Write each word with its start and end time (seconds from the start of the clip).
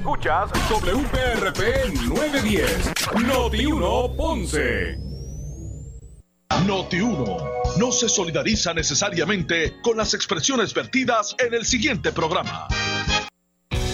Escuchas 0.00 0.50
WPRP 0.70 1.92
910, 2.08 2.90
Noti 3.22 3.66
1 3.66 4.16
Ponce. 4.16 4.96
Noti 6.66 7.00
1 7.00 7.36
no 7.78 7.92
se 7.92 8.08
solidariza 8.08 8.72
necesariamente 8.72 9.74
con 9.82 9.98
las 9.98 10.14
expresiones 10.14 10.72
vertidas 10.72 11.36
en 11.38 11.52
el 11.52 11.66
siguiente 11.66 12.12
programa. 12.12 12.66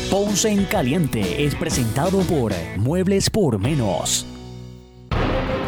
Ponce 0.09 0.49
en 0.49 0.67
Caliente 0.67 1.45
es 1.45 1.56
presentado 1.56 2.21
por 2.21 2.53
Muebles 2.77 3.29
por 3.29 3.59
Menos. 3.59 4.25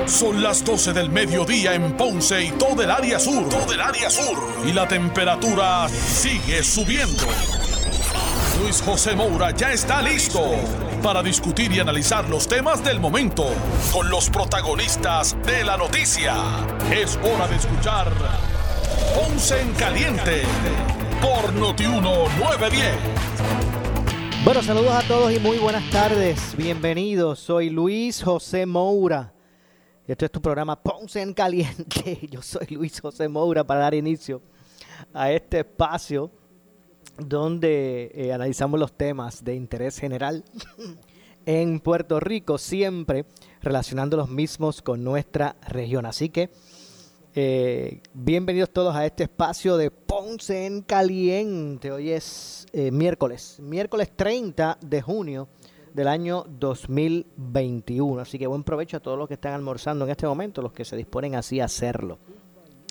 Son 0.06 0.40
las 0.40 0.64
12 0.64 0.92
del 0.92 1.10
mediodía 1.10 1.74
en 1.74 1.96
Ponce 1.96 2.44
y 2.44 2.52
todo 2.52 2.80
el 2.80 2.92
área 2.92 3.18
sur. 3.18 3.48
Todo 3.48 3.72
el 3.72 3.80
área 3.80 4.08
sur. 4.08 4.38
Y 4.64 4.72
la 4.72 4.86
temperatura 4.86 5.88
sigue 5.88 6.62
subiendo. 6.62 7.24
Luis 8.60 8.82
José 8.82 9.14
Moura 9.14 9.52
ya 9.52 9.72
está 9.72 10.02
listo 10.02 10.40
para 11.02 11.22
discutir 11.22 11.70
y 11.72 11.78
analizar 11.78 12.28
los 12.28 12.48
temas 12.48 12.82
del 12.84 12.98
momento 12.98 13.46
con 13.92 14.10
los 14.10 14.28
protagonistas 14.30 15.36
de 15.44 15.62
la 15.62 15.76
noticia. 15.76 16.34
Es 16.90 17.16
hora 17.18 17.46
de 17.46 17.56
escuchar 17.56 18.12
Ponce 19.14 19.60
en 19.60 19.72
Caliente 19.74 20.42
por 21.20 21.52
Notiuno 21.52 22.28
910. 22.38 22.96
Bueno, 24.44 24.62
saludos 24.62 24.92
a 24.92 25.06
todos 25.06 25.32
y 25.32 25.38
muy 25.38 25.58
buenas 25.58 25.88
tardes. 25.90 26.56
Bienvenidos. 26.56 27.38
Soy 27.38 27.70
Luis 27.70 28.22
José 28.22 28.66
Moura. 28.66 29.32
Esto 30.06 30.24
es 30.24 30.32
tu 30.32 30.42
programa 30.42 30.74
Ponce 30.82 31.22
en 31.22 31.32
Caliente. 31.32 32.18
Yo 32.30 32.42
soy 32.42 32.66
Luis 32.70 33.00
José 33.00 33.28
Moura 33.28 33.62
para 33.62 33.80
dar 33.80 33.94
inicio 33.94 34.42
a 35.14 35.30
este 35.30 35.60
espacio 35.60 36.37
donde 37.18 38.10
eh, 38.14 38.32
analizamos 38.32 38.78
los 38.78 38.92
temas 38.92 39.44
de 39.44 39.54
interés 39.54 39.98
general 39.98 40.44
en 41.46 41.80
Puerto 41.80 42.20
Rico, 42.20 42.58
siempre 42.58 43.26
relacionando 43.60 44.16
los 44.16 44.28
mismos 44.28 44.82
con 44.82 45.02
nuestra 45.02 45.56
región. 45.66 46.06
Así 46.06 46.28
que 46.28 46.50
eh, 47.34 48.00
bienvenidos 48.14 48.70
todos 48.70 48.94
a 48.94 49.04
este 49.04 49.24
espacio 49.24 49.76
de 49.76 49.90
Ponce 49.90 50.66
en 50.66 50.82
Caliente. 50.82 51.90
Hoy 51.90 52.10
es 52.10 52.66
eh, 52.72 52.90
miércoles, 52.90 53.58
miércoles 53.60 54.10
30 54.14 54.78
de 54.80 55.02
junio 55.02 55.48
del 55.94 56.08
año 56.08 56.44
2021. 56.48 58.20
Así 58.20 58.38
que 58.38 58.46
buen 58.46 58.62
provecho 58.62 58.98
a 58.98 59.00
todos 59.00 59.18
los 59.18 59.26
que 59.26 59.34
están 59.34 59.54
almorzando 59.54 60.04
en 60.04 60.12
este 60.12 60.26
momento, 60.26 60.62
los 60.62 60.72
que 60.72 60.84
se 60.84 60.96
disponen 60.96 61.34
así 61.34 61.60
a 61.60 61.64
hacerlo. 61.64 62.18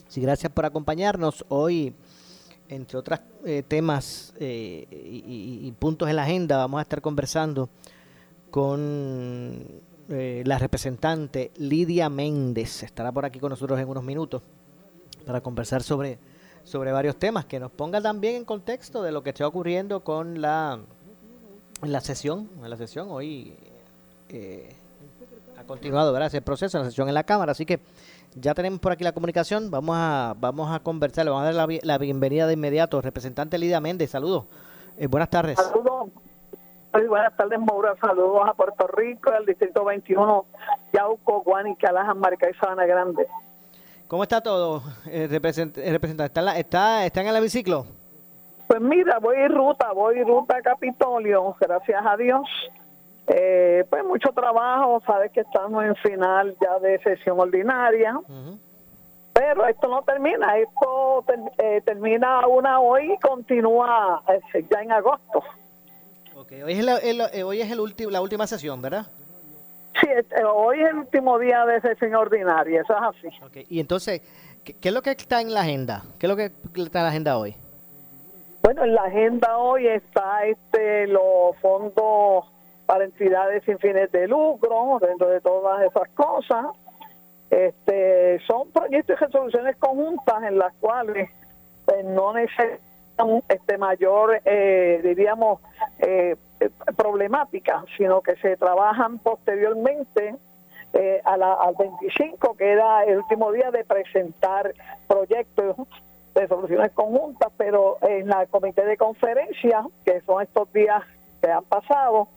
Sí, 0.07 0.21
gracias 0.21 0.51
por 0.51 0.65
acompañarnos 0.65 1.45
hoy 1.49 1.93
entre 2.69 2.97
otros 2.97 3.19
eh, 3.45 3.63
temas 3.67 4.33
eh, 4.39 4.87
y, 4.89 5.71
puntos 5.73 6.09
en 6.09 6.15
la 6.15 6.23
agenda, 6.23 6.57
vamos 6.57 6.79
a 6.79 6.81
estar 6.81 7.01
conversando 7.01 7.69
con 8.51 9.65
eh, 10.09 10.43
la 10.45 10.57
representante 10.57 11.51
Lidia 11.57 12.09
Méndez. 12.09 12.83
Estará 12.83 13.11
por 13.11 13.25
aquí 13.25 13.39
con 13.39 13.49
nosotros 13.49 13.79
en 13.79 13.87
unos 13.87 14.03
minutos 14.03 14.41
para 15.25 15.41
conversar 15.41 15.83
sobre, 15.83 16.19
sobre 16.63 16.91
varios 16.91 17.17
temas, 17.17 17.45
que 17.45 17.59
nos 17.59 17.71
ponga 17.71 18.01
también 18.01 18.35
en 18.35 18.45
contexto 18.45 19.03
de 19.03 19.11
lo 19.11 19.23
que 19.23 19.31
está 19.31 19.47
ocurriendo 19.47 20.01
con 20.01 20.41
la, 20.41 20.79
la 21.81 22.01
sesión. 22.01 22.49
En 22.63 22.69
la 22.69 22.77
sesión 22.77 23.07
hoy 23.11 23.53
ha 25.57 25.63
continuado 25.63 26.13
¿verdad? 26.13 26.27
ese 26.27 26.41
proceso, 26.41 26.77
la 26.77 26.85
sesión 26.85 27.07
en 27.07 27.13
la 27.13 27.23
Cámara, 27.23 27.51
así 27.51 27.65
que 27.65 27.79
ya 28.39 28.53
tenemos 28.53 28.79
por 28.79 28.91
aquí 28.91 29.03
la 29.03 29.11
comunicación, 29.11 29.71
vamos 29.71 29.95
a, 29.97 30.35
vamos 30.37 30.73
a 30.73 30.79
conversar, 30.79 31.25
le 31.25 31.31
vamos 31.31 31.47
a 31.47 31.53
dar 31.53 31.67
la, 31.83 31.97
bienvenida 31.97 32.47
de 32.47 32.53
inmediato. 32.53 33.01
Representante 33.01 33.57
Lidia 33.57 33.79
Méndez, 33.81 34.11
saludos. 34.11 34.45
Eh, 34.97 35.07
buenas 35.07 35.29
tardes. 35.29 35.57
Saludos. 35.57 36.09
buenas 36.91 37.35
tardes, 37.35 37.59
Maura. 37.59 37.95
Saludos 37.99 38.41
a 38.45 38.53
Puerto 38.53 38.87
Rico, 38.87 39.31
al 39.31 39.45
Distrito 39.45 39.83
21, 39.83 40.45
Yauco, 40.93 41.41
Guanica, 41.41 41.87
Calajan, 41.87 42.19
Marca 42.19 42.49
y 42.49 42.53
Sabana 42.55 42.85
Grande. 42.85 43.27
¿Cómo 44.07 44.23
está 44.23 44.41
todo, 44.41 44.83
eh, 45.07 45.27
representante? 45.29 46.23
¿Está, 46.23 46.57
está, 46.57 47.05
¿Está 47.05 47.21
en 47.21 47.27
el 47.27 47.35
hemiciclo? 47.35 47.85
Pues 48.67 48.81
mira, 48.81 49.19
voy 49.19 49.37
en 49.37 49.53
ruta, 49.53 49.91
voy 49.93 50.19
en 50.19 50.27
ruta 50.27 50.57
a 50.57 50.61
Capitolio, 50.61 51.55
gracias 51.59 52.03
a 52.05 52.15
Dios. 52.17 52.41
Eh, 53.27 53.83
pues 53.89 54.05
mucho 54.05 54.29
trabajo, 54.31 55.01
sabes 55.05 55.31
que 55.33 55.41
estamos 55.41 55.83
en 55.83 55.95
final 55.97 56.55
ya 56.61 56.79
de 56.79 56.97
sesión 56.99 57.37
ordinaria, 57.37 58.17
pero 59.33 59.67
esto 59.67 59.89
no 59.89 60.01
termina, 60.03 60.57
esto 60.57 61.25
eh, 61.57 61.81
termina 61.83 62.47
una 62.47 62.79
hoy 62.79 63.11
y 63.13 63.19
continúa 63.19 64.23
eh, 64.29 64.65
ya 64.71 64.81
en 64.81 64.93
agosto. 64.93 65.43
Okay. 66.37 66.61
Hoy 66.61 66.73
es, 66.73 66.79
el, 66.79 67.43
hoy 67.43 67.59
es 67.59 67.69
el 67.69 67.81
último, 67.81 68.11
la 68.11 68.21
última 68.21 68.47
sesión, 68.47 68.81
¿verdad? 68.81 69.07
Sí, 69.99 70.07
hoy 70.45 70.79
es 70.79 70.89
el 70.89 70.99
último 70.99 71.37
día 71.37 71.65
de 71.65 71.81
sesión 71.81 72.15
ordinaria, 72.15 72.81
eso 72.81 72.93
es 72.93 73.17
así. 73.17 73.43
Okay. 73.43 73.65
Y 73.69 73.81
entonces, 73.81 74.21
¿qué, 74.63 74.73
¿qué, 74.73 74.87
es 74.87 74.93
lo 74.93 75.01
que 75.01 75.11
está 75.11 75.41
en 75.41 75.53
la 75.53 75.61
agenda? 75.61 76.03
¿Qué 76.17 76.27
es 76.27 76.29
lo 76.29 76.37
que 76.37 76.45
está 76.81 76.99
en 76.99 77.03
la 77.03 77.09
agenda 77.09 77.37
hoy? 77.37 77.55
Bueno, 78.63 78.85
en 78.85 78.95
la 78.95 79.01
agenda 79.01 79.57
hoy 79.57 79.87
está 79.87 80.45
este 80.45 81.07
los 81.07 81.57
fondos 81.61 82.45
para 82.87 83.03
entidades 83.03 83.63
sin 83.65 83.77
fines 83.77 84.11
de 84.11 84.27
lucro, 84.27 84.97
dentro 84.99 85.27
de 85.27 85.41
todas 85.41 85.83
esas 85.83 86.09
cosas. 86.15 86.65
Este, 87.49 88.39
son 88.47 88.71
proyectos 88.71 89.17
y 89.21 89.25
resoluciones 89.25 89.75
conjuntas 89.77 90.43
en 90.43 90.57
las 90.57 90.73
cuales 90.79 91.29
pues, 91.85 92.03
no 92.03 92.33
necesitan 92.33 93.43
este 93.49 93.77
mayor, 93.77 94.41
eh, 94.45 95.01
diríamos, 95.03 95.59
eh, 95.99 96.35
problemática, 96.95 97.83
sino 97.97 98.21
que 98.21 98.35
se 98.37 98.57
trabajan 98.57 99.19
posteriormente 99.19 100.35
eh, 100.93 101.21
a 101.25 101.37
la, 101.37 101.53
al 101.53 101.75
25, 101.75 102.55
que 102.55 102.71
era 102.71 103.03
el 103.03 103.17
último 103.17 103.51
día 103.51 103.69
de 103.69 103.83
presentar 103.83 104.73
proyectos 105.07 105.75
de 106.35 106.47
soluciones 106.47 106.91
conjuntas, 106.93 107.51
pero 107.57 107.97
en 108.01 108.27
la 108.27 108.45
comité 108.45 108.85
de 108.85 108.95
conferencia, 108.95 109.85
que 110.05 110.21
son 110.21 110.41
estos 110.41 110.71
días 110.71 111.03
que 111.41 111.51
han 111.51 111.63
pasado, 111.65 112.27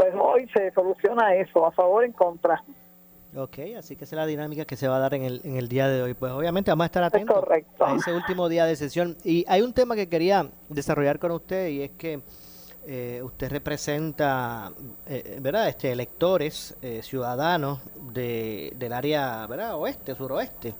pues 0.00 0.14
hoy 0.18 0.48
se 0.54 0.70
soluciona 0.70 1.34
eso, 1.34 1.66
a 1.66 1.72
favor 1.72 2.04
en 2.04 2.12
contra. 2.12 2.64
Ok, 3.36 3.58
así 3.76 3.96
que 3.96 4.04
esa 4.04 4.16
es 4.16 4.18
la 4.18 4.26
dinámica 4.26 4.64
que 4.64 4.74
se 4.74 4.88
va 4.88 4.96
a 4.96 4.98
dar 4.98 5.12
en 5.12 5.22
el, 5.24 5.42
en 5.44 5.56
el 5.56 5.68
día 5.68 5.88
de 5.88 6.02
hoy. 6.02 6.14
Pues 6.14 6.32
obviamente 6.32 6.70
vamos 6.70 6.84
a 6.84 6.86
estar 6.86 7.02
atentos 7.04 7.44
a 7.80 7.94
ese 7.94 8.14
último 8.14 8.48
día 8.48 8.64
de 8.64 8.76
sesión. 8.76 9.18
Y 9.24 9.44
hay 9.46 9.60
un 9.60 9.74
tema 9.74 9.94
que 9.94 10.08
quería 10.08 10.48
desarrollar 10.70 11.18
con 11.18 11.32
usted 11.32 11.68
y 11.68 11.82
es 11.82 11.90
que 11.92 12.22
eh, 12.86 13.20
usted 13.22 13.50
representa, 13.50 14.72
eh, 15.06 15.38
¿verdad? 15.40 15.68
Este, 15.68 15.92
electores, 15.92 16.76
eh, 16.80 17.02
ciudadanos 17.02 17.80
de, 18.12 18.72
del 18.76 18.94
área, 18.94 19.46
¿verdad? 19.46 19.76
Oeste, 19.76 20.14
suroeste, 20.14 20.74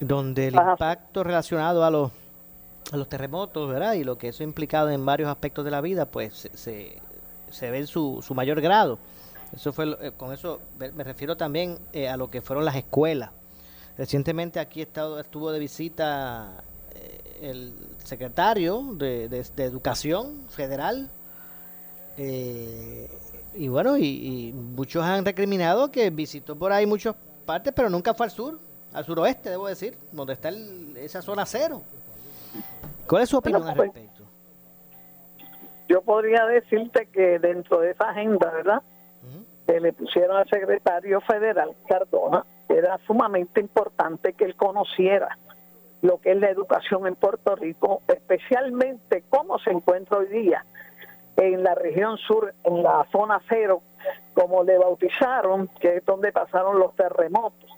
donde 0.00 0.48
el 0.48 0.54
impacto 0.54 1.24
relacionado 1.24 1.82
a 1.82 1.90
los, 1.90 2.12
a 2.92 2.96
los 2.98 3.08
terremotos, 3.08 3.70
¿verdad? 3.70 3.94
Y 3.94 4.04
lo 4.04 4.18
que 4.18 4.28
eso 4.28 4.42
ha 4.42 4.44
implicado 4.44 4.90
en 4.90 5.04
varios 5.06 5.30
aspectos 5.30 5.64
de 5.64 5.70
la 5.70 5.80
vida, 5.80 6.04
pues 6.04 6.34
se, 6.34 6.56
se 6.56 7.02
ve 7.70 7.78
en 7.78 7.86
su, 7.86 8.22
su 8.26 8.34
mayor 8.34 8.60
grado. 8.60 8.98
Eso 9.54 9.72
fue, 9.72 9.96
eh, 10.00 10.12
con 10.16 10.32
eso 10.32 10.60
me 10.78 11.04
refiero 11.04 11.36
también 11.36 11.78
eh, 11.92 12.08
a 12.08 12.16
lo 12.16 12.28
que 12.28 12.40
fueron 12.40 12.64
las 12.64 12.76
escuelas. 12.76 13.30
Recientemente 13.96 14.58
aquí 14.58 14.82
estado, 14.82 15.20
estuvo 15.20 15.52
de 15.52 15.60
visita 15.60 16.64
eh, 16.94 17.38
el 17.42 17.72
secretario 18.02 18.82
de, 18.94 19.28
de, 19.28 19.64
Educación 19.64 20.46
Federal. 20.48 21.08
y 22.16 23.68
bueno, 23.68 23.96
y, 23.96 24.52
muchos 24.52 25.04
han 25.04 25.24
recriminado 25.24 25.90
que 25.90 26.10
visitó 26.10 26.56
por 26.56 26.72
ahí 26.72 26.86
muchas 26.86 27.14
partes, 27.46 27.72
pero 27.74 27.88
nunca 27.88 28.14
fue 28.14 28.26
al 28.26 28.32
sur, 28.32 28.58
al 28.92 29.04
suroeste, 29.04 29.50
debo 29.50 29.68
decir, 29.68 29.96
donde 30.10 30.32
está 30.32 30.50
esa 30.96 31.22
zona 31.22 31.46
cero. 31.46 31.82
¿Cuál 33.06 33.22
es 33.22 33.28
su 33.28 33.36
opinión 33.36 33.62
al 33.68 33.76
pues, 33.76 33.92
respecto? 33.92 34.13
Yo 35.94 36.02
podría 36.02 36.44
decirte 36.46 37.06
que 37.06 37.38
dentro 37.38 37.78
de 37.78 37.92
esa 37.92 38.10
agenda, 38.10 38.50
¿verdad? 38.50 38.82
Que 39.64 39.78
le 39.78 39.92
pusieron 39.92 40.36
al 40.36 40.48
secretario 40.48 41.20
federal 41.20 41.70
Cardona, 41.86 42.44
era 42.68 42.98
sumamente 43.06 43.60
importante 43.60 44.32
que 44.32 44.44
él 44.44 44.56
conociera 44.56 45.38
lo 46.02 46.20
que 46.20 46.32
es 46.32 46.40
la 46.40 46.50
educación 46.50 47.06
en 47.06 47.14
Puerto 47.14 47.54
Rico, 47.54 48.02
especialmente 48.08 49.22
cómo 49.30 49.60
se 49.60 49.70
encuentra 49.70 50.18
hoy 50.18 50.26
día 50.26 50.64
en 51.36 51.62
la 51.62 51.76
región 51.76 52.18
sur, 52.18 52.52
en 52.64 52.82
la 52.82 53.06
zona 53.12 53.40
cero, 53.48 53.80
como 54.34 54.64
le 54.64 54.76
bautizaron, 54.76 55.68
que 55.78 55.98
es 55.98 56.04
donde 56.04 56.32
pasaron 56.32 56.80
los 56.80 56.92
terremotos. 56.96 57.70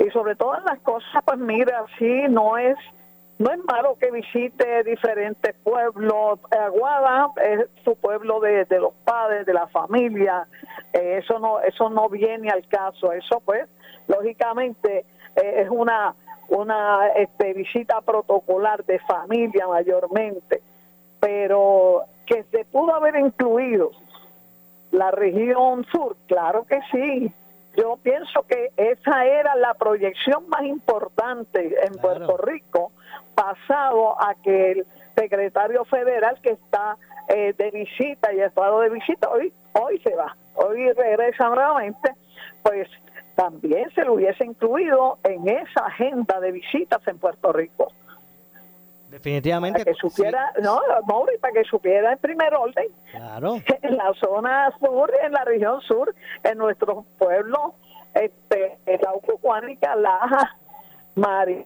Y 0.00 0.10
sobre 0.10 0.34
todas 0.34 0.64
las 0.64 0.80
cosas, 0.80 1.22
pues 1.24 1.38
mira, 1.38 1.84
sí, 2.00 2.24
no 2.28 2.58
es 2.58 2.76
no 3.38 3.52
es 3.52 3.64
malo 3.64 3.96
que 4.00 4.10
visite 4.10 4.82
diferentes 4.82 5.54
pueblos. 5.62 6.40
Aguada 6.50 7.28
es 7.42 7.66
su 7.84 7.94
pueblo 7.96 8.40
de, 8.40 8.66
los 8.70 8.92
padres, 9.04 9.46
de 9.46 9.54
la 9.54 9.68
familia. 9.68 10.46
Eh, 10.92 11.20
eso 11.22 11.38
no 11.38 11.60
eso 11.60 11.88
no 11.88 12.08
viene 12.08 12.50
al 12.50 12.66
caso. 12.68 13.12
Eso 13.12 13.40
pues, 13.44 13.68
lógicamente, 14.08 15.06
eh, 15.36 15.62
es 15.62 15.68
una 15.70 16.14
una 16.48 17.08
este, 17.08 17.52
visita 17.52 18.00
protocolar 18.00 18.84
de 18.86 18.98
familia 19.00 19.66
mayormente, 19.68 20.62
pero 21.20 22.04
que 22.26 22.44
se 22.44 22.64
pudo 22.64 22.94
haber 22.94 23.16
incluido 23.16 23.90
la 24.90 25.10
región 25.10 25.84
sur, 25.92 26.16
claro 26.26 26.64
que 26.64 26.80
sí. 26.90 27.32
Yo 27.76 27.96
pienso 28.02 28.42
que 28.48 28.70
esa 28.76 29.26
era 29.26 29.54
la 29.54 29.74
proyección 29.74 30.48
más 30.48 30.64
importante 30.64 31.76
en 31.86 31.94
Puerto 32.00 32.36
Rico, 32.38 32.92
pasado 33.38 34.20
a 34.20 34.34
que 34.42 34.72
el 34.72 34.86
secretario 35.16 35.84
federal 35.84 36.38
que 36.42 36.50
está 36.50 36.96
eh, 37.28 37.54
de 37.56 37.70
visita 37.70 38.32
y 38.32 38.40
estado 38.40 38.80
de 38.80 38.90
visita, 38.90 39.28
hoy, 39.28 39.52
hoy 39.74 40.00
se 40.00 40.14
va, 40.14 40.36
hoy 40.54 40.90
regresa 40.92 41.48
nuevamente, 41.48 42.12
pues 42.62 42.88
también 43.36 43.88
se 43.94 44.04
lo 44.04 44.14
hubiese 44.14 44.44
incluido 44.44 45.18
en 45.22 45.48
esa 45.48 45.86
agenda 45.86 46.40
de 46.40 46.50
visitas 46.50 47.06
en 47.06 47.18
Puerto 47.18 47.52
Rico. 47.52 47.92
Definitivamente. 49.08 49.84
Para 49.84 49.92
que 49.92 50.00
supiera, 50.00 50.52
no, 50.60 50.80
Mauri, 51.06 51.38
para 51.38 51.54
que 51.54 51.64
supiera 51.64 52.12
en 52.12 52.18
primer 52.18 52.54
orden. 52.54 52.88
Claro. 53.12 53.56
En 53.82 53.96
la 53.96 54.12
zona 54.20 54.70
sur, 54.80 55.12
en 55.22 55.32
la 55.32 55.44
región 55.44 55.80
sur, 55.82 56.14
en 56.42 56.58
nuestros 56.58 57.06
pueblos, 57.16 57.72
este, 58.14 58.78
Lauco, 59.02 59.38
Cuánica, 59.38 59.94
Laja, 59.94 60.56
Mari, 61.14 61.64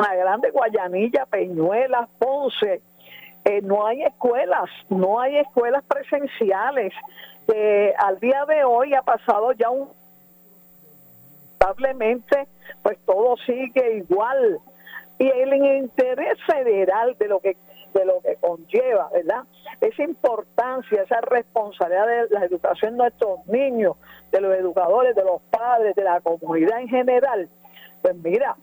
La 0.00 0.14
Grande, 0.14 0.50
Guayanilla, 0.50 1.26
Peñuelas, 1.26 2.08
Ponce, 2.18 2.82
eh, 3.44 3.60
no 3.62 3.86
hay 3.86 4.02
escuelas, 4.02 4.68
no 4.88 5.20
hay 5.20 5.36
escuelas 5.38 5.84
presenciales. 5.84 6.92
Eh, 7.52 7.92
al 7.98 8.18
día 8.20 8.44
de 8.46 8.64
hoy 8.64 8.94
ha 8.94 9.02
pasado 9.02 9.52
ya 9.52 9.70
un 9.70 9.88
lamentablemente 11.60 12.48
pues 12.82 12.98
todo 13.04 13.36
sigue 13.44 13.98
igual 13.98 14.58
y 15.18 15.28
el 15.28 15.54
interés 15.54 16.38
federal 16.46 17.16
de 17.18 17.28
lo 17.28 17.40
que 17.40 17.56
de 17.92 18.04
lo 18.04 18.20
que 18.20 18.36
conlleva, 18.36 19.10
¿verdad? 19.12 19.42
Esa 19.80 20.04
importancia, 20.04 21.02
esa 21.02 21.20
responsabilidad 21.22 22.06
de 22.06 22.28
la 22.30 22.44
educación 22.44 22.92
de 22.92 22.98
nuestros 22.98 23.44
niños, 23.48 23.96
de 24.30 24.40
los 24.40 24.54
educadores, 24.54 25.16
de 25.16 25.24
los 25.24 25.42
padres, 25.50 25.96
de 25.96 26.04
la 26.04 26.20
comunidad 26.20 26.80
en 26.80 26.88
general. 26.88 27.48
Pues 28.00 28.14
mira, 28.14 28.54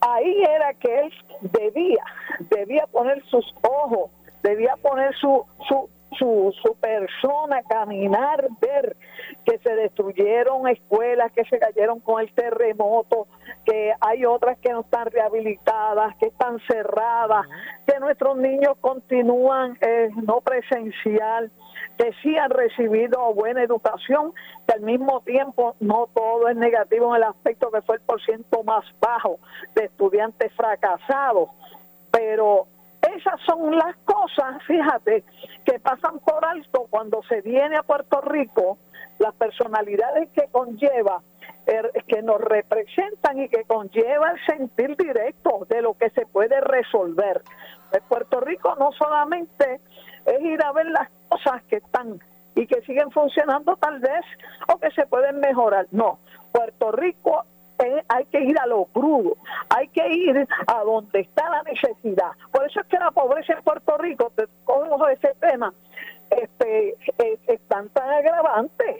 ahí 0.00 0.42
era 0.42 0.74
que 0.74 1.00
él 1.00 1.12
debía, 1.40 2.04
debía 2.50 2.86
poner 2.86 3.22
sus 3.26 3.44
ojos, 3.62 4.10
debía 4.42 4.74
poner 4.82 5.14
su, 5.16 5.44
su, 5.68 5.88
su, 6.18 6.54
su 6.62 6.74
persona, 6.76 7.62
caminar, 7.68 8.48
ver 8.60 8.96
que 9.44 9.58
se 9.58 9.74
destruyeron 9.74 10.68
escuelas, 10.68 11.32
que 11.32 11.44
se 11.44 11.58
cayeron 11.58 12.00
con 12.00 12.20
el 12.20 12.32
terremoto, 12.32 13.26
que 13.64 13.92
hay 14.00 14.24
otras 14.24 14.58
que 14.58 14.72
no 14.72 14.80
están 14.80 15.06
rehabilitadas, 15.06 16.16
que 16.16 16.26
están 16.26 16.58
cerradas, 16.68 17.46
que 17.86 17.98
nuestros 18.00 18.36
niños 18.36 18.76
continúan 18.80 19.76
eh, 19.80 20.10
no 20.22 20.40
presencial, 20.40 21.50
que 21.98 22.12
sí 22.22 22.36
han 22.38 22.50
recibido 22.50 23.34
buena 23.34 23.62
educación, 23.62 24.32
que 24.66 24.74
al 24.74 24.82
mismo 24.82 25.20
tiempo 25.22 25.74
no 25.80 26.08
todo 26.14 26.48
es 26.48 26.56
negativo 26.56 27.14
en 27.14 27.22
el 27.22 27.28
aspecto 27.28 27.70
que 27.72 27.82
fue 27.82 27.96
el 27.96 28.02
porciento 28.02 28.62
más 28.62 28.84
bajo 29.00 29.38
de 29.74 29.86
estudiantes 29.86 30.52
fracasados, 30.54 31.50
pero 32.12 32.68
esas 33.16 33.40
son 33.46 33.76
las 33.76 33.96
cosas, 34.04 34.62
fíjate, 34.66 35.24
que 35.64 35.80
pasan 35.80 36.20
por 36.20 36.44
alto 36.44 36.86
cuando 36.88 37.22
se 37.28 37.40
viene 37.40 37.76
a 37.76 37.82
Puerto 37.82 38.20
Rico, 38.20 38.78
las 39.18 39.34
personalidades 39.34 40.28
que 40.30 40.46
conlleva, 40.52 41.22
er, 41.66 41.90
que 42.06 42.22
nos 42.22 42.40
representan 42.40 43.40
y 43.40 43.48
que 43.48 43.64
conlleva 43.64 44.30
el 44.30 44.46
sentir 44.46 44.96
directo 44.96 45.66
de 45.68 45.82
lo 45.82 45.94
que 45.94 46.10
se 46.10 46.26
puede 46.26 46.60
resolver. 46.60 47.42
En 47.92 48.02
Puerto 48.08 48.40
Rico 48.40 48.76
no 48.78 48.92
solamente 48.92 49.80
es 50.28 50.40
ir 50.42 50.62
a 50.62 50.72
ver 50.72 50.86
las 50.86 51.08
cosas 51.28 51.62
que 51.64 51.76
están 51.76 52.20
y 52.54 52.66
que 52.66 52.80
siguen 52.82 53.10
funcionando 53.10 53.76
tal 53.76 54.00
vez 54.00 54.24
o 54.72 54.78
que 54.78 54.90
se 54.90 55.06
pueden 55.06 55.40
mejorar. 55.40 55.86
No, 55.90 56.18
Puerto 56.52 56.92
Rico 56.92 57.44
hay 58.08 58.24
que 58.26 58.40
ir 58.40 58.58
a 58.58 58.66
lo 58.66 58.86
crudo, 58.86 59.36
hay 59.68 59.86
que 59.88 60.06
ir 60.08 60.48
a 60.66 60.82
donde 60.82 61.20
está 61.20 61.48
la 61.48 61.62
necesidad. 61.62 62.32
Por 62.50 62.66
eso 62.66 62.80
es 62.80 62.86
que 62.86 62.98
la 62.98 63.12
pobreza 63.12 63.52
en 63.52 63.62
Puerto 63.62 63.96
Rico, 63.98 64.32
te 64.34 64.46
cojo 64.64 65.08
ese 65.08 65.32
tema, 65.40 65.72
este, 66.30 66.96
es, 67.18 67.38
están 67.46 67.88
tan 67.90 68.10
agravantes 68.10 68.96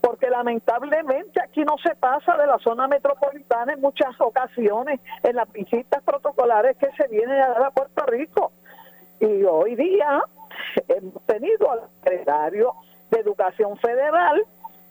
porque 0.00 0.30
lamentablemente 0.30 1.40
aquí 1.42 1.64
no 1.64 1.76
se 1.78 1.94
pasa 1.96 2.36
de 2.36 2.46
la 2.46 2.58
zona 2.58 2.86
metropolitana 2.86 3.72
en 3.72 3.80
muchas 3.80 4.18
ocasiones 4.20 5.00
en 5.22 5.36
las 5.36 5.50
visitas 5.52 6.02
protocolares 6.02 6.76
que 6.76 6.90
se 6.96 7.08
vienen 7.08 7.40
a 7.40 7.48
dar 7.48 7.62
a 7.64 7.70
Puerto 7.72 8.06
Rico. 8.06 8.52
Y 9.20 9.42
hoy 9.44 9.74
día 9.74 10.22
hemos 10.88 11.22
tenido 11.26 11.70
al 11.70 11.80
secretario 12.02 12.74
de 13.10 13.20
Educación 13.20 13.76
Federal 13.78 14.42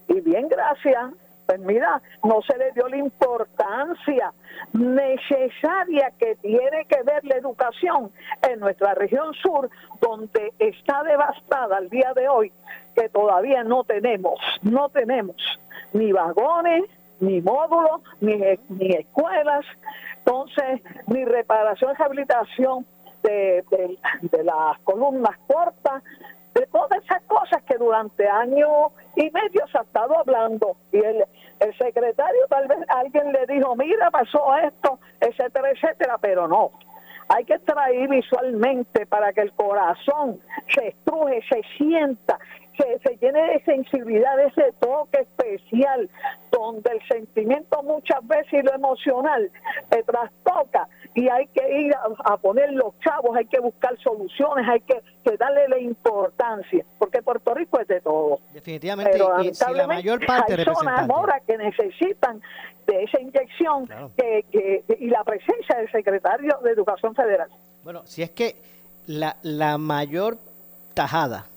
y 0.08 0.22
bien 0.22 0.48
gracias. 0.48 1.14
Pues 1.46 1.60
mira, 1.62 2.02
no 2.26 2.42
se 2.42 2.58
le 2.58 2.74
dio 2.74 2.90
la 2.90 2.98
importancia 2.98 4.34
necesaria 4.74 6.12
que 6.20 6.36
tiene 6.36 6.84
que 6.90 7.02
ver 7.04 7.24
la 7.24 7.38
educación 7.38 8.12
en 8.42 8.60
nuestra 8.60 8.94
región 8.96 9.34
sur, 9.34 9.70
donde 10.02 10.52
está 10.60 11.04
devastada 11.04 11.78
al 11.78 11.90
día 11.90 12.12
de 12.14 12.28
hoy, 12.28 12.52
que 12.98 13.08
todavía 13.08 13.64
no 13.64 13.86
tenemos, 13.86 14.38
no 14.62 14.90
tenemos 14.90 15.38
ni 15.94 16.12
vagones, 16.12 16.84
ni 17.22 17.42
módulos, 17.42 18.02
ni, 18.20 18.36
ni 18.68 18.90
escuelas, 18.92 19.66
entonces, 20.28 20.82
ni 21.08 21.24
reparación 21.24 21.96
rehabilitación 21.96 22.86
de, 23.28 24.44
las 24.44 24.80
columnas 24.84 25.38
cortas, 25.48 26.04
de 26.54 26.66
todas 26.68 27.04
esas 27.04 27.22
cosas 27.24 27.62
que 27.64 27.78
durante 27.78 28.28
años 28.28 28.92
y 29.16 29.30
medio 29.32 29.68
se 29.72 29.78
ha 29.78 29.82
estado 29.82 30.18
hablando. 30.18 30.78
Y 30.92 30.98
el, 30.98 31.26
el 31.60 31.78
secretario 31.78 32.48
tal 32.50 32.68
vez 32.68 32.80
alguien 32.90 33.32
le 33.32 33.46
dijo, 33.46 33.76
mira, 33.76 34.10
pasó 34.12 34.56
esto, 34.58 35.00
etcétera, 35.20 35.72
etcétera, 35.72 36.18
pero 36.20 36.48
no. 36.48 36.72
Hay 37.30 37.44
que 37.44 37.56
extraer 37.56 38.08
visualmente 38.08 39.06
para 39.06 39.34
que 39.34 39.42
el 39.42 39.52
corazón 39.54 40.40
se 40.74 40.88
estruje, 40.88 41.42
se 41.50 41.62
sienta, 41.78 42.40
se, 42.78 43.00
se 43.00 43.18
llene 43.18 43.42
de 43.52 43.64
sensibilidad, 43.66 44.38
de 44.38 44.46
ese 44.46 44.74
toque 44.80 45.20
especial, 45.20 46.10
donde 46.52 46.90
el 46.92 47.08
sentimiento 47.10 47.84
muchas 47.84 48.26
veces 48.26 48.54
y 48.54 48.62
lo 48.62 48.74
emocional 48.74 49.52
se 49.92 50.04
trastoca 50.04 50.88
y 51.18 51.28
hay 51.30 51.48
que 51.48 51.82
ir 51.82 51.96
a, 52.26 52.38
poner 52.38 52.72
los 52.74 52.94
chavos, 53.00 53.36
hay 53.36 53.48
que 53.48 53.60
buscar 53.60 53.98
soluciones, 54.04 54.70
hay 54.70 54.82
que, 54.82 55.02
darle 55.36 55.68
la 55.68 55.80
importancia, 55.80 56.86
porque 57.00 57.24
Puerto 57.24 57.56
Rico 57.56 57.80
es 57.80 57.88
de 57.88 58.02
todo. 58.02 58.40
Definitivamente, 58.54 59.14
Pero, 59.14 59.42
y, 59.42 59.52
si 59.52 59.74
la 59.74 59.88
mayor 59.88 60.24
parte 60.24 60.54
hay 60.54 60.64
zonas 60.64 61.10
ahora 61.10 61.42
que 61.46 61.58
necesitan 61.58 62.40
de 62.86 63.04
esa 63.04 63.20
inyección 63.20 63.90
que, 64.16 64.46
que, 64.52 64.84
y 65.00 65.10
la 65.10 65.24
presencia 65.24 65.78
del 65.78 65.92
secretario 65.92 66.60
de 66.64 66.70
Educación 66.70 67.16
Federal. 67.16 67.50
Bueno, 67.84 68.04
si 68.06 68.22
es 68.22 68.30
que 68.30 68.56
la, 69.08 69.38
la 69.42 69.80
mayor 69.80 70.38
tajada 70.94 71.48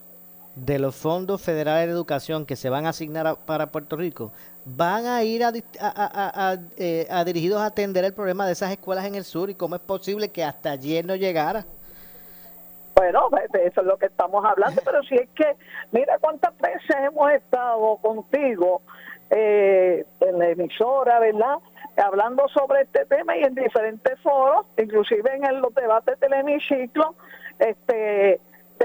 de 0.55 0.79
los 0.79 0.95
fondos 0.95 1.39
federales 1.39 1.85
de 1.85 1.93
educación 1.93 2.47
que 2.47 2.55
se 2.55 2.69
van 2.71 2.87
a 2.87 2.89
asignar 2.89 3.37
para 3.45 3.67
Puerto 3.67 3.95
Rico 3.95 4.31
van 4.65 5.05
a 5.05 5.23
ir 5.23 5.43
a, 5.43 5.51
eh, 6.77 7.07
a, 7.09 7.23
dirigidos 7.23 7.61
a 7.61 7.65
atender 7.65 8.03
el 8.05 8.13
problema 8.13 8.45
de 8.45 8.53
esas 8.53 8.71
escuelas 8.71 9.05
en 9.05 9.15
el 9.15 9.23
sur 9.23 9.49
y 9.49 9.55
cómo 9.55 9.75
es 9.75 9.81
posible 9.81 10.29
que 10.29 10.43
hasta 10.43 10.71
ayer 10.71 11.05
no 11.05 11.15
llegara. 11.15 11.65
Bueno, 12.95 13.29
eso 13.53 13.81
es 13.81 13.87
lo 13.87 13.97
que 13.97 14.05
estamos 14.07 14.45
hablando, 14.45 14.81
pero 14.85 15.01
si 15.03 15.15
es 15.15 15.29
que, 15.29 15.55
mira 15.91 16.17
cuántas 16.19 16.55
veces 16.59 16.95
hemos 16.99 17.31
estado 17.31 17.97
contigo 17.97 18.81
eh, 19.31 20.05
en 20.19 20.39
la 20.39 20.49
emisora, 20.49 21.19
¿verdad? 21.19 21.55
Hablando 21.97 22.47
sobre 22.49 22.81
este 22.81 23.05
tema 23.05 23.35
y 23.37 23.43
en 23.43 23.55
diferentes 23.55 24.19
foros, 24.19 24.67
inclusive 24.77 25.33
en 25.33 25.61
los 25.61 25.73
debates 25.73 26.19
del 26.19 26.33
hemiciclo, 26.33 27.15
este, 27.59 28.39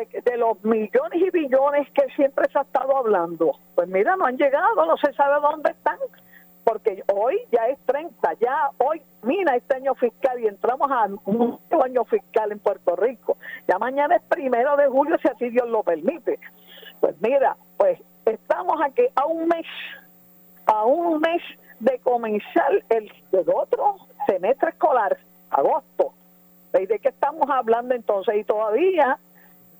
de, 0.04 0.36
los 0.36 0.62
millones 0.64 1.14
y 1.14 1.30
billones 1.30 1.88
que 1.92 2.06
siempre 2.14 2.46
se 2.52 2.58
ha 2.58 2.62
estado 2.62 2.96
hablando. 2.96 3.52
Pues 3.74 3.88
mira, 3.88 4.16
no 4.16 4.26
han 4.26 4.36
llegado, 4.36 4.86
no 4.86 4.96
se 4.96 5.12
sabe 5.14 5.40
dónde 5.40 5.70
están, 5.70 5.98
porque 6.64 7.02
hoy 7.14 7.40
ya 7.50 7.66
es 7.68 7.78
30, 7.86 8.34
ya 8.34 8.70
hoy 8.78 9.00
mira 9.22 9.56
este 9.56 9.76
año 9.76 9.94
fiscal 9.94 10.38
y 10.40 10.46
entramos 10.46 10.90
a 10.90 11.08
un 11.24 11.58
año 11.82 12.04
fiscal 12.04 12.52
en 12.52 12.58
Puerto 12.58 12.96
Rico. 12.96 13.38
Ya 13.68 13.78
mañana 13.78 14.16
es 14.16 14.22
primero 14.22 14.76
de 14.76 14.86
julio, 14.88 15.16
si 15.22 15.28
así 15.28 15.48
Dios 15.50 15.68
lo 15.68 15.82
permite. 15.82 16.38
Pues 17.00 17.14
mira, 17.20 17.56
pues 17.76 18.00
estamos 18.24 18.76
aquí 18.84 19.02
a 19.14 19.26
un 19.26 19.48
mes, 19.48 19.66
a 20.66 20.84
un 20.84 21.20
mes 21.20 21.42
de 21.80 21.98
comenzar 22.00 22.84
el, 22.88 23.10
el 23.32 23.46
otro 23.54 23.96
semestre 24.26 24.70
escolar, 24.70 25.16
agosto. 25.50 26.12
¿De 26.72 26.98
qué 26.98 27.08
estamos 27.08 27.48
hablando 27.48 27.94
entonces? 27.94 28.36
Y 28.36 28.44
todavía 28.44 29.18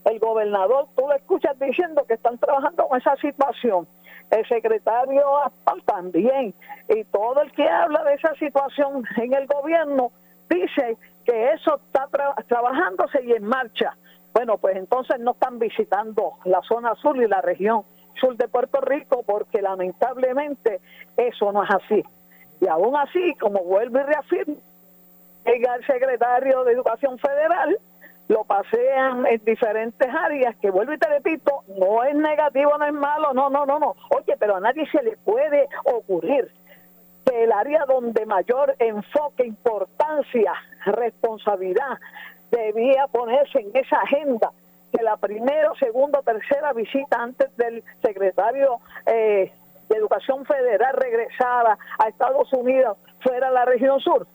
el 0.07 0.19
gobernador, 0.21 0.87
tú 0.97 1.07
lo 1.07 1.15
escuchas 1.15 1.59
diciendo 1.59 2.05
que 2.07 2.15
están 2.15 2.39
trabajando 2.39 2.87
con 2.87 2.99
esa 2.99 3.17
situación. 3.17 3.87
El 4.31 4.47
secretario 4.49 5.39
actual 5.39 5.83
también. 5.85 6.55
Y 6.89 7.05
todo 7.05 7.43
el 7.43 7.53
que 7.53 7.69
habla 7.69 8.05
de 8.05 8.15
esa 8.15 8.35
situación 8.35 9.05
en 9.17 9.35
el 9.35 9.47
gobierno 9.47 10.13
dice 10.49 10.97
que 11.25 11.53
eso 11.53 11.81
está 11.87 12.09
trabajándose 12.47 13.25
y 13.25 13.33
en 13.33 13.45
marcha. 13.45 13.97
Bueno, 14.33 14.59
pues 14.59 14.77
entonces 14.77 15.19
no 15.19 15.33
están 15.33 15.59
visitando 15.59 16.35
la 16.45 16.61
zona 16.63 16.95
sur 16.97 17.17
y 17.17 17.27
la 17.27 17.41
región 17.41 17.85
sur 18.21 18.37
de 18.37 18.49
Puerto 18.49 18.81
Rico, 18.81 19.23
porque 19.27 19.61
lamentablemente 19.61 20.81
eso 21.17 21.53
no 21.53 21.65
es 21.65 21.71
así. 21.71 22.05
Y 22.61 22.69
aún 22.69 22.97
así, 22.97 23.35
como 23.41 23.63
vuelvo 23.65 23.99
y 23.99 24.03
reafirmo, 24.03 24.57
llega 25.45 25.75
el 25.75 25.87
secretario 25.87 26.65
de 26.65 26.73
Educación 26.73 27.19
Federal, 27.19 27.79
lo 28.29 28.45
pasean 28.45 29.27
en 29.27 29.45
diferentes 29.45 30.09
áreas, 30.09 30.57
que 30.57 30.71
vuelvo 30.71 30.93
y 30.93 30.99
te 30.99 31.09
repito, 31.09 31.63
no 31.79 32.03
es 32.03 32.15
negativo, 32.15 32.77
no 32.79 32.85
es 32.85 32.93
malo, 32.93 33.33
no, 33.35 33.51
no, 33.51 33.65
no, 33.65 33.79
no. 33.79 33.95
Oye, 34.17 34.37
pero 34.39 34.57
a 34.57 34.61
nadie 34.61 34.89
se 34.91 35.03
le 35.03 35.17
puede 35.19 35.69
ocurrir 35.85 36.51
que 37.25 37.45
el 37.45 37.53
área 37.53 37.85
donde 37.87 38.27
mayor 38.27 38.75
enfoque, 38.79 39.47
importancia, 39.47 40.53
responsabilidad 40.87 41.99
debía 42.51 43.07
ponerse 43.09 43.61
en 43.61 43.71
esa 43.75 43.99
agenda, 43.99 44.51
que 44.93 45.03
la 45.03 45.17
primera, 45.17 45.73
segunda, 45.79 46.23
tercera 46.23 46.73
visita 46.73 47.19
antes 47.21 47.55
del 47.57 47.83
secretario 48.03 48.81
eh, 49.07 49.53
de 49.89 49.97
Educación 49.97 50.45
Federal 50.47 50.95
regresara 50.97 51.79
a 51.99 52.09
Estados 52.09 52.53
Unidos 52.53 52.97
fuera 53.21 53.51
la 53.51 53.65
región 53.65 54.01
sur. 54.01 54.27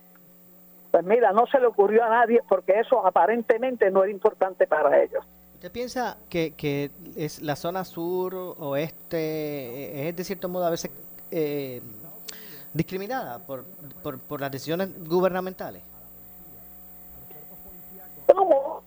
Pues 0.91 1.05
mira, 1.05 1.31
no 1.31 1.47
se 1.47 1.59
le 1.59 1.67
ocurrió 1.67 2.03
a 2.03 2.09
nadie 2.09 2.41
porque 2.47 2.79
eso 2.79 3.05
aparentemente 3.05 3.89
no 3.89 4.03
era 4.03 4.11
importante 4.11 4.67
para 4.67 5.01
ellos. 5.01 5.25
¿Usted 5.53 5.71
piensa 5.71 6.17
que, 6.29 6.53
que 6.55 6.91
es 7.15 7.41
la 7.41 7.55
zona 7.55 7.85
sur, 7.85 8.35
oeste, 8.35 10.09
es 10.09 10.15
de 10.15 10.23
cierto 10.23 10.49
modo 10.49 10.65
a 10.65 10.69
veces 10.71 10.91
eh, 11.29 11.81
discriminada 12.73 13.39
por, 13.39 13.63
por, 14.03 14.19
por 14.19 14.41
las 14.41 14.51
decisiones 14.51 14.89
gubernamentales? 15.07 15.83
¿Cómo? 18.33 18.83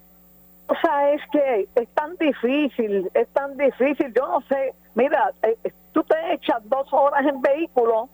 O 0.67 0.75
sea, 0.83 1.13
es 1.13 1.23
que 1.31 1.69
es 1.75 1.89
tan 1.91 2.17
difícil, 2.17 3.11
es 3.15 3.29
tan 3.29 3.57
difícil. 3.57 4.13
Yo 4.15 4.27
no 4.27 4.41
sé, 4.43 4.75
mira, 4.95 5.33
eh, 5.43 5.57
eh, 5.63 5.73
tú 5.93 6.03
te 6.03 6.35
echas 6.35 6.59
dos 6.69 6.93
horas 6.93 7.25
en 7.27 7.41
vehículo 7.41 8.09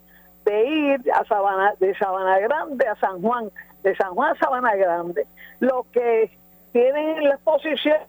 de 0.44 0.66
ir 0.66 1.12
a 1.12 1.24
Sabana, 1.24 1.74
de 1.78 1.96
Sabana 1.96 2.38
Grande 2.38 2.86
a 2.86 2.96
San 2.96 3.22
Juan, 3.22 3.50
de 3.82 3.94
San 3.96 4.14
Juan 4.14 4.36
Sabana 4.38 4.74
Grande. 4.76 5.26
Lo 5.60 5.86
que 5.92 6.30
tienen 6.72 7.24
las 7.28 7.40
posiciones 7.40 8.02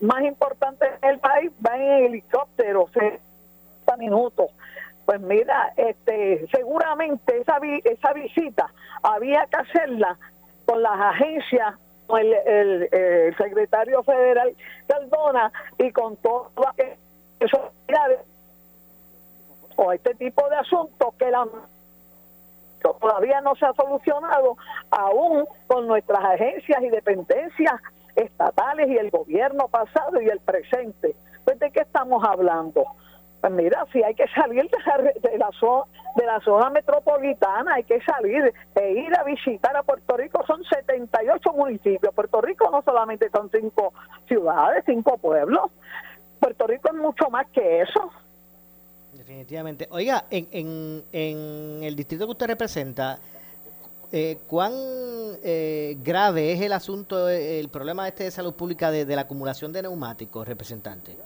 más 0.00 0.22
importantes 0.22 1.00
del 1.00 1.18
país 1.18 1.50
van 1.60 1.80
en 1.80 2.04
helicóptero, 2.06 2.88
60 2.92 3.96
minutos. 3.98 4.50
Pues 5.04 5.20
mira, 5.20 5.72
este, 5.76 6.46
seguramente 6.52 7.38
esa, 7.38 7.58
esa 7.84 8.12
visita 8.12 8.72
había 9.02 9.46
que 9.46 9.56
hacerla 9.56 10.16
con 10.66 10.82
las 10.82 11.00
agencias, 11.00 11.74
con 12.06 12.20
el, 12.20 12.32
el, 12.32 13.36
secretario 13.36 14.02
federal 14.02 14.54
Cardona 14.86 15.52
y 15.78 15.90
con 15.90 16.16
todas 16.16 16.52
las 17.88 18.10
o 19.76 19.92
este 19.92 20.14
tipo 20.16 20.46
de 20.50 20.56
asuntos 20.56 21.14
que 21.18 21.30
la 21.30 21.46
todavía 22.80 23.40
no 23.40 23.54
se 23.54 23.66
ha 23.66 23.72
solucionado 23.74 24.56
aún 24.90 25.46
con 25.66 25.86
nuestras 25.86 26.24
agencias 26.24 26.82
y 26.82 26.88
dependencias 26.88 27.74
estatales 28.16 28.88
y 28.88 28.96
el 28.96 29.10
gobierno 29.10 29.68
pasado 29.68 30.20
y 30.20 30.28
el 30.28 30.40
presente. 30.40 31.14
Pues 31.44 31.58
de 31.58 31.70
qué 31.70 31.80
estamos 31.80 32.22
hablando? 32.24 32.84
Pues 33.40 33.52
mira, 33.52 33.86
si 33.92 34.02
hay 34.02 34.14
que 34.14 34.26
salir 34.28 34.68
de 34.68 35.38
la, 35.38 35.50
zona, 35.58 35.84
de 36.16 36.26
la 36.26 36.40
zona 36.40 36.68
metropolitana, 36.70 37.74
hay 37.74 37.84
que 37.84 38.00
salir 38.02 38.52
e 38.74 38.92
ir 38.92 39.18
a 39.18 39.24
visitar 39.24 39.74
a 39.76 39.82
Puerto 39.82 40.16
Rico. 40.16 40.44
Son 40.46 40.62
78 40.62 41.52
municipios. 41.52 42.14
Puerto 42.14 42.40
Rico 42.42 42.68
no 42.70 42.82
solamente 42.82 43.30
son 43.30 43.50
cinco 43.50 43.94
ciudades, 44.28 44.84
cinco 44.84 45.16
pueblos. 45.16 45.70
Puerto 46.38 46.66
Rico 46.66 46.90
es 46.92 46.98
mucho 46.98 47.30
más 47.30 47.46
que 47.50 47.80
eso. 47.80 48.10
Definitivamente. 49.16 49.86
Oiga, 49.90 50.24
en, 50.30 50.48
en, 50.52 51.04
en 51.12 51.84
el 51.84 51.96
distrito 51.96 52.26
que 52.26 52.32
usted 52.32 52.46
representa, 52.46 53.18
eh, 54.12 54.38
¿cuán 54.46 54.72
eh, 55.44 55.96
grave 56.02 56.52
es 56.52 56.60
el 56.60 56.72
asunto, 56.72 57.28
el 57.28 57.68
problema 57.68 58.08
este 58.08 58.24
de 58.24 58.30
salud 58.30 58.54
pública 58.54 58.90
de, 58.90 59.04
de 59.04 59.16
la 59.16 59.22
acumulación 59.22 59.72
de 59.72 59.82
neumáticos, 59.82 60.46
representante? 60.46 61.16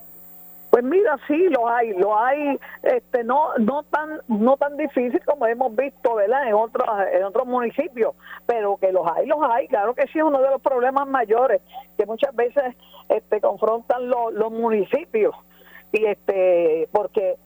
Pues 0.75 0.83
mira, 0.83 1.17
sí, 1.29 1.49
lo 1.51 1.69
hay, 1.69 1.93
lo 1.93 2.19
hay, 2.19 2.59
este, 2.83 3.23
no, 3.23 3.57
no 3.59 3.85
tan, 3.85 4.19
no 4.27 4.57
tan 4.57 4.77
difícil 4.77 5.21
como 5.25 5.47
hemos 5.47 5.77
visto, 5.77 6.17
¿verdad? 6.17 6.49
En 6.49 6.55
otros, 6.55 6.85
en 7.13 7.23
otros 7.23 7.47
municipios, 7.47 8.17
pero 8.45 8.77
que 8.79 8.91
los 8.91 9.07
hay, 9.07 9.25
los 9.27 9.39
hay. 9.49 9.69
Claro 9.69 9.95
que 9.95 10.03
sí 10.09 10.19
es 10.19 10.25
uno 10.25 10.43
de 10.43 10.51
los 10.51 10.61
problemas 10.61 11.07
mayores 11.07 11.63
que 11.97 12.05
muchas 12.07 12.35
veces, 12.35 12.75
este, 13.09 13.41
confrontan 13.41 14.09
los, 14.09 14.33
los 14.33 14.51
municipios 14.51 15.37
y 15.93 16.07
este, 16.07 16.89
porque 16.91 17.37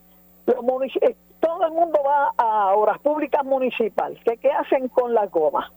los 0.54 0.62
municipios, 0.62 1.14
todo 1.40 1.66
el 1.66 1.72
mundo 1.72 2.00
va 2.04 2.32
a 2.36 2.74
obras 2.74 2.98
públicas 3.00 3.44
municipales. 3.44 4.18
¿Qué, 4.24 4.50
hacen 4.50 4.88
con 4.88 5.14
las 5.14 5.30
gomas? 5.30 5.70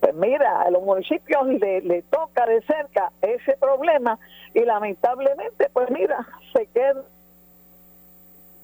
Pues 0.00 0.14
mira, 0.14 0.62
a 0.62 0.70
los 0.70 0.82
municipios 0.82 1.46
le, 1.46 1.82
le 1.82 2.02
toca 2.02 2.46
de 2.46 2.62
cerca 2.62 3.12
ese 3.20 3.56
problema 3.58 4.18
y 4.54 4.60
lamentablemente, 4.60 5.68
pues 5.72 5.90
mira, 5.90 6.26
se 6.54 6.66
queda 6.66 7.02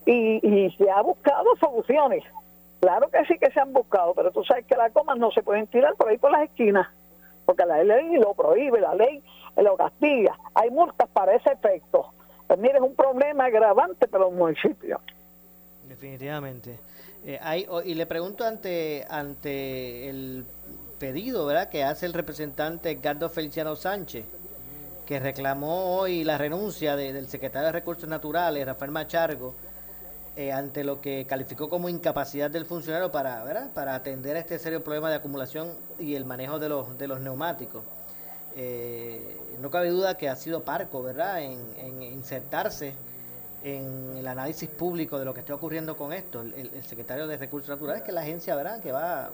y, 0.07 0.41
y 0.47 0.71
se 0.73 0.91
ha 0.91 1.03
buscado 1.03 1.45
soluciones. 1.61 2.25
Claro 2.81 3.09
que 3.11 3.25
sí 3.27 3.39
que 3.39 3.51
se 3.51 3.61
han 3.61 3.73
buscado, 3.73 4.15
pero 4.15 4.31
tú 4.31 4.45
sabes 4.45 4.65
que 4.67 4.77
las 4.77 4.93
gomas 4.95 5.19
no 5.19 5.31
se 5.31 5.43
pueden 5.43 5.67
tirar 5.67 5.95
por 5.97 6.09
ahí 6.09 6.19
por 6.19 6.31
las 6.31 6.45
esquinas, 6.45 6.89
porque 7.45 7.67
la 7.67 7.83
ley 7.85 8.17
lo 8.17 8.33
prohíbe, 8.35 8.81
la 8.81 8.95
ley 8.95 9.23
lo 9.57 9.77
castiga. 9.77 10.39
Hay 10.55 10.71
multas 10.71 11.09
para 11.09 11.35
ese 11.35 11.53
efecto. 11.53 12.13
Pues 12.47 12.59
mira, 12.59 12.77
es 12.77 12.83
un 12.83 12.95
problema 12.95 13.47
agravante 13.47 14.07
para 14.07 14.25
los 14.25 14.33
municipios. 14.33 15.01
Definitivamente. 15.89 16.79
Eh, 17.25 17.67
y 17.85 17.95
le 17.95 18.07
pregunto 18.07 18.45
ante 18.45 19.05
ante 19.09 20.09
el 20.09 20.45
pedido 20.99 21.47
¿verdad? 21.47 21.69
que 21.69 21.85
hace 21.85 22.07
el 22.07 22.13
representante 22.13 22.91
Edgardo 22.91 23.29
Feliciano 23.29 23.77
Sánchez, 23.77 24.25
que 25.07 25.21
reclamó 25.21 25.97
hoy 25.97 26.25
la 26.25 26.39
renuncia 26.39 26.97
del 26.97 27.29
secretario 27.29 27.67
de 27.67 27.73
Recursos 27.73 28.09
Naturales, 28.09 28.67
Rafael 28.67 28.91
Machargo, 28.91 29.55
eh, 30.37 30.53
ante 30.53 30.85
lo 30.85 31.01
que 31.01 31.25
calificó 31.27 31.69
como 31.69 31.89
incapacidad 31.89 32.51
del 32.51 32.67
funcionario 32.67 33.11
para, 33.11 33.43
¿verdad? 33.45 33.71
para 33.73 33.95
atender 33.95 34.37
este 34.37 34.59
serio 34.59 34.85
problema 34.85 35.09
de 35.09 35.17
acumulación 35.17 35.73
y 35.99 36.15
el 36.15 36.25
manejo 36.25 36.59
de 36.59 36.69
los, 36.69 36.99
de 36.99 37.09
los 37.09 37.21
neumáticos. 37.21 37.85
Eh, 38.55 39.39
no 39.61 39.71
cabe 39.71 39.91
duda 39.91 40.17
que 40.17 40.29
ha 40.29 40.37
sido 40.37 40.65
parco, 40.65 41.03
¿verdad?, 41.03 41.43
en, 41.43 42.03
insertarse 42.03 42.95
en 43.63 44.17
el 44.17 44.27
análisis 44.27 44.69
público 44.69 45.19
de 45.19 45.25
lo 45.25 45.35
que 45.35 45.41
está 45.41 45.55
ocurriendo 45.55 45.97
con 45.97 46.13
esto. 46.13 46.43
El, 46.43 46.83
secretario 46.85 47.27
de 47.27 47.37
Recursos 47.37 47.69
Naturales, 47.69 48.03
que 48.03 48.11
es 48.11 48.15
la 48.15 48.23
agencia, 48.23 48.55
¿verdad?, 48.55 48.81
que 48.81 48.93
va 48.93 49.31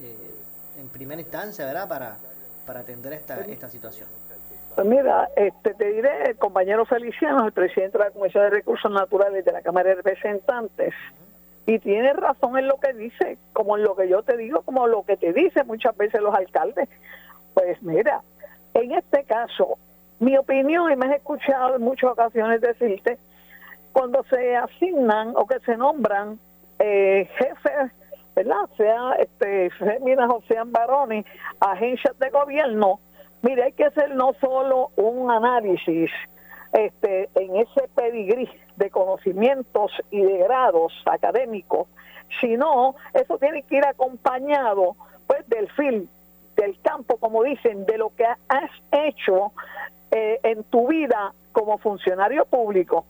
eh, 0.00 0.16
en 0.78 0.88
primera 0.88 1.20
instancia, 1.20 1.64
¿verdad?, 1.66 1.88
para, 1.88 2.16
para 2.66 2.80
atender 2.80 3.12
esta, 3.12 3.40
esta 3.40 3.68
situación. 3.68 4.08
Pues 4.74 4.86
mira, 4.86 5.28
este, 5.36 5.74
te 5.74 5.92
diré, 5.92 6.30
el 6.30 6.36
compañero 6.36 6.84
Feliciano, 6.86 7.46
el 7.46 7.52
presidente 7.52 7.98
de 7.98 8.04
la 8.04 8.10
Comisión 8.10 8.44
de 8.44 8.50
Recursos 8.50 8.90
Naturales 8.90 9.44
de 9.44 9.52
la 9.52 9.62
Cámara 9.62 9.90
de 9.90 9.96
Representantes, 9.96 10.94
y 11.66 11.78
tiene 11.78 12.12
razón 12.12 12.56
en 12.56 12.68
lo 12.68 12.78
que 12.78 12.92
dice, 12.92 13.38
como 13.52 13.76
en 13.76 13.82
lo 13.82 13.94
que 13.94 14.08
yo 14.08 14.22
te 14.22 14.36
digo, 14.36 14.62
como 14.62 14.86
lo 14.86 15.02
que 15.02 15.16
te 15.16 15.32
dicen 15.32 15.66
muchas 15.66 15.96
veces 15.96 16.20
los 16.20 16.34
alcaldes. 16.34 16.88
Pues 17.54 17.82
mira, 17.82 18.22
en 18.74 18.92
este 18.92 19.24
caso, 19.24 19.78
mi 20.20 20.36
opinión, 20.36 20.92
y 20.92 20.96
me 20.96 21.06
has 21.06 21.16
escuchado 21.16 21.76
en 21.76 21.82
muchas 21.82 22.10
ocasiones 22.10 22.60
decirte, 22.60 23.18
cuando 23.92 24.22
se 24.24 24.56
asignan 24.56 25.32
o 25.34 25.46
que 25.46 25.58
se 25.60 25.76
nombran 25.76 26.38
eh, 26.78 27.28
jefes 27.36 27.92
¿verdad? 28.34 28.68
Sea 28.76 29.12
este, 29.18 29.70
féminas 29.70 30.30
o 30.30 30.42
sean 30.48 30.72
varones, 30.72 31.24
agencias 31.60 32.18
de 32.18 32.30
gobierno, 32.30 33.00
mire, 33.42 33.64
hay 33.64 33.72
que 33.72 33.84
hacer 33.84 34.14
no 34.14 34.32
solo 34.40 34.90
un 34.96 35.30
análisis 35.30 36.10
este, 36.72 37.28
en 37.34 37.56
ese 37.56 37.88
pedigrí 37.94 38.48
de 38.76 38.90
conocimientos 38.90 39.92
y 40.10 40.22
de 40.22 40.38
grados 40.38 40.92
académicos, 41.06 41.88
sino 42.40 42.94
eso 43.12 43.38
tiene 43.38 43.62
que 43.64 43.76
ir 43.76 43.84
acompañado 43.84 44.96
pues 45.26 45.46
del 45.48 45.70
film, 45.72 46.06
del 46.56 46.80
campo, 46.80 47.16
como 47.16 47.42
dicen, 47.42 47.84
de 47.86 47.98
lo 47.98 48.10
que 48.16 48.24
has 48.24 48.70
hecho 48.92 49.52
eh, 50.10 50.40
en 50.42 50.64
tu 50.64 50.88
vida 50.88 51.32
como 51.52 51.78
funcionario 51.78 52.44
público. 52.44 53.04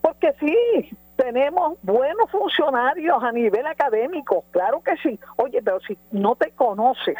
Porque 0.00 0.32
sí, 0.38 0.96
tenemos 1.16 1.78
buenos 1.82 2.30
funcionarios 2.30 3.22
a 3.22 3.32
nivel 3.32 3.66
académico, 3.66 4.44
claro 4.50 4.82
que 4.82 4.96
sí. 4.98 5.18
Oye, 5.36 5.62
pero 5.62 5.80
si 5.80 5.98
no 6.12 6.36
te 6.36 6.52
conoces 6.52 7.16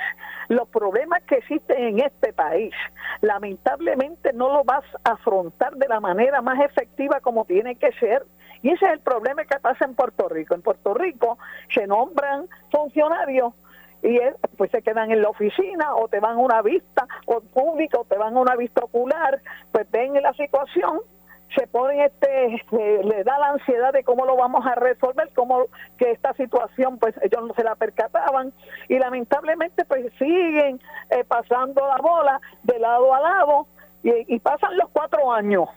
los 0.49 0.69
problemas 0.69 1.23
que 1.25 1.37
existen 1.37 1.83
en 1.83 1.99
este 2.01 2.33
país, 2.33 2.75
lamentablemente 3.23 4.33
no 4.33 4.53
lo 4.53 4.65
vas 4.65 4.85
a 5.05 5.13
afrontar 5.13 5.75
de 5.77 5.89
la 5.89 6.01
manera 6.01 6.43
más 6.43 6.61
efectiva 6.61 7.21
como 7.21 7.45
tiene 7.47 7.77
que 7.77 7.91
ser. 7.93 8.25
Y 8.63 8.71
ese 8.71 8.87
es 8.87 8.93
el 8.93 9.01
problema 9.01 9.45
que 9.45 9.59
pasa 9.59 9.85
en 9.85 9.95
Puerto 9.95 10.29
Rico. 10.29 10.55
En 10.55 10.63
Puerto 10.63 10.95
Rico 10.95 11.39
se 11.75 11.87
nombran 11.87 12.49
funcionarios 12.71 13.55
y 14.07 14.21
pues 14.57 14.71
se 14.71 14.83
quedan 14.83 15.11
en 15.11 15.21
la 15.21 15.29
oficina 15.29 15.95
o 15.97 16.07
te 16.07 16.21
van 16.21 16.37
a 16.37 16.39
una 16.39 16.63
vista 16.63 17.07
pública 17.53 17.99
o 17.99 18.05
te 18.05 18.17
van 18.17 18.37
a 18.37 18.41
una 18.41 18.55
vista 18.55 18.85
ocular, 18.85 19.41
pues 19.73 19.91
ven 19.91 20.15
la 20.23 20.33
situación 20.35 21.01
se 21.57 21.67
ponen 21.69 22.01
este 22.01 22.61
le 22.73 23.25
da 23.25 23.39
la 23.39 23.51
ansiedad 23.51 23.93
de 23.93 24.03
cómo 24.03 24.27
lo 24.27 24.37
vamos 24.37 24.67
a 24.67 24.75
resolver 24.75 25.31
cómo 25.35 25.67
que 25.97 26.11
esta 26.11 26.33
situación 26.35 26.99
pues 26.99 27.15
ellos 27.23 27.47
no 27.47 27.55
se 27.55 27.63
la 27.63 27.77
percataban 27.77 28.53
y 28.89 28.99
lamentablemente 28.99 29.85
pues 29.85 30.13
siguen 30.19 30.81
eh, 31.11 31.25
pasando 31.25 31.87
la 31.87 31.99
bola 31.99 32.41
de 32.65 32.79
lado 32.79 33.15
a 33.15 33.21
lado 33.21 33.67
y, 34.03 34.35
y 34.35 34.39
pasan 34.41 34.77
los 34.77 34.89
cuatro 34.91 35.33
años. 35.33 35.69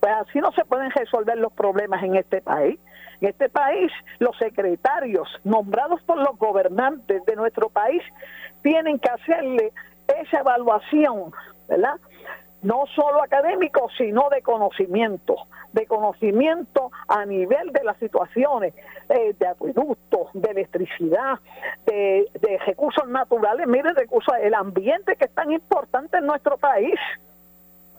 Pues 0.00 0.12
así 0.14 0.38
no 0.38 0.52
se 0.52 0.64
pueden 0.64 0.90
resolver 0.90 1.36
los 1.36 1.52
problemas 1.52 2.02
en 2.02 2.16
este 2.16 2.40
país 2.40 2.78
en 3.20 3.28
este 3.28 3.48
país 3.48 3.90
los 4.18 4.36
secretarios 4.38 5.28
nombrados 5.44 6.02
por 6.02 6.18
los 6.18 6.36
gobernantes 6.38 7.24
de 7.24 7.36
nuestro 7.36 7.68
país 7.68 8.02
tienen 8.62 8.98
que 8.98 9.10
hacerle 9.10 9.72
esa 10.06 10.40
evaluación 10.40 11.32
verdad 11.68 11.96
no 12.62 12.84
solo 12.94 13.22
académico, 13.22 13.88
sino 13.96 14.28
de 14.28 14.42
conocimiento, 14.42 15.34
de 15.72 15.86
conocimiento 15.86 16.90
a 17.08 17.24
nivel 17.24 17.72
de 17.72 17.84
las 17.84 17.96
situaciones 17.98 18.74
eh, 19.08 19.34
de 19.38 19.46
acueductos, 19.46 20.28
de 20.34 20.50
electricidad, 20.50 21.38
de, 21.86 22.26
recursos 22.66 23.08
naturales, 23.08 23.66
miren, 23.66 23.94
recursos, 23.94 24.34
el 24.42 24.54
ambiente 24.54 25.16
que 25.16 25.24
es 25.24 25.34
tan 25.34 25.50
importante 25.52 26.18
en 26.18 26.26
nuestro 26.26 26.58
país. 26.58 26.98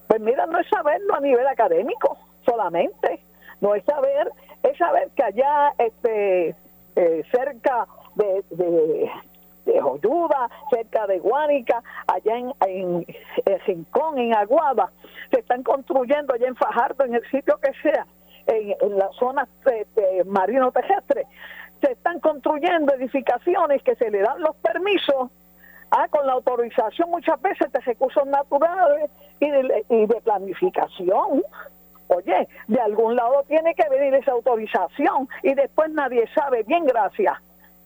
Pues 0.07 0.21
mira, 0.21 0.45
no 0.45 0.59
es 0.59 0.67
saberlo 0.69 1.15
a 1.15 1.21
nivel 1.21 1.47
académico 1.47 2.17
solamente, 2.45 3.23
no 3.61 3.75
es 3.75 3.83
saber, 3.85 4.31
es 4.63 4.77
saber 4.77 5.09
que 5.15 5.23
allá 5.23 5.73
este, 5.77 6.55
eh, 6.95 7.23
cerca 7.31 7.87
de, 8.15 8.43
de 9.65 9.79
Joyuda, 9.79 10.49
cerca 10.69 11.07
de 11.07 11.19
Guánica, 11.19 11.83
allá 12.07 12.37
en, 12.37 12.53
en, 12.67 13.05
Rincón, 13.65 14.17
en 14.17 14.35
Aguada, 14.35 14.91
se 15.31 15.39
están 15.39 15.63
construyendo 15.63 16.33
allá 16.33 16.47
en 16.47 16.55
Fajardo, 16.55 17.05
en 17.05 17.15
el 17.15 17.29
sitio 17.29 17.57
que 17.59 17.71
sea, 17.81 18.05
en, 18.47 18.97
la 18.97 19.09
zona 19.19 19.47
de, 19.65 20.23
marino 20.25 20.71
terrestre, 20.71 21.25
se 21.81 21.91
están 21.91 22.19
construyendo 22.19 22.93
edificaciones 22.93 23.81
que 23.83 23.95
se 23.95 24.09
le 24.09 24.19
dan 24.19 24.41
los 24.41 24.55
permisos 24.57 25.31
ah, 25.91 26.07
con 26.09 26.25
la 26.27 26.33
autorización 26.33 27.09
muchas 27.09 27.41
veces 27.41 27.71
de 27.71 27.79
recursos 27.79 28.25
naturales 28.27 29.09
y 29.39 29.49
de, 29.49 29.85
y 29.89 30.05
de 30.05 30.21
planificación. 30.21 31.43
Oye, 32.13 32.47
de 32.67 32.81
algún 32.81 33.15
lado 33.15 33.43
tiene 33.47 33.73
que 33.73 33.87
venir 33.89 34.13
esa 34.15 34.33
autorización 34.33 35.29
y 35.43 35.53
después 35.53 35.89
nadie 35.91 36.27
sabe. 36.35 36.63
Bien, 36.63 36.83
gracias. 36.85 37.37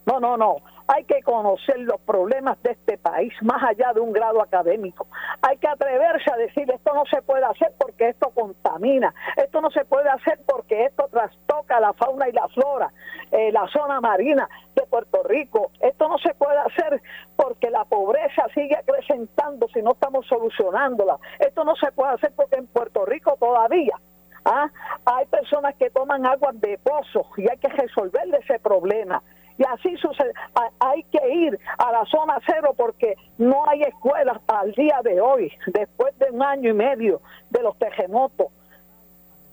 No, 0.05 0.19
no, 0.19 0.37
no. 0.37 0.57
Hay 0.87 1.03
que 1.05 1.21
conocer 1.23 1.79
los 1.79 1.99
problemas 2.01 2.61
de 2.61 2.71
este 2.71 2.97
país 2.97 3.33
más 3.41 3.61
allá 3.63 3.91
de 3.93 3.99
un 3.99 4.11
grado 4.11 4.41
académico. 4.41 5.07
Hay 5.41 5.57
que 5.57 5.67
atreverse 5.67 6.31
a 6.31 6.37
decir 6.37 6.69
esto 6.71 6.93
no 6.93 7.05
se 7.05 7.23
puede 7.23 7.43
hacer 7.43 7.73
porque 7.79 8.09
esto 8.09 8.29
contamina, 8.29 9.13
esto 9.35 9.61
no 9.61 9.71
se 9.71 9.83
puede 9.85 10.09
hacer 10.09 10.39
porque 10.47 10.85
esto 10.85 11.07
trastoca 11.11 11.79
la 11.79 11.93
fauna 11.93 12.29
y 12.29 12.33
la 12.33 12.47
flora, 12.49 12.93
eh, 13.31 13.51
la 13.51 13.67
zona 13.67 13.99
marina 13.99 14.47
de 14.75 14.83
Puerto 14.83 15.23
Rico. 15.23 15.71
Esto 15.79 16.07
no 16.07 16.19
se 16.19 16.35
puede 16.35 16.59
hacer 16.59 17.01
porque 17.35 17.71
la 17.71 17.85
pobreza 17.85 18.43
sigue 18.53 18.75
acrecentando 18.75 19.67
si 19.69 19.81
no 19.81 19.93
estamos 19.93 20.27
solucionándola. 20.27 21.17
Esto 21.39 21.63
no 21.63 21.75
se 21.75 21.91
puede 21.91 22.13
hacer 22.13 22.31
porque 22.35 22.57
en 22.57 22.67
Puerto 22.67 23.05
Rico 23.05 23.37
todavía 23.39 23.95
¿ah? 24.45 24.69
hay 25.05 25.25
personas 25.25 25.75
que 25.75 25.89
toman 25.89 26.25
agua 26.25 26.51
de 26.53 26.77
pozo 26.77 27.25
y 27.37 27.49
hay 27.49 27.57
que 27.57 27.69
resolver 27.69 28.23
ese 28.35 28.59
problema. 28.59 29.21
Y 29.57 29.63
así 29.63 29.95
sucede. 29.97 30.33
Hay 30.79 31.03
que 31.03 31.33
ir 31.33 31.57
a 31.77 31.91
la 31.91 32.05
zona 32.05 32.37
cero 32.45 32.73
porque 32.75 33.15
no 33.37 33.67
hay 33.67 33.83
escuelas 33.83 34.37
al 34.47 34.71
día 34.73 34.99
de 35.03 35.21
hoy, 35.21 35.51
después 35.67 36.17
de 36.19 36.29
un 36.31 36.43
año 36.43 36.71
y 36.71 36.73
medio 36.73 37.21
de 37.49 37.63
los 37.63 37.77
terremotos. 37.77 38.47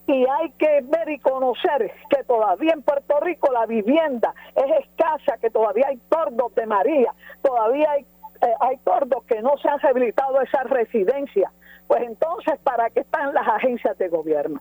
Y 0.08 0.26
hay 0.28 0.50
que 0.58 0.80
ver 0.82 1.08
y 1.08 1.18
conocer 1.20 1.92
que 2.10 2.24
todavía 2.24 2.72
en 2.72 2.82
Puerto 2.82 3.20
Rico 3.20 3.52
la 3.52 3.66
vivienda 3.66 4.34
es 4.56 4.84
escasa, 4.84 5.38
que 5.40 5.50
todavía 5.50 5.86
hay 5.88 5.98
tordos 6.08 6.52
de 6.56 6.66
María, 6.66 7.14
todavía 7.40 7.92
hay, 7.92 8.02
eh, 8.02 8.54
hay 8.58 8.76
tordos 8.78 9.22
que 9.24 9.40
no 9.40 9.56
se 9.58 9.68
han 9.68 9.78
rehabilitado 9.78 10.40
esas 10.40 10.68
residencias. 10.68 11.52
Pues 11.86 12.02
entonces, 12.02 12.58
¿para 12.64 12.90
qué 12.90 13.00
están 13.00 13.32
las 13.32 13.46
agencias 13.46 13.96
de 13.98 14.08
gobierno? 14.08 14.60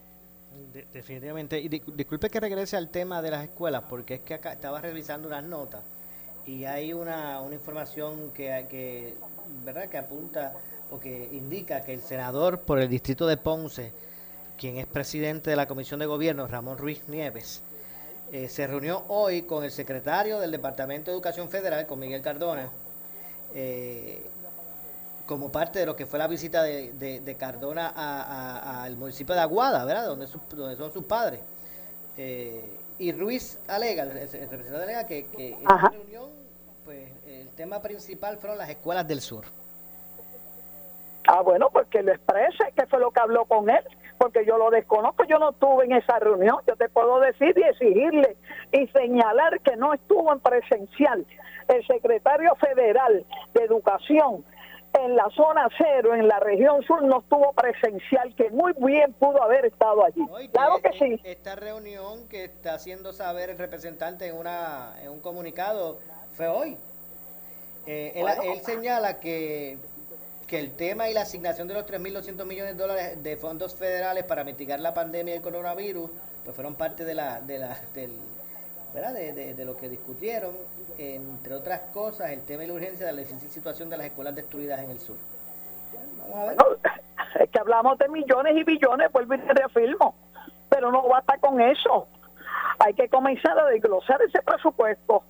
Definitivamente. 0.93 1.59
Y 1.59 1.67
disculpe 1.67 2.29
que 2.29 2.39
regrese 2.39 2.77
al 2.77 2.89
tema 2.89 3.21
de 3.21 3.31
las 3.31 3.43
escuelas, 3.43 3.83
porque 3.89 4.15
es 4.15 4.21
que 4.21 4.35
acá 4.35 4.53
estaba 4.53 4.81
revisando 4.81 5.27
unas 5.27 5.43
notas 5.43 5.81
y 6.45 6.65
hay 6.65 6.93
una, 6.93 7.39
una 7.41 7.55
información 7.55 8.31
que, 8.31 8.65
que, 8.69 9.15
¿verdad? 9.63 9.87
que 9.89 9.97
apunta 9.97 10.53
o 10.89 10.99
que 10.99 11.29
indica 11.31 11.81
que 11.81 11.93
el 11.93 12.01
senador 12.01 12.61
por 12.61 12.79
el 12.79 12.89
distrito 12.89 13.27
de 13.27 13.37
Ponce, 13.37 13.91
quien 14.57 14.77
es 14.77 14.87
presidente 14.87 15.49
de 15.49 15.55
la 15.55 15.67
Comisión 15.67 15.99
de 15.99 16.05
Gobierno, 16.05 16.47
Ramón 16.47 16.77
Ruiz 16.77 17.07
Nieves, 17.07 17.61
eh, 18.31 18.47
se 18.49 18.67
reunió 18.67 19.03
hoy 19.07 19.43
con 19.43 19.63
el 19.63 19.71
secretario 19.71 20.39
del 20.39 20.51
Departamento 20.51 21.11
de 21.11 21.15
Educación 21.15 21.49
Federal, 21.49 21.85
con 21.85 21.99
Miguel 21.99 22.21
Cardona, 22.21 22.69
eh, 23.53 24.25
como 25.31 25.49
parte 25.49 25.79
de 25.79 25.85
lo 25.85 25.95
que 25.95 26.05
fue 26.05 26.19
la 26.19 26.27
visita 26.27 26.61
de, 26.61 26.91
de, 27.21 27.37
Cardona 27.37 27.93
al 28.83 28.97
municipio 28.97 29.33
de 29.33 29.39
Aguada, 29.39 29.85
¿verdad? 29.85 30.07
Donde, 30.07 30.27
donde 30.49 30.75
son 30.75 30.91
sus 30.91 31.05
padres. 31.05 31.39
Eh, 32.17 32.77
y 32.99 33.13
Ruiz 33.13 33.57
alega, 33.69 34.03
el, 34.03 34.09
representante 34.09 34.83
alega 34.83 35.05
que, 35.05 35.27
que 35.27 35.53
en 35.53 35.61
esta 35.61 35.89
reunión, 35.89 36.31
pues 36.83 37.09
el 37.25 37.47
tema 37.55 37.81
principal 37.81 38.39
fueron 38.39 38.57
las 38.57 38.69
escuelas 38.71 39.07
del 39.07 39.21
sur. 39.21 39.45
Ah, 41.29 41.39
bueno, 41.39 41.69
pues 41.71 41.87
que 41.87 42.03
lo 42.03 42.11
exprese, 42.11 42.65
que 42.75 42.85
fue 42.87 42.99
lo 42.99 43.11
que 43.11 43.21
habló 43.21 43.45
con 43.45 43.69
él, 43.69 43.85
porque 44.17 44.45
yo 44.45 44.57
lo 44.57 44.69
desconozco, 44.69 45.23
yo 45.23 45.39
no 45.39 45.51
estuve 45.51 45.85
en 45.85 45.93
esa 45.93 46.19
reunión, 46.19 46.57
yo 46.67 46.75
te 46.75 46.89
puedo 46.89 47.21
decir 47.21 47.57
y 47.57 47.63
exigirle 47.63 48.35
y 48.73 48.85
señalar 48.87 49.61
que 49.61 49.77
no 49.77 49.93
estuvo 49.93 50.33
en 50.33 50.41
presencial 50.41 51.25
el 51.69 51.87
secretario 51.87 52.53
federal 52.55 53.25
de 53.53 53.63
Educación 53.63 54.43
en 54.93 55.15
la 55.15 55.29
zona 55.35 55.67
cero, 55.77 56.13
en 56.13 56.27
la 56.27 56.39
región 56.39 56.83
sur, 56.83 57.01
no 57.03 57.19
estuvo 57.19 57.53
presencial, 57.53 58.33
que 58.35 58.49
muy 58.49 58.73
bien 58.77 59.13
pudo 59.13 59.41
haber 59.41 59.65
estado 59.65 60.03
allí. 60.05 60.21
claro 60.51 60.79
que, 60.81 60.91
sí. 60.97 61.21
Esta 61.23 61.55
reunión 61.55 62.27
que 62.27 62.45
está 62.45 62.73
haciendo 62.73 63.13
saber 63.13 63.49
el 63.49 63.57
representante 63.57 64.27
en, 64.27 64.35
una, 64.35 64.93
en 65.01 65.09
un 65.09 65.19
comunicado 65.21 65.97
fue 66.35 66.47
hoy. 66.47 66.77
Eh, 67.87 68.13
él, 68.15 68.61
señala 68.61 69.19
que, 69.19 69.77
que 70.47 70.59
el 70.59 70.75
tema 70.75 71.09
y 71.09 71.13
la 71.13 71.21
asignación 71.21 71.67
de 71.67 71.73
los 71.73 71.85
3.200 71.87 72.45
millones 72.45 72.77
de 72.77 72.81
dólares 72.81 73.23
de 73.23 73.37
fondos 73.37 73.75
federales 73.75 74.23
para 74.25 74.43
mitigar 74.43 74.79
la 74.79 74.93
pandemia 74.93 75.33
del 75.33 75.41
coronavirus, 75.41 76.11
pues 76.43 76.55
fueron 76.55 76.75
parte 76.75 77.05
de 77.05 77.15
la, 77.15 77.41
de 77.41 77.57
la, 77.57 77.79
del, 77.93 78.11
De, 78.93 79.53
de, 79.53 79.65
lo 79.65 79.77
que 79.77 79.87
discutieron, 79.87 80.51
entre 80.97 81.55
otras 81.55 81.79
cosas, 81.93 82.31
el 82.31 82.43
tema 82.43 82.65
y 82.65 82.67
la 82.67 82.73
urgencia 82.73 83.05
de 83.05 83.13
la 83.13 83.23
situación 83.23 83.89
de 83.89 83.95
las 83.95 84.07
escuelas 84.07 84.35
destruidas 84.35 84.81
en 84.83 84.91
el 84.91 84.99
sur. 84.99 85.15
es 87.39 87.49
que 87.49 87.59
hablamos 87.59 87.97
de 87.99 88.09
millones 88.09 88.57
y 88.57 88.63
billones, 88.65 89.09
vuelvo 89.13 89.35
y 89.35 89.37
reafirmo, 89.37 90.13
pero 90.69 90.91
no 90.91 91.07
basta 91.07 91.37
con 91.37 91.61
eso. 91.61 92.07
Hay 92.79 92.93
que 92.93 93.07
comenzar 93.07 93.57
a 93.57 93.65
desglosar 93.67 94.21
ese 94.23 94.41
presupuesto. 94.41 95.23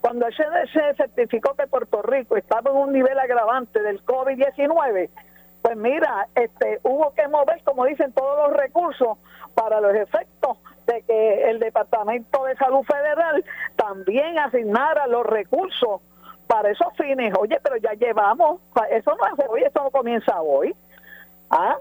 Cuando 0.00 0.26
el 0.28 0.34
CDC 0.34 0.96
certificó 0.96 1.54
que 1.56 1.66
Puerto 1.66 2.02
Rico 2.02 2.36
estaba 2.36 2.70
en 2.70 2.76
un 2.76 2.92
nivel 2.92 3.18
agravante 3.18 3.82
del 3.82 4.04
COVID-19, 4.04 5.10
pues 5.62 5.76
mira, 5.76 6.28
este, 6.36 6.78
hubo 6.84 7.12
que 7.14 7.26
mover, 7.26 7.60
como 7.64 7.84
dicen, 7.86 8.12
todos 8.12 8.48
los 8.48 8.56
recursos 8.56 9.18
para 9.54 9.80
los 9.80 9.94
efectos 9.94 10.58
de 10.86 11.02
que 11.02 11.50
el 11.50 11.58
Departamento 11.58 12.44
de 12.44 12.56
Salud 12.56 12.82
Federal 12.82 13.44
también 13.76 14.38
asignara 14.38 15.06
los 15.06 15.24
recursos 15.26 16.00
para 16.46 16.70
esos 16.70 16.88
fines. 16.96 17.32
Oye, 17.38 17.58
pero 17.62 17.76
ya 17.76 17.92
llevamos, 17.92 18.60
eso 18.90 19.14
no 19.14 19.26
es 19.26 19.48
hoy, 19.48 19.62
eso 19.62 19.84
no 19.84 19.90
comienza 19.90 20.40
hoy. 20.40 20.74
¿Ah? 21.50 21.76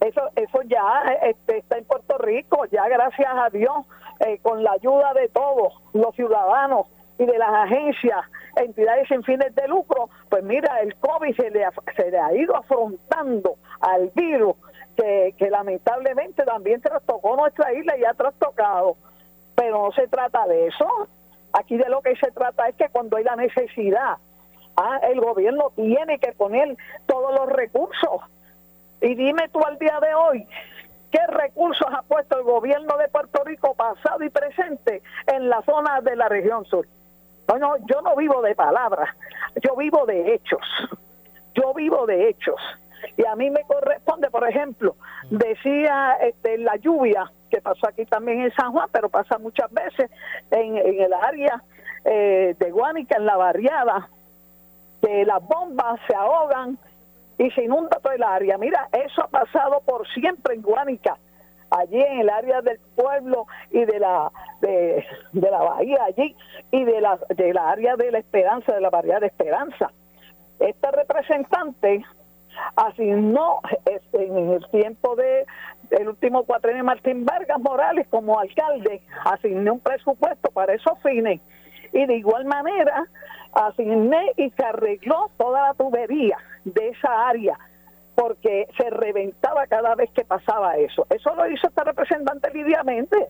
Eso, 0.00 0.22
eso 0.36 0.62
ya 0.62 1.02
este, 1.22 1.58
está 1.58 1.78
en 1.78 1.84
Puerto 1.84 2.18
Rico, 2.18 2.64
ya 2.66 2.86
gracias 2.88 3.30
a 3.34 3.48
Dios, 3.50 3.86
eh, 4.20 4.38
con 4.42 4.62
la 4.62 4.72
ayuda 4.72 5.14
de 5.14 5.28
todos 5.28 5.72
los 5.94 6.14
ciudadanos 6.14 6.86
y 7.18 7.24
de 7.24 7.38
las 7.38 7.50
agencias, 7.50 8.24
entidades 8.56 9.08
sin 9.08 9.22
fines 9.22 9.54
de 9.54 9.66
lucro, 9.68 10.10
pues 10.28 10.42
mira, 10.44 10.80
el 10.80 10.94
COVID 10.96 11.34
se 11.34 11.50
le, 11.50 11.66
se 11.94 12.10
le 12.10 12.18
ha 12.18 12.34
ido 12.34 12.56
afrontando 12.56 13.56
al 13.80 14.10
virus 14.14 14.54
que, 14.96 15.50
lamentablemente 15.50 16.42
también 16.44 16.80
trastocó 16.80 17.36
nuestra 17.36 17.72
isla 17.72 17.96
y 17.96 18.04
ha 18.04 18.14
trastocado. 18.14 18.96
Pero 19.54 19.84
no 19.84 19.92
se 19.92 20.08
trata 20.08 20.46
de 20.46 20.68
eso. 20.68 20.86
Aquí 21.52 21.76
de 21.76 21.88
lo 21.88 22.02
que 22.02 22.16
se 22.16 22.30
trata 22.32 22.68
es 22.68 22.76
que 22.76 22.88
cuando 22.88 23.16
hay 23.16 23.24
la 23.24 23.36
necesidad, 23.36 24.16
ah, 24.76 25.00
el 25.02 25.20
gobierno 25.20 25.70
tiene 25.74 26.18
que 26.18 26.32
poner 26.32 26.76
todos 27.06 27.34
los 27.34 27.48
recursos. 27.48 28.22
Y 29.00 29.14
dime 29.14 29.48
tú 29.48 29.60
al 29.64 29.78
día 29.78 29.98
de 30.00 30.14
hoy, 30.14 30.46
¿qué 31.10 31.26
recursos 31.28 31.86
ha 31.90 32.02
puesto 32.02 32.38
el 32.38 32.44
gobierno 32.44 32.96
de 32.98 33.08
Puerto 33.08 33.44
Rico 33.44 33.74
pasado 33.74 34.22
y 34.24 34.30
presente 34.30 35.02
en 35.26 35.48
la 35.48 35.62
zona 35.62 36.00
de 36.00 36.16
la 36.16 36.28
región 36.28 36.64
sur? 36.66 36.86
yo 37.88 38.02
no 38.02 38.16
vivo 38.16 38.42
de 38.42 38.56
palabras, 38.56 39.08
yo 39.62 39.76
vivo 39.76 40.04
de 40.04 40.34
hechos. 40.34 40.60
Yo 41.54 41.72
vivo 41.72 42.06
de 42.06 42.28
hechos. 42.28 42.60
Y 43.16 43.26
a 43.26 43.34
mí 43.36 43.50
me 43.50 43.62
corresponde, 43.62 44.30
por 44.30 44.48
ejemplo, 44.48 44.96
decía 45.30 46.16
este, 46.22 46.58
la 46.58 46.76
lluvia, 46.76 47.30
que 47.50 47.60
pasó 47.60 47.88
aquí 47.88 48.04
también 48.06 48.40
en 48.40 48.52
San 48.54 48.72
Juan, 48.72 48.88
pero 48.92 49.08
pasa 49.08 49.38
muchas 49.38 49.70
veces 49.72 50.10
en, 50.50 50.76
el 50.76 51.12
área 51.12 51.62
eh, 52.04 52.54
de 52.58 52.70
Guánica, 52.70 53.16
en 53.16 53.26
la 53.26 53.36
barriada, 53.36 54.08
que 55.00 55.24
las 55.24 55.42
bombas 55.46 56.00
se 56.08 56.14
ahogan 56.14 56.78
y 57.38 57.50
se 57.50 57.64
inunda 57.64 57.98
todo 58.02 58.12
el 58.12 58.22
área. 58.22 58.58
Mira, 58.58 58.88
eso 58.92 59.22
ha 59.22 59.28
pasado 59.28 59.80
por 59.84 60.06
siempre 60.08 60.54
en 60.54 60.62
Guánica, 60.62 61.18
allí 61.70 62.00
en 62.00 62.20
el 62.20 62.30
área 62.30 62.60
del 62.62 62.78
pueblo 62.94 63.46
y 63.70 63.84
de 63.84 63.98
la 63.98 64.30
de, 64.60 65.04
la 65.32 65.58
bahía 65.58 66.04
allí 66.04 66.34
y 66.70 66.84
de 66.84 67.00
la 67.00 67.18
de 67.28 67.52
la 67.52 67.70
área 67.70 67.96
de 67.96 68.10
la 68.10 68.18
Esperanza, 68.18 68.72
de 68.72 68.80
la 68.80 68.90
barriada 68.90 69.20
de 69.20 69.26
Esperanza. 69.26 69.90
Este 70.58 70.90
representante 70.90 72.04
asignó 72.76 73.60
este, 73.84 74.26
en 74.26 74.50
el 74.50 74.66
tiempo 74.70 75.16
de 75.16 75.46
el 75.90 76.08
último 76.08 76.44
cuatrenio 76.44 76.84
Martín 76.84 77.24
Vargas 77.24 77.60
Morales 77.60 78.06
como 78.10 78.38
alcalde 78.38 79.02
asignó 79.24 79.74
un 79.74 79.80
presupuesto 79.80 80.50
para 80.50 80.74
esos 80.74 80.98
fines 81.02 81.40
y 81.92 82.06
de 82.06 82.16
igual 82.16 82.44
manera 82.44 83.06
asigné 83.52 84.32
y 84.36 84.50
se 84.50 84.64
arregló 84.64 85.30
toda 85.36 85.68
la 85.68 85.74
tubería 85.74 86.36
de 86.64 86.88
esa 86.88 87.28
área 87.28 87.58
porque 88.14 88.66
se 88.76 88.90
reventaba 88.90 89.66
cada 89.66 89.94
vez 89.94 90.10
que 90.10 90.24
pasaba 90.24 90.76
eso. 90.76 91.06
Eso 91.10 91.34
lo 91.34 91.48
hizo 91.48 91.68
esta 91.68 91.84
representante 91.84 92.50
lidiamente. 92.52 93.28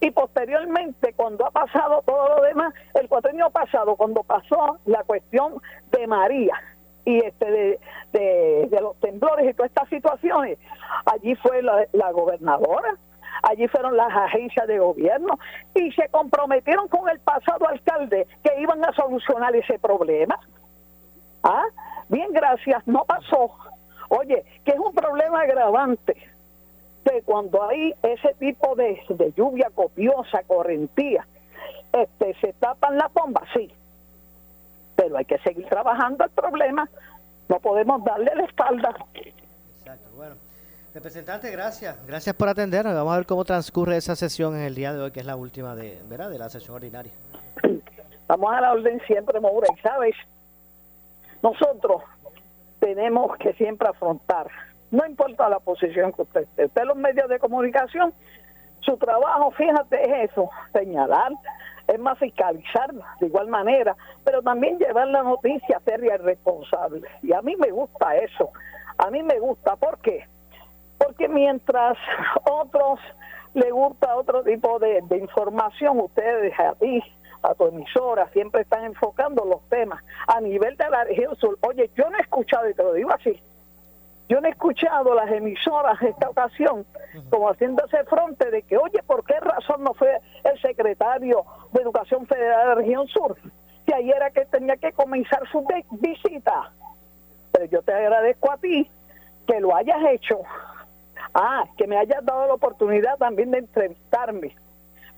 Y 0.00 0.10
posteriormente, 0.10 1.12
cuando 1.14 1.46
ha 1.46 1.50
pasado 1.50 2.02
todo 2.04 2.36
lo 2.36 2.42
demás, 2.42 2.74
el 2.94 3.08
cuatrenio 3.08 3.50
pasado, 3.50 3.96
cuando 3.96 4.22
pasó 4.22 4.78
la 4.86 5.02
cuestión 5.04 5.60
de 5.92 6.06
María 6.06 6.54
y 7.04 7.18
este 7.18 7.50
de, 7.50 7.80
de, 8.12 8.80
los 8.80 8.96
temblores 9.00 9.50
y 9.50 9.54
todas 9.54 9.70
estas 9.70 9.88
situaciones, 9.88 10.58
allí 11.06 11.34
fue 11.36 11.62
la, 11.62 12.12
gobernadora, 12.12 12.96
allí 13.42 13.68
fueron 13.68 13.96
las 13.96 14.10
agencias 14.10 14.66
de 14.66 14.78
gobierno 14.78 15.38
y 15.74 15.92
se 15.92 16.08
comprometieron 16.08 16.88
con 16.88 17.08
el 17.08 17.20
pasado 17.20 17.68
alcalde 17.68 18.26
que 18.42 18.60
iban 18.60 18.84
a 18.84 18.92
solucionar 18.92 19.54
ese 19.54 19.78
problema. 19.78 20.38
¿Ah? 21.42 21.64
Bien, 22.08 22.32
gracias, 22.32 22.86
no 22.86 23.04
pasó. 23.04 23.50
Oye, 24.08 24.44
que 24.64 24.72
es 24.72 24.78
un 24.78 24.94
problema 24.94 25.42
agravante 25.42 26.16
que 27.04 27.22
cuando 27.22 27.62
hay 27.64 27.94
ese 28.02 28.34
tipo 28.38 28.74
de, 28.76 28.98
lluvia 29.36 29.70
copiosa, 29.74 30.42
correntía, 30.46 31.26
este, 31.92 32.34
se 32.40 32.52
tapan 32.54 32.96
las 32.96 33.12
bombas, 33.12 33.44
sí, 33.54 33.70
pero 35.04 35.18
hay 35.18 35.24
que 35.26 35.38
seguir 35.38 35.66
trabajando 35.68 36.24
el 36.24 36.30
problema, 36.30 36.88
no 37.48 37.60
podemos 37.60 38.02
darle 38.04 38.34
la 38.34 38.44
espalda. 38.44 38.94
Exacto, 39.14 40.10
bueno. 40.16 40.34
Representante, 40.94 41.50
gracias. 41.50 42.06
Gracias 42.06 42.34
por 42.34 42.48
atender. 42.48 42.84
Vamos 42.84 43.12
a 43.12 43.16
ver 43.16 43.26
cómo 43.26 43.44
transcurre 43.44 43.96
esa 43.96 44.16
sesión 44.16 44.54
en 44.54 44.62
el 44.62 44.74
día 44.74 44.94
de 44.94 45.02
hoy, 45.02 45.10
que 45.10 45.20
es 45.20 45.26
la 45.26 45.36
última 45.36 45.74
de, 45.74 46.00
¿verdad? 46.08 46.30
de 46.30 46.38
la 46.38 46.48
sesión 46.48 46.76
ordinaria. 46.76 47.12
Vamos 48.28 48.54
a 48.54 48.60
la 48.62 48.72
orden 48.72 48.98
siempre, 49.06 49.40
Maura. 49.40 49.66
Y 49.76 49.80
sabes, 49.80 50.14
nosotros 51.42 52.02
tenemos 52.78 53.36
que 53.36 53.52
siempre 53.54 53.88
afrontar, 53.88 54.46
no 54.90 55.04
importa 55.04 55.48
la 55.50 55.58
posición 55.58 56.12
que 56.12 56.22
usted 56.22 56.42
esté, 56.42 56.66
usted 56.66 56.84
los 56.84 56.96
medios 56.96 57.28
de 57.28 57.38
comunicación, 57.38 58.14
su 58.80 58.96
trabajo, 58.96 59.50
fíjate, 59.50 60.02
es 60.02 60.30
eso, 60.30 60.48
señalar, 60.72 61.32
es 61.86 61.98
más 61.98 62.18
fiscalizar 62.18 62.92
de 63.20 63.26
igual 63.26 63.48
manera, 63.48 63.96
pero 64.24 64.42
también 64.42 64.78
llevar 64.78 65.08
la 65.08 65.22
noticia 65.22 65.80
seria 65.84 66.14
y 66.14 66.18
responsable. 66.18 67.02
Y 67.22 67.32
a 67.32 67.42
mí 67.42 67.56
me 67.56 67.70
gusta 67.70 68.16
eso, 68.16 68.50
a 68.98 69.10
mí 69.10 69.22
me 69.22 69.38
gusta, 69.38 69.76
¿por 69.76 69.98
qué? 69.98 70.26
Porque 70.98 71.28
mientras 71.28 71.96
otros 72.50 73.00
le 73.54 73.70
gusta 73.70 74.16
otro 74.16 74.42
tipo 74.42 74.78
de, 74.78 75.00
de 75.02 75.18
información, 75.18 76.00
ustedes 76.00 76.58
a 76.58 76.74
ti 76.74 77.02
a 77.42 77.54
tu 77.54 77.66
emisora, 77.66 78.28
siempre 78.32 78.62
están 78.62 78.84
enfocando 78.84 79.44
los 79.44 79.68
temas 79.68 80.02
a 80.26 80.40
nivel 80.40 80.76
de 80.76 80.88
la 80.88 81.04
región 81.04 81.36
sur. 81.36 81.58
Oye, 81.60 81.90
yo 81.94 82.08
no 82.08 82.16
he 82.16 82.22
escuchado, 82.22 82.68
y 82.70 82.74
te 82.74 82.82
lo 82.82 82.94
digo 82.94 83.10
así, 83.12 83.38
yo 84.28 84.40
no 84.40 84.48
he 84.48 84.50
escuchado 84.50 85.14
las 85.14 85.30
emisoras 85.30 86.00
en 86.02 86.08
esta 86.08 86.30
ocasión 86.30 86.86
como 87.30 87.48
haciéndose 87.48 88.04
frente 88.04 88.50
de 88.50 88.62
que, 88.62 88.76
oye, 88.76 89.02
¿por 89.06 89.24
qué 89.24 89.38
razón 89.40 89.84
no 89.84 89.94
fue 89.94 90.18
el 90.44 90.60
secretario 90.60 91.44
de 91.72 91.82
Educación 91.82 92.26
Federal 92.26 92.60
de 92.60 92.66
la 92.66 92.74
región 92.74 93.06
sur? 93.08 93.36
Que 93.86 93.94
ayer 93.94 94.16
era 94.16 94.30
que 94.30 94.46
tenía 94.46 94.76
que 94.76 94.92
comenzar 94.92 95.46
su 95.50 95.66
visita. 95.90 96.72
Pero 97.52 97.66
yo 97.66 97.82
te 97.82 97.92
agradezco 97.92 98.50
a 98.50 98.56
ti 98.56 98.90
que 99.46 99.60
lo 99.60 99.76
hayas 99.76 100.02
hecho. 100.10 100.40
Ah, 101.34 101.64
que 101.76 101.86
me 101.86 101.98
hayas 101.98 102.24
dado 102.24 102.46
la 102.46 102.54
oportunidad 102.54 103.16
también 103.18 103.50
de 103.50 103.58
entrevistarme 103.58 104.54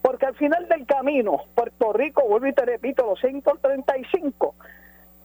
porque 0.06 0.26
al 0.26 0.36
final 0.36 0.68
del 0.68 0.86
camino, 0.86 1.42
Puerto 1.56 1.92
Rico, 1.92 2.22
vuelvo 2.28 2.46
y 2.46 2.52
te 2.52 2.64
repito, 2.64 3.04
los 3.04 3.18
135 3.18 4.54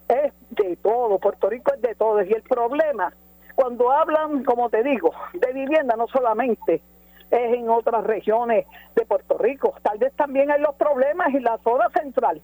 es 0.08 0.34
de 0.50 0.76
todo, 0.78 1.20
Puerto 1.20 1.52
Rico 1.52 1.72
es 1.76 1.82
de 1.84 1.94
todo. 1.94 2.24
Y 2.24 2.34
el 2.34 2.42
problema, 2.42 3.14
cuando 3.56 3.92
hablan, 3.92 4.44
como 4.44 4.70
te 4.70 4.84
digo, 4.84 5.12
de 5.34 5.54
vivienda, 5.54 5.96
no 5.96 6.08
solamente 6.08 6.82
es 7.30 7.54
en 7.54 7.70
otras 7.70 8.04
regiones 8.04 8.66
de 8.96 9.06
Puerto 9.06 9.38
Rico, 9.38 9.74
tal 9.82 9.98
vez 9.98 10.14
también 10.14 10.52
hay 10.52 10.62
los 10.62 10.76
problemas 10.76 11.34
en 11.34 11.44
la 11.44 11.58
zona 11.60 11.90
central, 11.90 12.42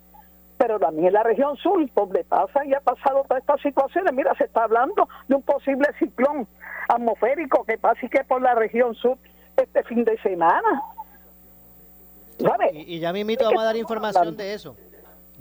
pero 0.58 0.80
también 0.80 1.08
en 1.08 1.13
la 1.13 1.24
región 1.24 1.58
sur, 1.58 1.86
donde 1.93 2.24
pasa 2.24 2.65
y 2.65 2.74
ha 2.74 2.80
pasado 2.80 3.24
todas 3.24 3.41
estas 3.41 3.62
situaciones. 3.62 4.13
Mira, 4.13 4.34
se 4.36 4.46
está 4.46 4.63
hablando 4.63 5.08
de 5.28 5.36
un 5.36 5.41
posible 5.41 5.88
ciclón 6.00 6.48
atmosférico 6.88 7.63
que 7.65 7.78
pase 7.78 8.10
que 8.10 8.24
por 8.24 8.41
la 8.41 8.56
región 8.56 8.96
sur 8.96 9.17
este 9.58 9.84
fin 9.84 10.04
de 10.04 10.17
semana. 10.22 10.84
Y, 12.72 13.00
ya 13.00 13.12
mismito 13.12 13.46
vamos 13.46 13.63
a 13.63 13.65
dar 13.65 13.78
información 13.78 14.38
de 14.38 14.54
eso. 14.54 14.76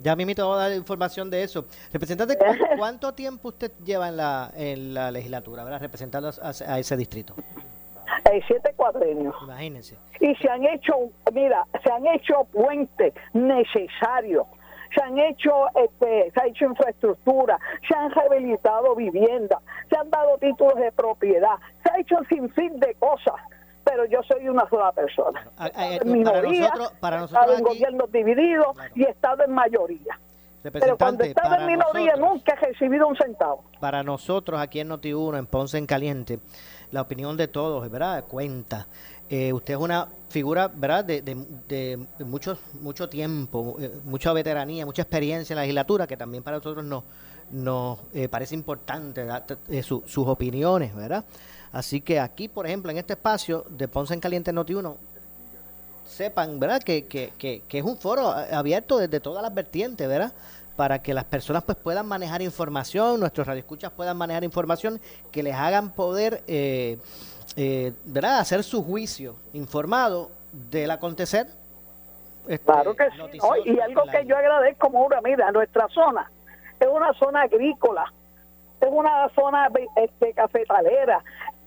Ya 0.03 0.15
mismito 0.15 0.43
vamos 0.43 0.59
a 0.59 0.69
dar 0.69 0.77
información 0.77 1.31
de 1.31 1.43
eso. 1.43 1.67
Representante, 1.93 2.37
¿cuánto 2.79 3.15
tiempo 3.15 3.49
usted 3.49 3.73
lleva 3.85 4.09
en 4.09 4.17
la, 4.17 4.51
en 4.55 4.95
la 4.95 5.11
legislatura, 5.11 5.65
¿verdad? 5.65 5.81
representando 5.81 6.31
a, 6.43 6.79
ese 6.79 6.97
distrito? 6.97 7.35
Hay 8.31 8.41
siete 8.47 8.73
cuadreños. 8.77 9.35
Imagínense. 9.43 9.97
Y 10.21 10.35
se 10.37 10.49
han 10.49 10.65
hecho, 10.65 10.95
mira, 11.33 11.67
se 11.83 11.91
han 11.91 12.07
hecho 12.07 12.45
puentes 12.53 13.15
necesarios 13.33 14.47
se 14.95 15.03
han 15.03 15.19
hecho 15.19 15.51
este, 15.75 16.31
se 16.31 16.41
ha 16.41 16.47
hecho 16.47 16.65
infraestructura, 16.65 17.59
se 17.87 17.95
han 17.95 18.11
rehabilitado 18.11 18.95
viviendas, 18.95 19.59
se 19.91 19.97
han 19.97 20.09
dado 20.11 20.39
títulos 20.39 20.77
de 20.77 20.91
propiedad, 20.93 21.57
se 21.83 21.93
ha 21.93 21.99
hecho 22.01 22.17
un 22.19 22.27
sinfín 22.29 22.81
de 22.81 22.95
cosas 22.95 23.35
pero 23.87 24.05
yo 24.07 24.21
soy 24.25 24.49
una 24.49 24.69
sola 24.69 24.91
persona. 24.91 25.49
en 25.77 26.13
minoría, 26.13 26.73
para 26.99 27.21
nosotros, 27.21 27.57
en 27.57 27.65
gobiernos 27.65 28.11
divididos 28.11 28.77
y 28.97 29.05
he 29.05 29.11
estado 29.11 29.45
en 29.45 29.53
mayoría. 29.53 30.19
Pero 30.63 30.99
cuando 30.99 31.23
he 31.23 31.29
estado 31.29 31.55
en 31.55 31.67
minoría 31.67 32.17
nunca 32.17 32.55
he 32.55 32.67
recibido 32.67 33.07
un 33.07 33.17
centavo. 33.17 33.63
Para 33.79 34.03
nosotros 34.03 34.61
aquí 34.61 34.81
en 34.81 34.91
Noti1, 34.91 35.39
en 35.39 35.47
Ponce 35.47 35.79
en 35.79 35.87
Caliente, 35.87 36.41
la 36.91 37.03
opinión 37.03 37.37
de 37.37 37.47
todos, 37.47 37.89
¿verdad? 37.89 38.25
Cuenta. 38.25 38.89
Eh, 39.31 39.53
usted 39.53 39.75
es 39.75 39.81
una 39.81 40.09
figura, 40.29 40.69
¿verdad? 40.75 41.05
De, 41.05 41.23
de, 41.23 42.07
mucho, 42.25 42.59
mucho 42.81 43.09
tiempo, 43.09 43.77
eh, 43.79 43.93
mucha 44.05 44.33
veteranía, 44.33 44.85
mucha 44.85 45.03
experiencia 45.03 45.55
en 45.55 45.59
la 45.59 45.63
legislatura, 45.63 46.09
que 46.09 46.17
también 46.17 46.43
para 46.43 46.57
nosotros 46.57 46.85
nos, 46.85 47.05
nos 47.53 48.01
eh, 48.15 48.29
parece 48.29 48.57
importante 48.57 49.25
sus 49.83 50.27
opiniones, 50.29 50.95
¿verdad? 50.95 51.25
Así 51.73 52.01
que 52.01 52.21
aquí, 52.21 52.49
por 52.49 52.67
ejemplo, 52.67 52.91
en 52.91 52.99
este 52.99 53.15
espacio 53.15 53.65
de 53.69 53.89
Ponce 53.89 54.15
en 54.15 54.21
Caliente 54.21 54.53
Noti 54.53 54.75
1, 54.75 54.97
sepan, 56.07 56.59
¿verdad? 56.59 56.83
Que, 56.83 57.07
que, 57.07 57.33
que, 57.39 57.63
es 57.69 57.85
un 57.85 57.97
foro 57.97 58.29
abierto 58.29 58.99
desde 58.99 59.21
todas 59.21 59.43
las 59.43 59.53
vertientes, 59.53 60.09
¿verdad? 60.09 60.33
Para 60.77 61.03
que 61.03 61.15
las 61.15 61.25
personas 61.25 61.65
pues 61.65 61.77
puedan 61.79 62.07
manejar 62.07 62.43
información, 62.43 63.21
nuestros 63.21 63.47
radioescuchas 63.47 63.91
puedan 63.93 64.17
manejar 64.17 64.45
información 64.45 65.01
que 65.33 65.43
les 65.43 65.55
hagan 65.55 65.91
poder, 65.91 66.43
eh, 66.47 66.99
eh, 67.57 67.93
¿verdad? 68.05 68.39
Hacer 68.39 68.63
su 68.63 68.85
juicio 68.85 69.37
informado 69.53 70.31
del 70.71 70.91
acontecer. 70.91 71.47
Este, 72.49 72.65
claro 72.65 72.95
que 72.95 73.05
sí. 73.11 73.39
y 73.65 73.81
algo 73.81 74.03
que 74.05 74.25
yo 74.25 74.37
agradezco, 74.37 74.89
Maura, 74.91 75.21
mira, 75.21 75.51
nuestra 75.51 75.89
zona 75.89 76.31
es 76.79 76.87
una 76.87 77.13
zona 77.15 77.43
agrícola, 77.43 78.13
es 78.81 78.89
una 78.91 79.29
zona 79.31 79.69
este, 79.97 80.33
cafetalera, 80.33 81.23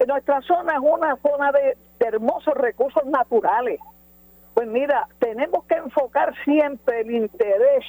nuestra 0.05 0.41
zona 0.41 0.73
es 0.73 0.79
una 0.81 1.17
zona 1.17 1.51
de, 1.51 1.77
hermosos 1.99 2.53
recursos 2.55 3.05
naturales. 3.05 3.79
Pues 4.53 4.67
mira, 4.67 5.07
tenemos 5.19 5.65
que 5.65 5.75
enfocar 5.75 6.33
siempre 6.43 7.01
el 7.01 7.11
interés, 7.11 7.85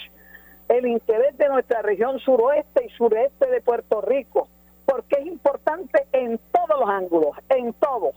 el 0.69 0.87
interés 0.87 1.37
de 1.39 1.49
nuestra 1.49 1.83
región 1.83 2.19
suroeste 2.19 2.85
y 2.85 2.91
sureste 2.91 3.47
de 3.47 3.61
Puerto 3.61 4.01
Rico, 4.01 4.49
porque 4.85 5.17
es 5.21 5.27
importante 5.27 6.07
en 6.13 6.39
todos 6.53 6.81
los 6.81 6.89
ángulos, 6.89 7.37
en 7.49 7.73
todo. 7.75 8.13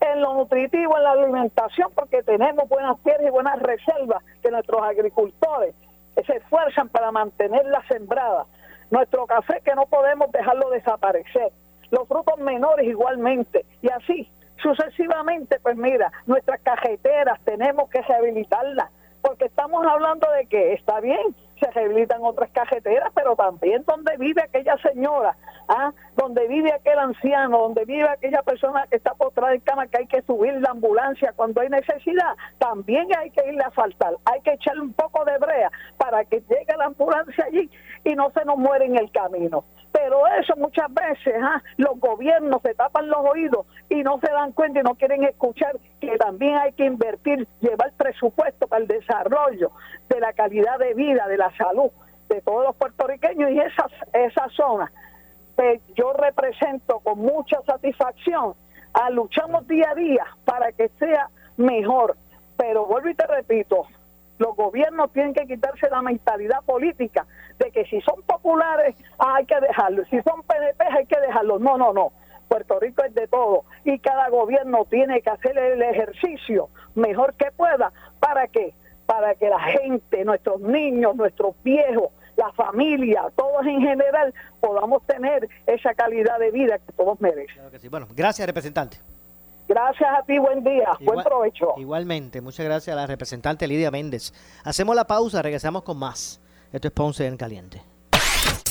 En 0.00 0.20
lo 0.20 0.34
nutritivo, 0.34 0.96
en 0.96 1.02
la 1.02 1.12
alimentación, 1.12 1.90
porque 1.94 2.22
tenemos 2.22 2.68
buenas 2.68 2.98
tierras 3.02 3.26
y 3.26 3.30
buenas 3.30 3.58
reservas 3.60 4.22
que 4.42 4.50
nuestros 4.50 4.82
agricultores 4.82 5.74
se 6.26 6.36
esfuerzan 6.36 6.88
para 6.88 7.10
mantenerlas 7.12 7.86
sembradas. 7.86 8.46
Nuestro 8.90 9.26
café 9.26 9.60
que 9.64 9.74
no 9.74 9.86
podemos 9.86 10.30
dejarlo 10.32 10.70
desaparecer 10.70 11.52
los 11.90 12.06
frutos 12.08 12.38
menores 12.38 12.86
igualmente, 12.86 13.64
y 13.82 13.88
así 13.90 14.30
sucesivamente, 14.62 15.58
pues 15.60 15.76
mira, 15.76 16.12
nuestras 16.26 16.60
cajeteras 16.60 17.40
tenemos 17.44 17.88
que 17.90 18.02
rehabilitarlas, 18.02 18.90
porque 19.22 19.46
estamos 19.46 19.84
hablando 19.86 20.30
de 20.32 20.46
que 20.46 20.72
está 20.72 21.00
bien, 21.00 21.34
se 21.60 21.70
rehabilitan 21.70 22.22
otras 22.22 22.50
cajeteras, 22.50 23.10
pero 23.14 23.36
también 23.36 23.84
donde 23.86 24.16
vive 24.16 24.42
aquella 24.42 24.76
señora, 24.78 25.36
¿ah? 25.68 25.92
donde 26.16 26.48
vive 26.48 26.72
aquel 26.72 26.98
anciano, 26.98 27.58
donde 27.58 27.84
vive 27.84 28.08
aquella 28.08 28.42
persona 28.42 28.86
que 28.88 28.96
está 28.96 29.12
postrada 29.14 29.54
en 29.54 29.60
cama, 29.60 29.86
que 29.86 29.98
hay 29.98 30.06
que 30.06 30.22
subir 30.22 30.54
la 30.54 30.70
ambulancia 30.70 31.32
cuando 31.36 31.60
hay 31.60 31.68
necesidad, 31.68 32.34
también 32.58 33.08
hay 33.18 33.30
que 33.30 33.46
irle 33.46 33.62
a 33.62 33.70
faltar, 33.70 34.14
hay 34.24 34.40
que 34.40 34.52
echarle 34.52 34.82
un 34.82 34.94
poco 34.94 35.24
de 35.26 35.36
brea 35.36 35.70
para 35.98 36.24
que 36.24 36.40
llegue 36.40 36.76
la 36.78 36.86
ambulancia 36.86 37.44
allí 37.44 37.70
y 38.04 38.14
no 38.14 38.30
se 38.30 38.44
nos 38.46 38.56
muere 38.56 38.86
en 38.86 38.96
el 38.96 39.10
camino. 39.12 39.64
Pero 39.92 40.26
eso 40.40 40.54
muchas 40.56 40.92
veces 40.92 41.34
¿ah? 41.42 41.62
los 41.76 41.98
gobiernos 41.98 42.62
se 42.62 42.74
tapan 42.74 43.08
los 43.08 43.18
oídos 43.18 43.66
y 43.88 44.02
no 44.02 44.18
se 44.20 44.30
dan 44.30 44.52
cuenta 44.52 44.80
y 44.80 44.82
no 44.82 44.94
quieren 44.94 45.24
escuchar 45.24 45.76
que 46.00 46.16
también 46.16 46.56
hay 46.56 46.72
que 46.72 46.84
invertir, 46.84 47.46
llevar 47.60 47.92
presupuesto 47.96 48.66
para 48.68 48.82
el 48.82 48.88
desarrollo 48.88 49.72
de 50.08 50.20
la 50.20 50.32
calidad 50.32 50.78
de 50.78 50.94
vida, 50.94 51.26
de 51.26 51.36
la 51.36 51.50
salud 51.56 51.90
de 52.28 52.40
todos 52.42 52.64
los 52.64 52.76
puertorriqueños 52.76 53.50
y 53.50 53.58
esas, 53.58 53.92
esas 54.12 54.52
zonas 54.52 54.90
que 55.56 55.80
yo 55.94 56.12
represento 56.14 57.00
con 57.00 57.18
mucha 57.18 57.60
satisfacción, 57.62 58.54
a 58.94 59.10
luchamos 59.10 59.66
día 59.66 59.90
a 59.90 59.94
día 59.94 60.24
para 60.44 60.72
que 60.72 60.88
sea 60.98 61.28
mejor. 61.56 62.16
Pero 62.56 62.86
vuelvo 62.86 63.10
y 63.10 63.14
te 63.14 63.26
repito, 63.26 63.86
los 64.38 64.56
gobiernos 64.56 65.12
tienen 65.12 65.34
que 65.34 65.46
quitarse 65.46 65.90
la 65.90 66.02
mentalidad 66.02 66.62
política 66.64 67.26
de 67.60 67.70
que 67.70 67.84
si 67.84 68.00
son 68.00 68.22
populares 68.22 68.96
hay 69.18 69.46
que 69.46 69.60
dejarlos, 69.60 70.08
si 70.08 70.20
son 70.22 70.42
PNP 70.42 70.84
hay 70.84 71.06
que 71.06 71.20
dejarlos. 71.20 71.60
No, 71.60 71.76
no, 71.76 71.92
no. 71.92 72.12
Puerto 72.48 72.80
Rico 72.80 73.04
es 73.04 73.14
de 73.14 73.28
todo 73.28 73.64
y 73.84 74.00
cada 74.00 74.28
gobierno 74.28 74.84
tiene 74.90 75.22
que 75.22 75.30
hacer 75.30 75.56
el 75.56 75.80
ejercicio 75.82 76.68
mejor 76.96 77.34
que 77.34 77.52
pueda 77.52 77.92
para 78.18 78.48
que 78.48 78.74
para 79.06 79.34
que 79.34 79.48
la 79.48 79.58
gente, 79.58 80.24
nuestros 80.24 80.60
niños, 80.60 81.16
nuestros 81.16 81.56
viejos, 81.64 82.10
la 82.36 82.52
familia, 82.52 83.24
todos 83.36 83.66
en 83.66 83.80
general 83.80 84.32
podamos 84.60 85.04
tener 85.04 85.48
esa 85.66 85.94
calidad 85.94 86.38
de 86.38 86.52
vida 86.52 86.78
que 86.78 86.92
todos 86.92 87.20
merecen. 87.20 87.62
Bueno, 87.90 88.06
gracias 88.14 88.46
representante. 88.46 88.98
Gracias 89.68 90.10
a 90.18 90.22
ti, 90.24 90.38
buen 90.38 90.64
día, 90.64 90.90
buen 91.00 91.22
provecho. 91.22 91.74
Igualmente, 91.76 92.40
muchas 92.40 92.66
gracias 92.66 92.96
a 92.96 93.00
la 93.00 93.06
representante 93.06 93.68
Lidia 93.68 93.90
Méndez. 93.90 94.32
Hacemos 94.64 94.96
la 94.96 95.06
pausa, 95.06 95.42
regresamos 95.42 95.82
con 95.82 95.98
más. 95.98 96.39
Esto 96.72 96.86
es 96.86 96.94
Ponce 96.94 97.26
en 97.26 97.36
Caliente. 97.36 97.82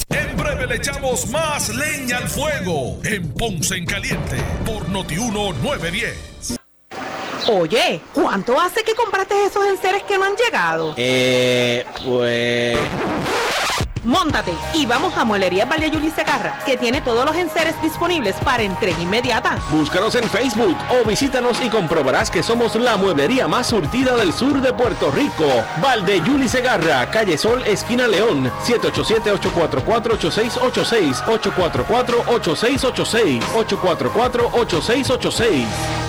En 0.10 0.38
breve 0.38 0.68
le 0.68 0.76
echamos 0.76 1.28
más 1.28 1.70
leña 1.76 2.18
al 2.18 2.30
fuego 2.30 2.98
en 3.04 3.34
Ponce 3.34 3.76
en 3.76 3.86
Caliente 3.86 4.38
por 4.66 4.88
Notiuno 4.88 5.52
910. 5.54 6.58
Oye, 7.50 8.00
¿cuánto 8.14 8.60
hace 8.60 8.84
que 8.84 8.96
compraste 8.96 9.46
esos 9.46 9.66
enseres 9.66 10.04
que 10.04 10.18
no 10.18 10.24
han 10.24 10.36
llegado? 10.36 10.94
Eh, 10.96 11.86
pues... 12.06 12.78
Móntate 14.04 14.54
y 14.74 14.86
vamos 14.86 15.18
a 15.18 15.24
Muelería 15.26 15.66
Valle 15.66 15.90
Segarra, 16.16 16.58
que 16.66 16.78
tiene 16.78 17.02
todos 17.02 17.26
los 17.26 17.36
enseres 17.36 17.76
disponibles 17.82 18.36
para 18.44 18.64
entrega 18.64 18.98
inmediata. 19.00 19.58
Búscanos 19.72 20.16
en 20.16 20.30
Facebook 20.30 20.78
o 20.90 21.04
visítanos 21.08 21.62
y 21.64 21.70
comprobarás 21.70 22.32
que 22.32 22.44
somos 22.44 22.76
la 22.76 22.98
mueblería 22.98 23.48
más 23.48 23.68
surtida 23.68 24.16
del 24.16 24.34
sur 24.34 24.62
de 24.62 24.74
Puerto 24.74 25.12
Rico. 25.12 25.46
Valde 25.82 26.22
Yuli 26.22 26.48
Segarra, 26.48 27.10
calle 27.12 27.38
Sol, 27.38 27.62
esquina 27.66 28.08
León, 28.08 28.52
787-844-8686, 28.66 31.24
844-8686, 31.24 33.42
844-8686 33.42 36.09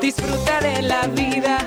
Disfruta 0.00 0.60
de 0.60 0.82
la 0.82 1.06
vida 1.08 1.58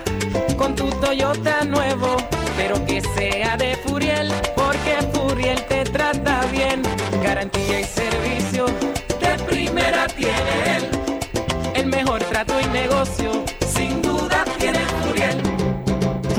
con 0.57 0.75
tu 0.75 0.89
Toyota 0.89 1.63
nuevo, 1.65 2.17
pero 2.57 2.85
que 2.85 3.01
sea 3.01 3.57
de 3.57 3.75
Furiel, 3.77 4.31
porque 4.55 4.97
Furiel 5.13 5.63
te 5.67 5.83
trata 5.83 6.45
bien. 6.51 6.81
Garantía 7.23 7.81
y 7.81 7.83
servicio 7.83 8.40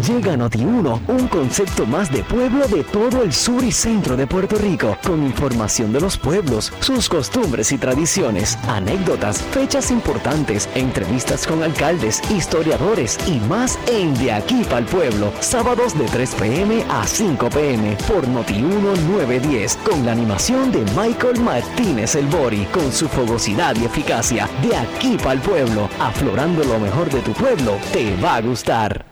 Llega 0.08 0.36
Noti1, 0.36 1.00
un 1.10 1.28
concepto 1.28 1.86
más 1.86 2.12
de 2.12 2.24
pueblo 2.24 2.68
de 2.68 2.84
todo 2.84 3.22
el 3.22 3.32
sur 3.32 3.64
y 3.64 3.72
centro 3.72 4.18
de 4.18 4.26
Puerto 4.26 4.58
Rico, 4.58 4.98
con 5.06 5.24
información 5.24 5.94
de 5.94 6.02
los 6.02 6.18
pueblos, 6.18 6.74
sus 6.80 7.08
costumbres 7.08 7.72
y 7.72 7.78
tradiciones, 7.78 8.58
anécdotas, 8.68 9.44
fechas 9.44 9.92
importantes, 9.92 10.68
entrevistas 10.74 11.46
con 11.46 11.62
alcaldes, 11.62 12.20
historiadores 12.32 13.20
y 13.28 13.40
más 13.42 13.78
en 13.88 14.16
De 14.16 14.32
aquí 14.32 14.64
para 14.64 14.80
el 14.80 14.86
pueblo, 14.86 15.32
sábados 15.40 15.96
de 15.98 16.06
3 16.06 16.36
pm 16.36 16.84
a 16.90 17.06
5 17.06 17.50
pm 17.50 17.96
por 18.08 18.28
Noti1 18.28 18.98
910, 19.08 19.78
con 19.88 20.04
la 20.04 20.14
animación 20.14 20.72
de 20.72 20.84
Michael 20.98 21.42
Martínez 21.42 22.16
El 22.16 22.26
Bori, 22.26 22.66
con 22.72 22.92
su 22.92 23.08
fogosidad 23.08 23.76
y 23.76 23.86
eficacia. 23.86 24.50
De 24.64 24.76
aquí 24.76 25.18
para 25.18 25.34
el 25.34 25.42
pueblo, 25.42 25.90
aflorando 26.00 26.64
lo 26.64 26.80
mejor 26.80 27.10
de 27.12 27.22
tu 27.22 27.34
pueblo, 27.34 27.78
te 27.94 28.16
va 28.16 28.38
a 28.38 28.42
gustar. 28.42 29.11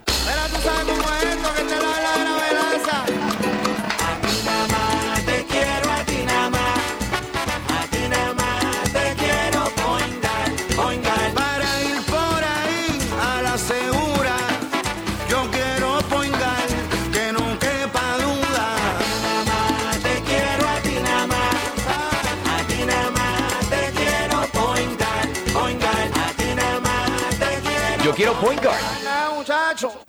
Quiero 28.19 28.33
point 28.33 28.61
guard. 28.61 30.08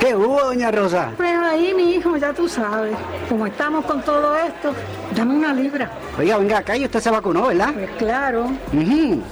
¿Qué 0.00 0.14
hubo, 0.14 0.40
doña 0.40 0.70
Rosa? 0.70 1.12
Pues 1.16 1.36
ahí, 1.38 1.72
mi 1.74 1.94
hijo, 1.94 2.16
ya 2.16 2.32
tú 2.32 2.48
sabes. 2.48 2.96
Como 3.28 3.46
estamos 3.46 3.84
con 3.86 4.02
todo 4.02 4.36
esto, 4.36 4.72
dame 5.14 5.34
una 5.34 5.52
libra. 5.54 5.90
Oiga, 6.18 6.38
venga 6.38 6.58
acá 6.58 6.76
y 6.76 6.84
usted 6.84 7.00
se 7.00 7.10
vacunó, 7.10 7.46
¿verdad? 7.48 7.72
Pues 7.72 7.90
claro. 7.98 8.44
Ujú. 8.72 9.22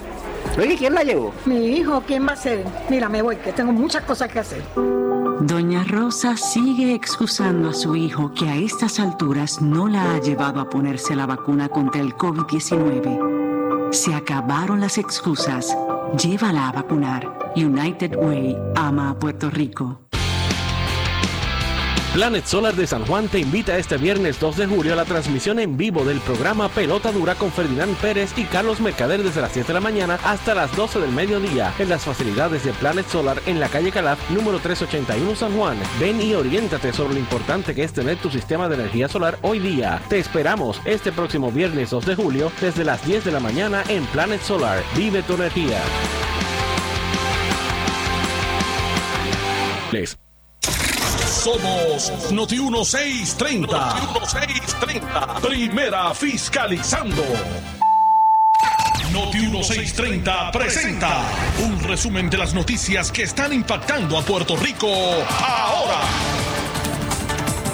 Oiga, 0.59 0.74
¿quién 0.79 0.94
la 0.94 1.03
llevó? 1.03 1.33
Mi 1.44 1.66
hijo, 1.66 2.03
¿quién 2.07 2.27
va 2.27 2.33
a 2.33 2.37
ser? 2.37 2.64
Mira, 2.88 3.09
me 3.09 3.22
voy, 3.22 3.37
que 3.37 3.53
tengo 3.53 3.72
muchas 3.72 4.03
cosas 4.05 4.31
que 4.31 4.38
hacer. 4.40 4.62
Doña 5.40 5.85
Rosa 5.85 6.37
sigue 6.37 6.94
excusando 6.94 7.70
a 7.70 7.74
su 7.74 7.94
hijo 7.96 8.33
que 8.33 8.48
a 8.48 8.57
estas 8.57 8.98
alturas 8.98 9.61
no 9.61 9.88
la 9.88 10.14
ha 10.14 10.20
llevado 10.20 10.61
a 10.61 10.70
ponerse 10.70 11.14
la 11.14 11.27
vacuna 11.27 11.68
contra 11.68 12.00
el 12.00 12.16
COVID-19. 12.16 13.92
Se 13.92 14.14
acabaron 14.14 14.81
las 14.81 14.96
excusas. 14.96 15.77
Llévala 16.16 16.68
a 16.68 16.72
vacunar. 16.72 17.53
United 17.57 18.14
Way 18.16 18.57
ama 18.77 19.11
a 19.11 19.14
Puerto 19.14 19.50
Rico. 19.50 20.00
Planet 22.14 22.46
Solar 22.46 22.77
de 22.77 22.87
San 22.87 23.05
Juan 23.07 23.27
te 23.27 23.40
invita 23.40 23.77
este 23.77 23.96
viernes 23.96 24.38
2 24.38 24.57
de 24.57 24.66
julio 24.68 24.92
a 24.92 24.96
la 24.96 25.05
transmisión 25.05 25.59
en 25.59 25.77
vivo 25.77 26.05
del 26.05 26.20
programa 26.20 26.68
Pelota 26.68 27.11
Dura 27.11 27.35
con 27.35 27.50
Ferdinand 27.50 27.96
Pérez 27.96 28.33
y 28.37 28.44
Carlos 28.44 28.81
Mercader 28.81 29.20
desde 29.24 29.40
las 29.40 29.50
7 29.50 29.66
de 29.66 29.74
la 29.74 29.81
mañana 29.81 30.20
hasta 30.22 30.55
las 30.55 30.77
12 30.77 31.00
del 31.00 31.11
mediodía 31.11 31.74
en 31.77 31.88
las 31.88 32.05
facilidades 32.05 32.62
de 32.62 32.72
Planet 32.72 33.09
Solar 33.09 33.42
en 33.46 33.59
la 33.59 33.68
calle 33.68 33.90
Calaf 33.90 34.31
número 34.31 34.61
381 34.61 35.35
San 35.35 35.57
Juan. 35.57 35.77
Ven 35.98 36.22
y 36.22 36.35
oriéntate 36.35 36.92
sobre 36.92 37.14
lo 37.14 37.18
importante 37.18 37.74
que 37.74 37.83
es 37.83 37.92
tener 37.92 38.16
tu 38.18 38.31
sistema 38.31 38.68
de 38.68 38.77
energía 38.77 39.09
solar 39.09 39.37
hoy 39.42 39.59
día. 39.59 40.00
Te 40.09 40.20
esperamos 40.20 40.81
este 40.85 41.11
próximo 41.11 41.50
viernes 41.50 41.90
2 41.90 42.07
de 42.07 42.14
julio 42.14 42.53
desde 42.61 42.85
las 42.85 43.05
10 43.05 43.24
de 43.24 43.33
la 43.33 43.40
mañana 43.40 43.83
en 43.88 44.07
Planet 44.07 44.40
Solar. 44.40 44.81
Vive 44.94 45.24
tu 45.24 45.35
energía. 45.35 45.83
Les 49.90 50.16
Somos 51.44 52.33
Noti 52.33 52.59
1630. 52.59 53.66
Noti 53.66 54.00
1630. 54.14 55.40
Primera 55.42 56.14
fiscalizando. 56.14 57.22
Noti 59.12 59.40
1630 59.40 60.50
presenta 60.50 61.22
un 61.62 61.78
resumen 61.80 62.30
de 62.30 62.38
las 62.38 62.54
noticias 62.54 63.12
que 63.12 63.24
están 63.24 63.52
impactando 63.52 64.16
a 64.16 64.22
Puerto 64.22 64.57
Rico 64.57 64.88
ahora. 64.88 66.00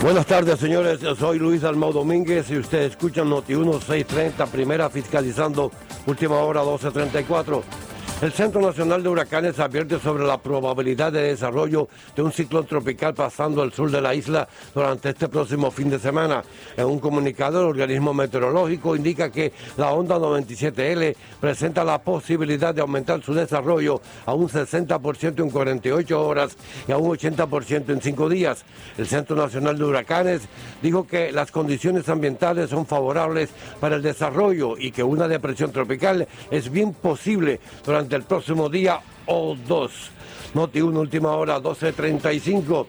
Buenas 0.02 0.26
tardes, 0.26 0.58
señores. 0.58 0.98
Soy 1.16 1.38
Luis 1.38 1.62
Almao 1.62 1.92
Domínguez 1.92 2.50
y 2.50 2.58
ustedes 2.58 2.90
escuchan 2.90 3.30
Noti 3.30 3.54
1630, 3.54 4.46
primera 4.46 4.90
fiscalizando, 4.90 5.70
última 6.06 6.38
hora 6.38 6.62
1234. 6.62 7.89
El 8.20 8.32
Centro 8.32 8.60
Nacional 8.60 9.02
de 9.02 9.08
Huracanes 9.08 9.58
advierte 9.58 9.98
sobre 9.98 10.26
la 10.26 10.36
probabilidad 10.36 11.10
de 11.10 11.22
desarrollo 11.22 11.88
de 12.14 12.20
un 12.20 12.30
ciclón 12.30 12.66
tropical 12.66 13.14
pasando 13.14 13.62
al 13.62 13.72
sur 13.72 13.90
de 13.90 14.02
la 14.02 14.14
isla 14.14 14.46
durante 14.74 15.08
este 15.08 15.26
próximo 15.26 15.70
fin 15.70 15.88
de 15.88 15.98
semana. 15.98 16.44
En 16.76 16.84
un 16.84 16.98
comunicado, 16.98 17.62
el 17.62 17.68
organismo 17.68 18.12
meteorológico 18.12 18.94
indica 18.94 19.32
que 19.32 19.54
la 19.78 19.92
onda 19.92 20.18
97L 20.18 21.16
presenta 21.40 21.82
la 21.82 22.02
posibilidad 22.02 22.74
de 22.74 22.82
aumentar 22.82 23.22
su 23.22 23.32
desarrollo 23.32 24.02
a 24.26 24.34
un 24.34 24.50
60% 24.50 25.42
en 25.42 25.48
48 25.48 26.22
horas 26.22 26.58
y 26.86 26.92
a 26.92 26.98
un 26.98 27.16
80% 27.16 27.88
en 27.88 28.02
5 28.02 28.28
días. 28.28 28.66
El 28.98 29.06
Centro 29.06 29.34
Nacional 29.34 29.78
de 29.78 29.84
Huracanes 29.84 30.42
dijo 30.82 31.06
que 31.06 31.32
las 31.32 31.50
condiciones 31.50 32.06
ambientales 32.10 32.68
son 32.68 32.84
favorables 32.84 33.48
para 33.80 33.96
el 33.96 34.02
desarrollo 34.02 34.76
y 34.76 34.90
que 34.90 35.02
una 35.02 35.26
depresión 35.26 35.72
tropical 35.72 36.28
es 36.50 36.70
bien 36.70 36.92
posible 36.92 37.60
durante 37.82 38.09
el 38.16 38.22
próximo 38.22 38.68
día 38.68 39.00
o 39.26 39.56
dos. 39.66 40.10
Noti 40.54 40.80
1, 40.80 40.98
última 40.98 41.30
hora, 41.32 41.60
12.35. 41.60 42.86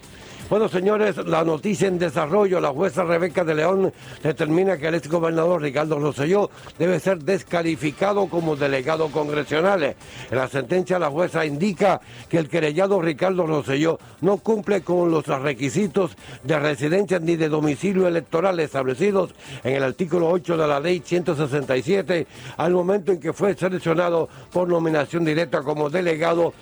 Bueno, 0.51 0.67
señores, 0.67 1.15
la 1.27 1.45
noticia 1.45 1.87
en 1.87 1.97
desarrollo, 1.97 2.59
la 2.59 2.71
jueza 2.71 3.05
Rebeca 3.05 3.45
de 3.45 3.55
León 3.55 3.93
determina 4.21 4.77
que 4.77 4.89
el 4.89 4.95
ex 4.95 5.07
gobernador 5.07 5.61
Ricardo 5.61 5.97
Rosselló 5.97 6.49
debe 6.77 6.99
ser 6.99 7.19
descalificado 7.19 8.27
como 8.27 8.57
delegado 8.57 9.07
congresional. 9.07 9.81
En 9.81 9.95
la 10.37 10.49
sentencia, 10.49 10.99
la 10.99 11.09
jueza 11.09 11.45
indica 11.45 12.01
que 12.27 12.37
el 12.37 12.49
querellado 12.49 13.01
Ricardo 13.01 13.47
Rosselló 13.47 13.97
no 14.19 14.39
cumple 14.39 14.81
con 14.81 15.09
los 15.09 15.25
requisitos 15.25 16.17
de 16.43 16.59
residencia 16.59 17.17
ni 17.19 17.37
de 17.37 17.47
domicilio 17.47 18.05
electoral 18.05 18.59
establecidos 18.59 19.33
en 19.63 19.75
el 19.75 19.83
artículo 19.83 20.27
8 20.31 20.57
de 20.57 20.67
la 20.67 20.81
ley 20.81 21.01
167 21.01 22.27
al 22.57 22.73
momento 22.73 23.13
en 23.13 23.21
que 23.21 23.31
fue 23.31 23.55
seleccionado 23.55 24.27
por 24.51 24.67
nominación 24.67 25.23
directa 25.23 25.61
como 25.61 25.89
delegado 25.89 26.53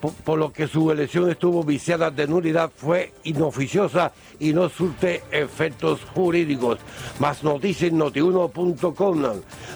por, 0.00 0.38
lo 0.38 0.52
que 0.52 0.66
su 0.66 0.90
elección 0.90 1.30
estuvo 1.30 1.62
viciada 1.64 2.10
de 2.10 2.26
nulidad, 2.26 2.70
fue 2.74 3.12
inoficiosa 3.24 4.12
y 4.38 4.52
no 4.52 4.68
surte 4.68 5.22
efectos 5.30 6.00
jurídicos. 6.14 6.78
Más 7.18 7.42
noticias 7.42 7.90
en 7.90 7.98
notiuno.com. 7.98 9.22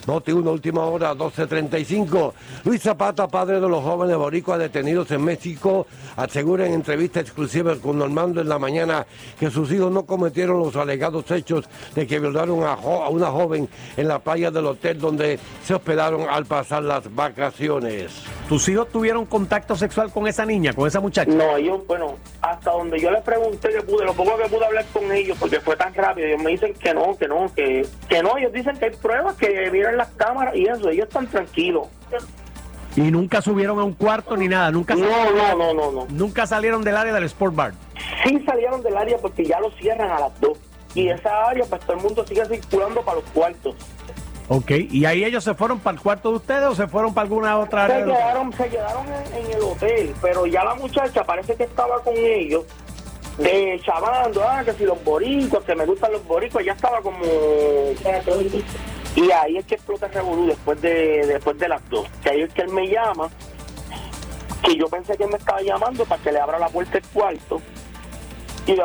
Noti1 0.06 0.50
última 0.50 0.84
hora 0.86 1.14
12.35. 1.14 2.32
Luis 2.64 2.82
Zapata, 2.82 3.28
padre 3.28 3.60
de 3.60 3.68
los 3.68 3.82
jóvenes 3.82 4.16
boricuas 4.16 4.58
detenidos 4.58 5.10
en 5.10 5.22
México, 5.24 5.86
asegura 6.16 6.66
en 6.66 6.74
entrevista 6.74 7.20
exclusiva 7.20 7.74
con 7.76 7.98
Normando 7.98 8.40
en 8.40 8.48
la 8.48 8.58
mañana 8.58 9.06
que 9.38 9.50
sus 9.50 9.70
hijos 9.72 9.90
no 9.92 10.04
cometieron 10.06 10.58
los 10.58 10.74
alegados 10.76 11.30
hechos 11.30 11.66
de 11.94 12.06
que 12.06 12.18
violaron 12.18 12.62
a, 12.64 12.76
jo- 12.76 13.02
a 13.04 13.08
una 13.10 13.26
joven 13.30 13.68
en 13.96 14.08
la 14.08 14.18
playa 14.18 14.50
del 14.50 14.66
hotel 14.66 14.98
donde 14.98 15.38
se 15.64 15.74
hospedaron 15.74 16.22
al 16.28 16.46
pasar 16.46 16.82
las 16.82 17.12
vacaciones. 17.14 18.12
¿Tus 18.48 18.68
hijos 18.68 18.88
tuvieron 18.88 19.26
contacto 19.26 19.76
sexual 19.76 20.10
con 20.12 20.26
esa 20.26 20.44
niña, 20.44 20.72
con 20.72 20.86
esa 20.88 21.00
muchacha? 21.00 21.30
No, 21.30 21.56
ellos, 21.56 21.86
bueno, 21.86 22.16
hasta 22.42 22.72
donde 22.72 22.98
yo 22.98 23.10
les 23.10 23.22
pregunté 23.22 23.68
que 23.70 23.82
pude, 23.82 24.04
lo 24.04 24.12
poco 24.14 24.36
que 24.36 24.48
pude 24.50 24.64
hablar 24.66 24.84
con 24.92 25.10
ellos, 25.12 25.36
porque 25.38 25.60
fue 25.60 25.76
tan 25.76 25.94
rápido, 25.94 26.26
ellos 26.26 26.42
me 26.42 26.50
dicen 26.50 26.74
que 26.74 26.92
no, 26.92 27.16
que 27.16 27.28
no, 27.28 27.52
que, 27.54 27.86
que 28.08 28.22
no, 28.22 28.36
ellos 28.36 28.52
dicen 28.52 28.76
que 28.76 28.86
hay 28.86 28.90
pruebas, 28.90 29.36
que 29.36 29.70
miran 29.70 29.96
las 29.96 30.08
cámaras 30.10 30.54
y 30.56 30.66
eso, 30.66 30.90
ellos 30.90 31.06
están 31.06 31.26
tranquilos. 31.28 31.88
Y 32.96 33.02
nunca 33.02 33.40
subieron 33.40 33.78
a 33.78 33.84
un 33.84 33.94
cuarto 33.94 34.36
ni 34.36 34.48
nada, 34.48 34.70
nunca 34.70 34.94
No, 34.96 35.08
salieron, 35.08 35.36
no, 35.36 35.54
no, 35.56 35.74
no, 35.74 35.92
no. 35.92 36.06
Nunca 36.10 36.46
salieron 36.46 36.82
del 36.82 36.96
área 36.96 37.12
del 37.12 37.24
Sport 37.24 37.54
Bar. 37.54 37.72
Sí 38.24 38.42
salieron 38.44 38.82
del 38.82 38.96
área 38.96 39.16
porque 39.18 39.44
ya 39.44 39.60
lo 39.60 39.70
cierran 39.72 40.10
a 40.10 40.18
las 40.18 40.40
dos. 40.40 40.58
Y 40.94 41.08
esa 41.08 41.46
área, 41.46 41.64
pues 41.66 41.80
todo 41.82 41.96
el 41.96 42.02
mundo 42.02 42.26
sigue 42.26 42.44
circulando 42.46 43.02
para 43.02 43.20
los 43.20 43.30
cuartos. 43.30 43.76
Ok, 44.48 44.72
¿y 44.90 45.04
ahí 45.04 45.22
ellos 45.22 45.44
se 45.44 45.54
fueron 45.54 45.78
para 45.78 45.94
el 45.96 46.02
cuarto 46.02 46.30
de 46.30 46.36
ustedes 46.38 46.64
o 46.64 46.74
se 46.74 46.88
fueron 46.88 47.14
para 47.14 47.22
alguna 47.26 47.56
otra 47.56 47.84
área? 47.84 48.00
Se 48.00 48.04
quedaron, 48.06 48.52
se 48.52 48.68
quedaron 48.68 49.06
en, 49.06 49.44
en 49.44 49.52
el 49.52 49.62
hotel, 49.62 50.14
pero 50.20 50.46
ya 50.46 50.64
la 50.64 50.74
muchacha 50.74 51.22
parece 51.22 51.54
que 51.54 51.62
estaba 51.62 52.02
con 52.02 52.14
ellos, 52.16 52.64
de 53.40 53.80
chavando, 53.82 54.42
ah, 54.44 54.62
que 54.64 54.72
si 54.74 54.84
los 54.84 55.02
boricos, 55.02 55.64
que 55.64 55.74
me 55.74 55.86
gustan 55.86 56.12
los 56.12 56.26
boricos, 56.26 56.64
ya 56.64 56.72
estaba 56.72 57.00
como... 57.00 57.24
Y 59.16 59.30
ahí 59.32 59.56
es 59.56 59.66
que 59.66 59.74
explota 59.74 60.06
el 60.06 60.12
revolú 60.12 60.46
después 60.46 60.80
de, 60.80 61.26
después 61.26 61.58
de 61.58 61.68
las 61.68 61.88
dos. 61.88 62.06
Que 62.22 62.30
ahí 62.30 62.42
es 62.42 62.52
que 62.52 62.62
él 62.62 62.68
me 62.68 62.86
llama, 62.86 63.28
que 64.62 64.76
yo 64.76 64.86
pensé 64.88 65.16
que 65.16 65.24
él 65.24 65.30
me 65.30 65.38
estaba 65.38 65.60
llamando 65.62 66.04
para 66.04 66.22
que 66.22 66.32
le 66.32 66.38
abra 66.38 66.58
la 66.58 66.68
puerta 66.68 66.92
del 66.92 67.08
cuarto. 67.08 67.60
Y 68.66 68.76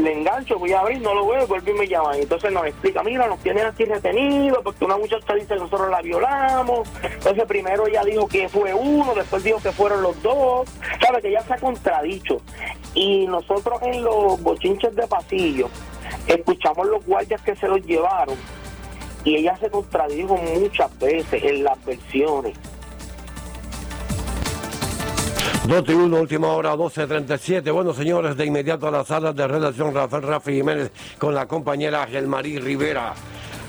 le, 0.00 0.12
engancho, 0.12 0.58
voy 0.58 0.72
a 0.72 0.80
abrir, 0.80 1.00
no 1.00 1.14
lo 1.14 1.26
veo, 1.26 1.46
vuelve 1.46 1.72
y 1.72 1.74
me 1.74 1.86
llama. 1.86 2.16
Y 2.16 2.22
entonces 2.22 2.52
nos 2.52 2.66
explica, 2.66 3.02
mira, 3.02 3.26
nos 3.26 3.40
tienen 3.40 3.66
aquí 3.66 3.84
retenidos 3.84 4.60
porque 4.62 4.84
una 4.84 4.96
muchacha 4.96 5.34
dice 5.34 5.48
que 5.48 5.56
nosotros 5.56 5.90
la 5.90 6.00
violamos. 6.00 6.88
Entonces 7.02 7.44
primero 7.46 7.86
ella 7.86 8.02
dijo 8.04 8.26
que 8.26 8.48
fue 8.48 8.72
uno, 8.72 9.14
después 9.14 9.42
dijo 9.42 9.58
que 9.60 9.72
fueron 9.72 10.02
los 10.02 10.22
dos. 10.22 10.68
Sabe 11.04 11.20
que 11.20 11.32
ya 11.32 11.42
se 11.42 11.54
ha 11.54 11.58
contradicho. 11.58 12.40
Y 12.94 13.26
nosotros 13.26 13.82
en 13.82 14.02
los 14.02 14.40
bochinches 14.42 14.94
de 14.94 15.06
pasillo 15.06 15.68
escuchamos 16.26 16.86
los 16.86 17.04
guardias 17.04 17.42
que 17.42 17.54
se 17.56 17.68
los 17.68 17.84
llevaron 17.84 18.36
y 19.24 19.36
ella 19.36 19.56
se 19.56 19.70
contradijo 19.70 20.36
muchas 20.36 20.96
veces 20.98 21.42
en 21.42 21.64
las 21.64 21.82
versiones. 21.84 22.54
Noti 25.66 25.94
1, 25.94 26.20
última 26.20 26.48
hora 26.48 26.74
12.37. 26.76 27.72
Bueno, 27.72 27.94
señores, 27.94 28.36
de 28.36 28.44
inmediato 28.44 28.86
a 28.86 28.90
la 28.90 29.02
sala 29.02 29.32
de 29.32 29.48
redacción 29.48 29.94
Rafael 29.94 30.22
Rafi 30.22 30.52
Jiménez 30.56 30.90
con 31.18 31.34
la 31.34 31.46
compañera 31.46 32.06
Gelmarí 32.06 32.58
Rivera. 32.58 33.14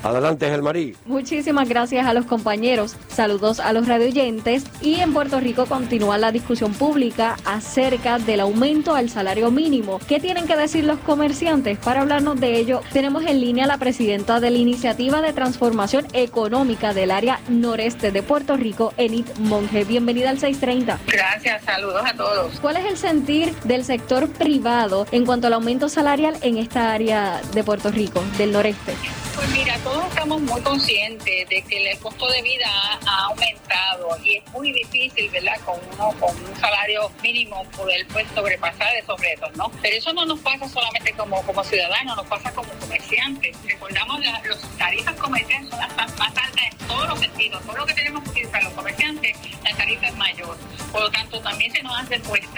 Adelante, 0.06 0.48
Gelmarí. 0.48 0.94
Muchísimas 1.04 1.68
gracias 1.68 2.06
a 2.06 2.14
los 2.14 2.26
compañeros, 2.26 2.96
saludos 3.08 3.58
a 3.58 3.72
los 3.72 3.88
radioyentes 3.88 4.64
y 4.80 5.00
en 5.00 5.12
Puerto 5.12 5.40
Rico 5.40 5.66
continúa 5.66 6.16
la 6.16 6.30
discusión 6.30 6.72
pública 6.74 7.36
acerca 7.44 8.18
del 8.18 8.40
aumento 8.40 8.94
al 8.94 9.10
salario 9.10 9.50
mínimo. 9.50 9.98
¿Qué 10.06 10.20
tienen 10.20 10.46
que 10.46 10.56
decir 10.56 10.84
los 10.84 10.98
comerciantes? 11.00 11.78
Para 11.78 12.02
hablarnos 12.02 12.38
de 12.38 12.56
ello, 12.56 12.82
tenemos 12.92 13.24
en 13.26 13.40
línea 13.40 13.64
a 13.64 13.68
la 13.68 13.78
presidenta 13.78 14.38
de 14.38 14.50
la 14.50 14.58
Iniciativa 14.58 15.20
de 15.20 15.32
Transformación 15.32 16.06
Económica 16.12 16.94
del 16.94 17.10
área 17.10 17.40
noreste 17.48 18.12
de 18.12 18.22
Puerto 18.22 18.56
Rico, 18.56 18.94
Enid 18.96 19.26
Monge. 19.38 19.84
Bienvenida 19.84 20.30
al 20.30 20.38
630. 20.38 21.00
Gracias, 21.06 21.64
saludos 21.64 22.02
a 22.04 22.14
todos. 22.14 22.60
¿Cuál 22.60 22.76
es 22.76 22.84
el 22.84 22.96
sentir 22.96 23.54
del 23.64 23.84
sector 23.84 24.28
privado 24.28 25.06
en 25.10 25.26
cuanto 25.26 25.48
al 25.48 25.54
aumento 25.54 25.88
salarial 25.88 26.36
en 26.42 26.58
esta 26.58 26.92
área 26.92 27.40
de 27.52 27.64
Puerto 27.64 27.90
Rico, 27.90 28.22
del 28.38 28.52
noreste? 28.52 28.94
Pues 29.34 29.50
mira, 29.50 29.76
todos 29.96 30.08
estamos 30.10 30.42
muy 30.42 30.60
conscientes 30.60 31.48
de 31.48 31.62
que 31.62 31.90
el 31.90 31.98
costo 32.00 32.28
de 32.28 32.42
vida 32.42 32.66
ha, 33.06 33.24
aumentado 33.28 34.18
y 34.22 34.36
es 34.36 34.52
muy 34.52 34.70
difícil, 34.70 35.30
¿verdad? 35.30 35.58
Con 35.64 35.80
uno 35.90 36.12
con 36.20 36.36
un 36.36 36.56
salario 36.60 37.10
mínimo 37.22 37.64
poder 37.74 38.06
pues 38.08 38.26
sobrepasar 38.34 38.94
esos 38.94 39.18
retos, 39.18 39.56
¿no? 39.56 39.72
Pero 39.80 39.96
eso 39.96 40.12
no 40.12 40.26
nos 40.26 40.38
pasa 40.40 40.68
solamente 40.68 41.14
como, 41.14 41.40
como 41.44 41.64
ciudadanos, 41.64 42.14
nos 42.14 42.26
pasa 42.26 42.52
como 42.52 42.68
comerciantes. 42.74 43.56
Recordamos 43.64 44.20
las 44.22 44.44
los 44.44 44.60
tarifas 44.76 45.16
comerciales 45.16 45.70
son 45.70 45.78
las 45.78 45.96
más 45.96 46.12
altas 46.20 46.44
en 46.70 46.88
todos 46.88 47.08
los 47.08 47.18
sentidos. 47.18 47.62
Todo 47.64 47.76
lo 47.78 47.86
que 47.86 47.94
tenemos 47.94 48.22
que 48.24 48.30
utilizar 48.30 48.62
los 48.64 48.74
comerciantes, 48.74 49.34
la 49.64 49.76
tarifa 49.78 50.08
es 50.08 50.16
mayor. 50.16 50.58
Por 50.92 51.00
lo 51.00 51.10
tanto, 51.10 51.40
también 51.40 51.72
se 51.72 51.82
nos 51.82 51.98
hace 51.98 52.20
cuesta 52.20 52.56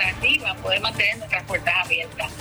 poder 0.63 0.81
mantener 0.81 1.19
nuestras 1.19 1.45
puertas 1.45 1.75
abiertas. 1.85 2.33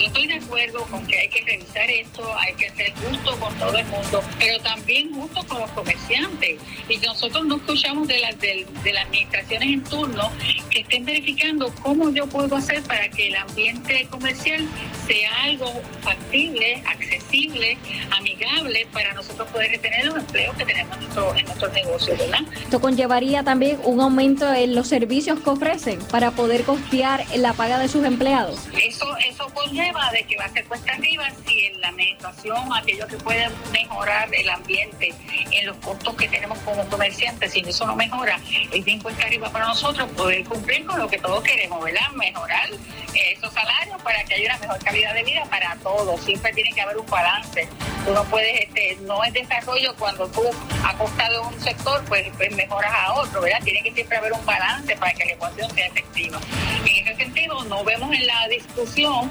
Yo 0.00 0.06
estoy 0.06 0.28
de 0.28 0.34
acuerdo 0.36 0.82
con 0.86 1.06
que 1.06 1.18
hay 1.18 1.28
que 1.28 1.42
revisar 1.42 1.90
esto, 1.90 2.22
hay 2.38 2.54
que 2.54 2.70
ser 2.70 2.90
justo 2.94 3.38
con 3.38 3.54
todo 3.58 3.76
el 3.76 3.84
mundo, 3.84 4.22
pero 4.38 4.58
también 4.62 5.12
justo 5.12 5.46
con 5.46 5.60
los 5.60 5.70
comerciantes. 5.72 6.58
Y 6.88 6.96
nosotros 6.96 7.44
no 7.44 7.56
escuchamos 7.56 8.08
de 8.08 8.18
las, 8.20 8.40
de, 8.40 8.66
las 8.94 9.04
administraciones 9.04 9.68
en 9.68 9.84
turno 9.84 10.30
que 10.70 10.80
estén 10.80 11.04
verificando 11.04 11.70
cómo 11.82 12.08
yo 12.08 12.26
puedo 12.26 12.56
hacer 12.56 12.82
para 12.84 13.10
que 13.10 13.28
el 13.28 13.36
ambiente 13.36 14.06
comercial 14.08 14.66
sea 15.06 15.42
algo 15.42 15.82
factible, 16.00 16.82
accesible, 16.86 17.76
amigable 18.10 18.86
para 18.94 19.12
nosotros 19.12 19.48
poder 19.48 19.72
retener 19.72 20.06
los 20.06 20.16
empleos 20.16 20.56
que 20.56 20.64
tenemos 20.64 20.96
en, 20.96 21.02
nuestro, 21.02 21.36
en 21.36 21.44
nuestros 21.44 21.72
negocios, 21.74 22.18
¿verdad? 22.18 22.40
Esto 22.62 22.80
conllevaría 22.80 23.42
también 23.42 23.78
un 23.84 24.00
aumento 24.00 24.50
en 24.50 24.74
los 24.74 24.88
servicios 24.88 25.40
que 25.40 25.50
ofrecen 25.50 25.98
para 26.06 26.30
poder 26.30 26.62
costear 26.62 27.22
la 27.36 27.52
paga 27.52 27.78
de 27.78 27.88
sus 27.88 28.02
empleados. 28.06 28.60
Eso, 28.82 29.06
eso 29.18 29.46
conlleva 29.52 29.89
de 30.12 30.22
que 30.22 30.36
va 30.36 30.44
a 30.44 30.48
ser 30.48 30.64
cuesta 30.66 30.92
arriba 30.92 31.28
si 31.44 31.66
en 31.66 31.80
la 31.80 31.88
administración 31.88 32.72
aquellos 32.72 33.08
que 33.08 33.16
pueden 33.16 33.50
mejorar 33.72 34.28
el 34.32 34.48
ambiente 34.48 35.12
en 35.50 35.66
los 35.66 35.76
costos 35.78 36.14
que 36.14 36.28
tenemos 36.28 36.58
como 36.60 36.88
comerciantes, 36.88 37.52
si 37.52 37.60
eso 37.60 37.86
no 37.86 37.96
mejora, 37.96 38.38
es 38.72 38.84
bien 38.84 39.00
cuesta 39.00 39.24
arriba 39.24 39.50
para 39.50 39.66
nosotros 39.66 40.08
poder 40.12 40.44
cumplir 40.44 40.86
con 40.86 40.98
lo 40.98 41.08
que 41.08 41.18
todos 41.18 41.42
queremos, 41.42 41.82
¿verdad? 41.82 42.08
Mejorar 42.14 42.70
esos 43.14 43.52
salarios 43.52 44.00
para 44.02 44.22
que 44.24 44.34
haya 44.34 44.54
una 44.54 44.58
mejor 44.58 44.84
calidad 44.84 45.14
de 45.14 45.24
vida 45.24 45.44
para 45.50 45.76
todos. 45.82 46.20
Siempre 46.20 46.52
tiene 46.52 46.70
que 46.72 46.80
haber 46.80 46.96
un 46.96 47.06
balance. 47.06 47.68
Tú 48.04 48.12
no 48.12 48.24
puedes, 48.24 48.60
este, 48.60 48.96
no 49.02 49.22
es 49.24 49.32
desarrollo 49.32 49.94
cuando 49.96 50.28
tú 50.28 50.42
a 50.84 51.30
de 51.30 51.38
un 51.38 51.60
sector, 51.60 52.02
pues, 52.06 52.28
pues 52.36 52.54
mejoras 52.54 52.92
a 52.92 53.14
otro, 53.14 53.40
¿verdad? 53.40 53.60
Tiene 53.62 53.82
que 53.82 53.92
siempre 53.92 54.16
haber 54.16 54.32
un 54.32 54.44
balance 54.44 54.96
para 54.96 55.12
que 55.12 55.24
la 55.24 55.32
ecuación 55.32 55.70
sea 55.74 55.86
efectiva. 55.86 56.40
En 56.84 57.06
ese 57.06 57.16
sentido, 57.16 57.64
no 57.64 57.84
vemos 57.84 58.12
en 58.12 58.26
la 58.26 58.48
discusión 58.48 59.30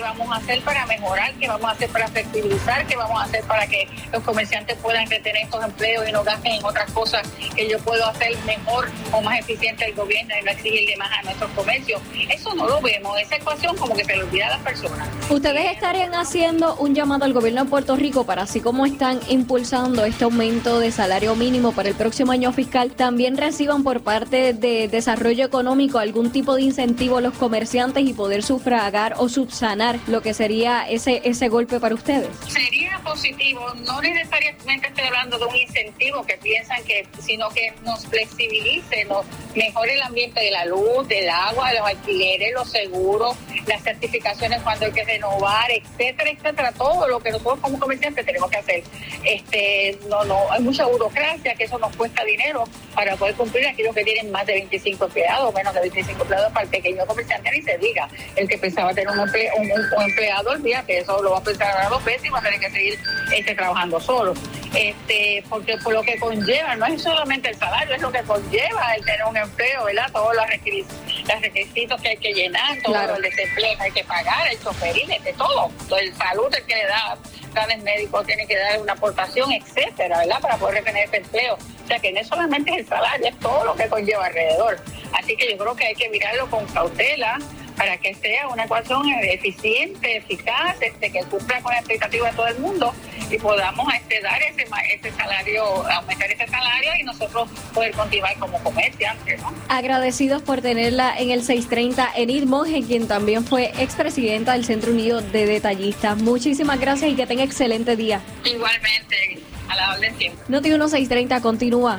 vamos 0.00 0.30
a 0.30 0.36
hacer 0.36 0.62
para 0.62 0.86
mejorar, 0.86 1.32
qué 1.34 1.48
vamos 1.48 1.66
a 1.66 1.72
hacer 1.72 1.90
para 1.90 2.08
flexibilizar, 2.08 2.86
qué 2.86 2.96
vamos 2.96 3.20
a 3.20 3.24
hacer 3.24 3.42
para 3.44 3.66
que 3.66 3.88
los 4.12 4.22
comerciantes 4.22 4.76
puedan 4.78 5.08
retener 5.08 5.44
estos 5.44 5.64
empleos 5.64 6.08
y 6.08 6.12
no 6.12 6.22
gasten 6.24 6.52
en 6.52 6.64
otras 6.64 6.90
cosas 6.92 7.26
que 7.54 7.68
yo 7.68 7.78
puedo 7.80 8.04
hacer 8.06 8.36
mejor 8.44 8.90
o 9.12 9.20
más 9.20 9.38
eficiente 9.38 9.84
el 9.86 9.94
gobierno 9.94 10.34
y 10.40 10.44
no 10.44 10.50
exigirle 10.50 10.96
más 10.96 11.10
a 11.18 11.22
nuestros 11.22 11.50
comercios. 11.52 12.00
Eso 12.28 12.54
no 12.54 12.66
lo 12.66 12.80
vemos, 12.80 13.18
esa 13.20 13.36
ecuación 13.36 13.76
como 13.76 13.94
que 13.94 14.04
se 14.04 14.16
le 14.16 14.22
olvida 14.22 14.46
a 14.46 14.50
las 14.50 14.60
personas. 14.60 15.08
¿Ustedes 15.28 15.72
estarían 15.72 16.14
haciendo 16.14 16.76
un 16.76 16.94
llamado 16.94 17.24
al 17.24 17.32
gobierno 17.32 17.64
de 17.64 17.70
Puerto 17.70 17.96
Rico 17.96 18.24
para 18.24 18.42
así 18.42 18.60
como 18.60 18.86
están 18.86 19.20
impulsando 19.28 20.04
este 20.04 20.24
aumento 20.24 20.80
de 20.80 20.90
salario 20.92 21.34
mínimo 21.36 21.72
para 21.72 21.88
el 21.88 21.94
próximo 21.94 22.32
año 22.32 22.52
fiscal, 22.52 22.92
también 22.92 23.36
reciban 23.36 23.82
por 23.82 24.00
parte 24.02 24.54
de 24.54 24.88
desarrollo 24.88 25.44
económico 25.44 25.98
algún 25.98 26.30
tipo 26.30 26.54
de 26.54 26.62
incentivo 26.62 27.18
a 27.18 27.20
los 27.20 27.34
comerciantes 27.34 28.04
y 28.04 28.12
poder 28.12 28.42
sufragar 28.42 29.14
o 29.18 29.28
subsanar 29.28 29.79
lo 30.06 30.20
que 30.20 30.34
sería 30.34 30.86
ese, 30.88 31.22
ese 31.24 31.48
golpe 31.48 31.80
para 31.80 31.94
ustedes? 31.94 32.28
Sería 32.46 32.98
positivo, 33.02 33.60
no 33.86 34.00
necesariamente 34.02 34.88
estoy 34.88 35.04
hablando 35.04 35.38
de 35.38 35.46
un 35.46 35.56
incentivo 35.56 36.22
que 36.24 36.36
piensan 36.36 36.84
que, 36.84 37.06
sino 37.18 37.48
que 37.48 37.72
nos 37.82 38.06
flexibilice, 38.06 39.06
nos 39.06 39.24
mejore 39.54 39.94
el 39.94 40.02
ambiente 40.02 40.40
de 40.40 40.50
la 40.50 40.66
luz, 40.66 41.08
del 41.08 41.28
agua, 41.30 41.72
los 41.72 41.86
alquileres, 41.86 42.52
los 42.52 42.70
seguros, 42.70 43.36
las 43.66 43.82
certificaciones 43.82 44.60
cuando 44.62 44.86
hay 44.86 44.92
que 44.92 45.04
renovar, 45.04 45.70
etcétera, 45.70 46.30
etcétera, 46.30 46.72
todo 46.72 47.08
lo 47.08 47.20
que 47.20 47.30
nosotros 47.30 47.60
como 47.60 47.78
comerciantes 47.78 48.26
tenemos 48.26 48.50
que 48.50 48.56
hacer. 48.58 48.82
Este, 49.24 49.98
no, 50.08 50.24
no, 50.24 50.50
hay 50.50 50.60
mucha 50.62 50.86
burocracia 50.86 51.54
que 51.54 51.64
eso 51.64 51.78
nos 51.78 51.94
cuesta 51.96 52.22
dinero 52.24 52.64
para 52.94 53.16
poder 53.16 53.34
cumplir 53.34 53.66
aquellos 53.66 53.94
que 53.94 54.04
tienen 54.04 54.30
más 54.30 54.46
de 54.46 54.54
25 54.54 55.06
empleados, 55.06 55.54
menos 55.54 55.72
de 55.74 55.80
25 55.80 56.22
empleados 56.22 56.52
para 56.52 56.64
el 56.64 56.70
pequeño 56.70 57.06
comerciante 57.06 57.50
ni 57.50 57.62
se 57.62 57.78
diga. 57.78 58.08
El 58.36 58.48
que 58.48 58.58
pensaba 58.58 58.92
tener 58.92 59.08
un, 59.08 59.69
empleado, 59.70 60.50
olvídate, 60.50 60.98
eso 60.98 61.22
lo 61.22 61.32
va 61.32 61.38
a 61.38 61.42
pensar 61.42 61.80
a 61.80 61.88
dos 61.88 62.04
veces 62.04 62.26
y 62.26 62.28
va 62.30 62.38
a 62.38 62.42
tener 62.42 62.60
que 62.60 62.70
seguir 62.70 62.98
este, 63.34 63.54
trabajando 63.54 64.00
solo. 64.00 64.34
Este, 64.74 65.42
porque 65.48 65.76
por 65.78 65.92
lo 65.92 66.02
que 66.02 66.18
conlleva, 66.18 66.76
no 66.76 66.86
es 66.86 67.02
solamente 67.02 67.48
el 67.48 67.56
salario, 67.56 67.96
es 67.96 68.02
lo 68.02 68.12
que 68.12 68.22
conlleva 68.22 68.94
el 68.94 69.04
tener 69.04 69.24
un 69.24 69.36
empleo, 69.36 69.84
¿verdad? 69.84 70.06
Todos 70.12 70.34
los 70.34 70.46
requisitos, 70.46 70.96
los 71.26 71.40
requisitos 71.42 72.00
que 72.00 72.08
hay 72.08 72.16
que 72.16 72.32
llenar, 72.32 72.78
todo 72.84 73.16
el 73.16 73.22
desempleo 73.22 73.76
que 73.76 73.82
hay 73.82 73.90
que 73.90 74.04
pagar, 74.04 74.48
el 74.48 74.62
choferín, 74.62 75.08
de 75.08 75.32
todo, 75.32 75.70
todo 75.88 75.98
el 75.98 76.14
salud 76.14 76.54
el 76.54 76.64
que 76.66 76.76
le 76.76 76.86
da 76.86 77.18
planes 77.50 77.82
médicos 77.82 78.24
tiene 78.26 78.46
que 78.46 78.56
dar 78.56 78.80
una 78.80 78.92
aportación, 78.92 79.50
etcétera, 79.52 80.18
¿verdad? 80.18 80.40
Para 80.40 80.56
poder 80.56 80.76
retener 80.76 81.06
ese 81.06 81.16
empleo. 81.16 81.54
O 81.54 81.86
sea 81.86 81.98
que 81.98 82.12
no 82.12 82.22
solamente 82.24 82.70
es 82.70 82.78
el 82.78 82.86
salario, 82.86 83.28
es 83.28 83.38
todo 83.40 83.64
lo 83.64 83.74
que 83.74 83.88
conlleva 83.88 84.26
alrededor. 84.26 84.78
Así 85.12 85.36
que 85.36 85.50
yo 85.50 85.58
creo 85.58 85.74
que 85.74 85.86
hay 85.86 85.94
que 85.94 86.08
mirarlo 86.08 86.48
con 86.48 86.64
cautela 86.66 87.38
para 87.80 87.96
que 87.96 88.14
sea 88.14 88.46
una 88.48 88.64
ecuación 88.64 89.08
eficiente, 89.22 90.18
eficaz, 90.18 90.76
este, 90.82 91.10
que 91.10 91.20
cumpla 91.20 91.62
con 91.62 91.72
la 91.72 91.78
expectativa 91.78 92.28
de 92.28 92.36
todo 92.36 92.46
el 92.46 92.58
mundo 92.58 92.92
y 93.30 93.38
podamos 93.38 93.86
este, 93.94 94.20
dar 94.20 94.38
ese, 94.42 94.66
ese 94.92 95.10
salario, 95.12 95.64
aumentar 95.90 96.30
ese 96.30 96.46
salario 96.46 96.90
y 97.00 97.04
nosotros 97.04 97.48
poder 97.72 97.92
continuar 97.92 98.38
como 98.38 98.62
comerciantes. 98.62 99.40
¿no? 99.40 99.54
Agradecidos 99.70 100.42
por 100.42 100.60
tenerla 100.60 101.16
en 101.16 101.30
el 101.30 101.42
630, 101.42 102.10
Enid 102.16 102.44
Monge, 102.44 102.82
quien 102.82 103.08
también 103.08 103.46
fue 103.46 103.72
expresidenta 103.78 104.52
del 104.52 104.66
Centro 104.66 104.92
Unido 104.92 105.22
de 105.22 105.46
Detallistas. 105.46 106.18
Muchísimas 106.18 106.78
gracias 106.78 107.10
y 107.12 107.16
que 107.16 107.26
tenga 107.26 107.44
excelente 107.44 107.96
día. 107.96 108.20
Igualmente, 108.44 109.38
a 109.70 109.74
la 109.74 109.94
orden 109.94 110.18
siempre. 110.18 110.44
Noti 110.48 110.68
1630 110.68 111.40
continúa. 111.40 111.98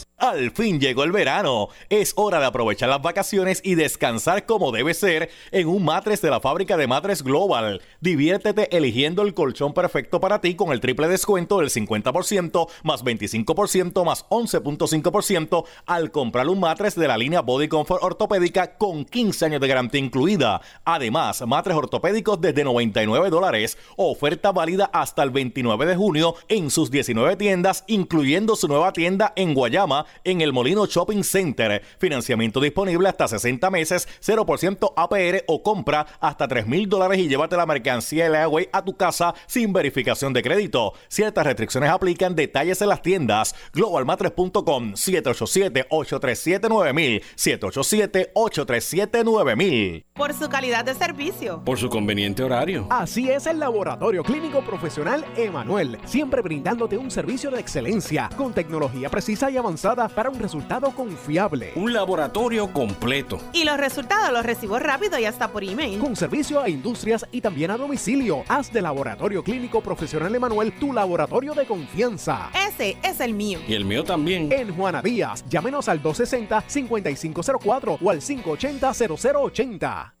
Al 0.21 0.51
fin 0.51 0.79
llegó 0.79 1.03
el 1.03 1.11
verano. 1.11 1.69
Es 1.89 2.13
hora 2.15 2.39
de 2.39 2.45
aprovechar 2.45 2.87
las 2.89 3.01
vacaciones 3.01 3.59
y 3.63 3.73
descansar 3.73 4.45
como 4.45 4.71
debe 4.71 4.93
ser 4.93 5.31
en 5.49 5.67
un 5.67 5.83
matres 5.83 6.21
de 6.21 6.29
la 6.29 6.39
fábrica 6.39 6.77
de 6.77 6.85
matres 6.85 7.23
Global. 7.23 7.81
Diviértete 8.01 8.77
eligiendo 8.77 9.23
el 9.23 9.33
colchón 9.33 9.73
perfecto 9.73 10.19
para 10.19 10.39
ti 10.39 10.53
con 10.53 10.73
el 10.73 10.79
triple 10.79 11.07
descuento 11.07 11.57
del 11.57 11.71
50% 11.71 12.69
más 12.83 13.03
25% 13.03 14.05
más 14.05 14.29
11.5% 14.29 15.65
al 15.87 16.11
comprar 16.11 16.47
un 16.49 16.59
matres 16.59 16.93
de 16.93 17.07
la 17.07 17.17
línea 17.17 17.41
Body 17.41 17.67
Comfort 17.67 18.03
ortopédica 18.03 18.77
con 18.77 19.05
15 19.05 19.45
años 19.45 19.61
de 19.61 19.67
garantía 19.67 20.01
incluida. 20.01 20.61
Además, 20.85 21.41
matres 21.47 21.75
ortopédicos 21.75 22.39
desde 22.39 22.63
99 22.63 23.31
dólares. 23.31 23.75
Oferta 23.95 24.51
válida 24.51 24.87
hasta 24.93 25.23
el 25.23 25.31
29 25.31 25.87
de 25.87 25.95
junio 25.95 26.35
en 26.47 26.69
sus 26.69 26.91
19 26.91 27.37
tiendas, 27.37 27.83
incluyendo 27.87 28.55
su 28.55 28.67
nueva 28.67 28.93
tienda 28.93 29.33
en 29.35 29.55
Guayama 29.55 30.05
en 30.23 30.41
el 30.41 30.53
Molino 30.53 30.85
Shopping 30.85 31.23
Center. 31.23 31.81
Financiamiento 31.97 32.59
disponible 32.59 33.09
hasta 33.09 33.27
60 33.27 33.69
meses, 33.69 34.07
0% 34.23 34.93
APR 34.95 35.43
o 35.47 35.63
compra 35.63 36.05
hasta 36.19 36.47
3 36.47 36.67
mil 36.67 36.89
dólares 36.89 37.19
y 37.19 37.27
llévate 37.27 37.57
la 37.57 37.65
mercancía 37.65 38.29
Leaway 38.29 38.69
a 38.71 38.83
tu 38.83 38.95
casa 38.95 39.33
sin 39.47 39.73
verificación 39.73 40.33
de 40.33 40.41
crédito. 40.41 40.93
Ciertas 41.07 41.45
restricciones 41.45 41.89
aplican. 41.89 42.35
Detalles 42.35 42.81
en 42.81 42.89
las 42.89 43.01
tiendas. 43.01 43.55
Globalmatres.com 43.73 44.93
787-837-9000 44.93 47.21
787-837-9000 47.35 50.05
Por 50.13 50.33
su 50.33 50.49
calidad 50.49 50.83
de 50.85 50.95
servicio. 50.95 51.61
Por 51.63 51.77
su 51.77 51.89
conveniente 51.89 52.41
horario. 52.43 52.87
Así 52.89 53.29
es 53.29 53.45
el 53.47 53.59
Laboratorio 53.59 54.23
Clínico 54.23 54.61
Profesional 54.61 55.25
Emanuel. 55.35 55.97
Siempre 56.05 56.41
brindándote 56.41 56.97
un 56.97 57.11
servicio 57.11 57.51
de 57.51 57.59
excelencia 57.59 58.29
con 58.35 58.53
tecnología 58.53 59.09
precisa 59.09 59.51
y 59.51 59.57
avanzada 59.57 60.00
para 60.09 60.29
un 60.29 60.39
resultado 60.39 60.91
confiable. 60.91 61.71
Un 61.75 61.93
laboratorio 61.93 62.71
completo. 62.71 63.39
Y 63.53 63.63
los 63.63 63.77
resultados 63.77 64.31
los 64.31 64.45
recibo 64.45 64.79
rápido 64.79 65.19
y 65.19 65.25
hasta 65.25 65.51
por 65.51 65.63
email. 65.63 65.99
Con 65.99 66.15
servicio 66.15 66.59
a 66.59 66.69
industrias 66.69 67.25
y 67.31 67.41
también 67.41 67.71
a 67.71 67.77
domicilio. 67.77 68.43
Haz 68.47 68.71
de 68.71 68.81
Laboratorio 68.81 69.43
Clínico 69.43 69.81
Profesional 69.81 70.33
Emanuel 70.33 70.73
tu 70.73 70.93
laboratorio 70.93 71.53
de 71.53 71.65
confianza. 71.65 72.49
Ese 72.67 72.97
es 73.03 73.19
el 73.19 73.33
mío. 73.33 73.59
Y 73.67 73.73
el 73.73 73.85
mío 73.85 74.03
también. 74.03 74.51
En 74.51 74.75
Juana 74.75 75.01
Díaz, 75.01 75.43
llámenos 75.49 75.89
al 75.89 76.01
260-5504 76.01 77.97
o 78.01 78.09
al 78.09 78.21
580-0080. 78.21 80.20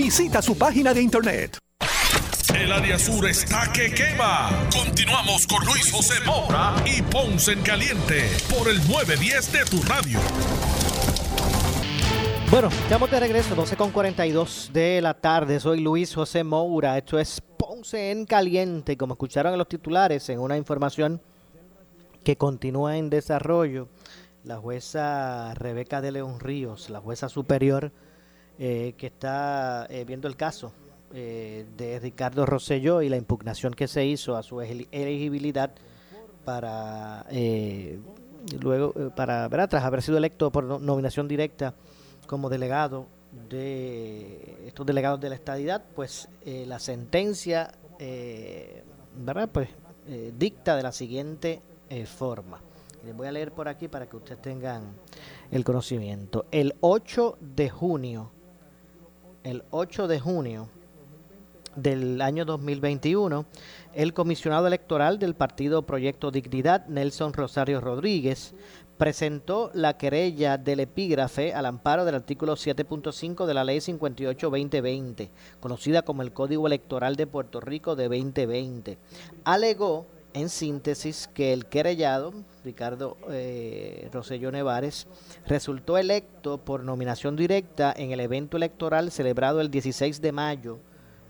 Visita 0.03 0.41
su 0.41 0.57
página 0.57 0.95
de 0.95 1.01
internet. 1.03 1.59
El 2.55 2.71
área 2.71 2.97
sur 2.97 3.23
está 3.29 3.71
que 3.71 3.93
quema. 3.93 4.49
Continuamos 4.75 5.45
con 5.45 5.63
Luis 5.63 5.91
José 5.91 6.15
Moura 6.25 6.73
y 6.87 7.03
Ponce 7.03 7.51
en 7.51 7.61
Caliente 7.61 8.27
por 8.49 8.67
el 8.67 8.79
910 8.87 9.51
de 9.51 9.65
tu 9.65 9.83
radio. 9.83 10.19
Bueno, 12.49 12.69
estamos 12.69 13.11
de 13.11 13.19
regreso, 13.19 13.53
12 13.53 13.77
con 13.77 13.91
42 13.91 14.71
de 14.73 15.01
la 15.01 15.13
tarde. 15.13 15.59
Soy 15.59 15.81
Luis 15.81 16.15
José 16.15 16.43
Moura. 16.43 16.97
Esto 16.97 17.19
es 17.19 17.39
Ponce 17.39 18.09
en 18.09 18.25
Caliente. 18.25 18.97
Como 18.97 19.13
escucharon 19.13 19.53
en 19.53 19.59
los 19.59 19.69
titulares, 19.69 20.27
en 20.29 20.39
una 20.39 20.57
información 20.57 21.21
que 22.23 22.37
continúa 22.37 22.97
en 22.97 23.11
desarrollo, 23.11 23.87
la 24.43 24.57
jueza 24.57 25.53
Rebeca 25.53 26.01
de 26.01 26.11
León 26.11 26.39
Ríos, 26.39 26.89
la 26.89 26.99
jueza 27.01 27.29
superior, 27.29 27.91
eh, 28.59 28.93
que 28.97 29.07
está 29.07 29.87
eh, 29.89 30.05
viendo 30.05 30.27
el 30.27 30.35
caso 30.35 30.71
eh, 31.13 31.65
de 31.77 31.99
Ricardo 31.99 32.45
Rosselló 32.45 33.01
y 33.01 33.09
la 33.09 33.17
impugnación 33.17 33.73
que 33.73 33.87
se 33.87 34.05
hizo 34.05 34.35
a 34.35 34.43
su 34.43 34.61
elegibilidad 34.61 35.71
para 36.45 37.25
luego 38.59 38.93
para 39.15 39.47
¿verdad? 39.47 39.69
tras 39.69 39.83
haber 39.83 40.01
sido 40.01 40.17
electo 40.17 40.51
por 40.51 40.63
nominación 40.63 41.27
directa 41.27 41.73
como 42.27 42.49
delegado 42.49 43.07
de 43.49 44.57
estos 44.67 44.85
delegados 44.85 45.19
de 45.21 45.29
la 45.29 45.35
estadidad 45.35 45.83
pues 45.95 46.27
la 46.45 46.79
sentencia 46.79 47.71
verdad 49.15 49.49
pues 49.51 49.69
dicta 50.37 50.75
de 50.75 50.83
la 50.83 50.91
siguiente 50.91 51.61
forma. 52.05 52.59
Les 53.05 53.15
voy 53.15 53.27
a 53.27 53.31
leer 53.31 53.51
por 53.51 53.67
aquí 53.67 53.87
para 53.87 54.07
que 54.07 54.17
ustedes 54.17 54.41
tengan 54.41 54.93
el 55.51 55.63
conocimiento. 55.63 56.45
El 56.51 56.75
8 56.81 57.37
de 57.39 57.69
junio 57.69 58.31
el 59.43 59.63
8 59.71 60.07
de 60.07 60.19
junio 60.19 60.69
del 61.75 62.21
año 62.21 62.45
2021, 62.45 63.45
el 63.93 64.13
comisionado 64.13 64.67
electoral 64.67 65.19
del 65.19 65.35
partido 65.35 65.83
Proyecto 65.83 66.31
Dignidad, 66.31 66.85
Nelson 66.87 67.33
Rosario 67.33 67.79
Rodríguez, 67.79 68.53
presentó 68.97 69.71
la 69.73 69.97
querella 69.97 70.57
del 70.57 70.81
epígrafe 70.81 71.53
al 71.53 71.65
amparo 71.65 72.05
del 72.05 72.15
artículo 72.15 72.53
7.5 72.53 73.45
de 73.45 73.53
la 73.53 73.63
Ley 73.63 73.79
58-2020, 73.79 75.29
conocida 75.59 76.03
como 76.03 76.21
el 76.21 76.33
Código 76.33 76.67
Electoral 76.67 77.15
de 77.15 77.25
Puerto 77.25 77.61
Rico 77.61 77.95
de 77.95 78.09
2020. 78.09 78.97
Alegó 79.43 80.05
en 80.33 80.49
síntesis, 80.49 81.27
que 81.33 81.51
el 81.53 81.65
querellado, 81.65 82.33
Ricardo 82.63 83.17
eh, 83.29 84.09
Rosselló 84.11 84.51
Nevares, 84.51 85.07
resultó 85.47 85.97
electo 85.97 86.57
por 86.57 86.83
nominación 86.83 87.35
directa 87.35 87.93
en 87.95 88.11
el 88.11 88.19
evento 88.19 88.57
electoral 88.57 89.11
celebrado 89.11 89.61
el 89.61 89.71
16 89.71 90.21
de 90.21 90.31
mayo 90.31 90.79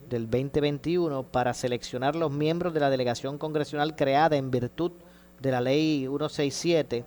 del 0.10 0.30
2021 0.30 1.24
para 1.24 1.54
seleccionar 1.54 2.16
los 2.16 2.32
miembros 2.32 2.74
de 2.74 2.82
la 2.82 2.90
delegación 2.90 3.38
congresional 3.38 3.96
creada 3.96 4.36
en 4.36 4.52
virtud 4.52 4.92
de 5.40 5.52
la 5.52 5.62
ley 5.62 6.02
167 6.02 7.06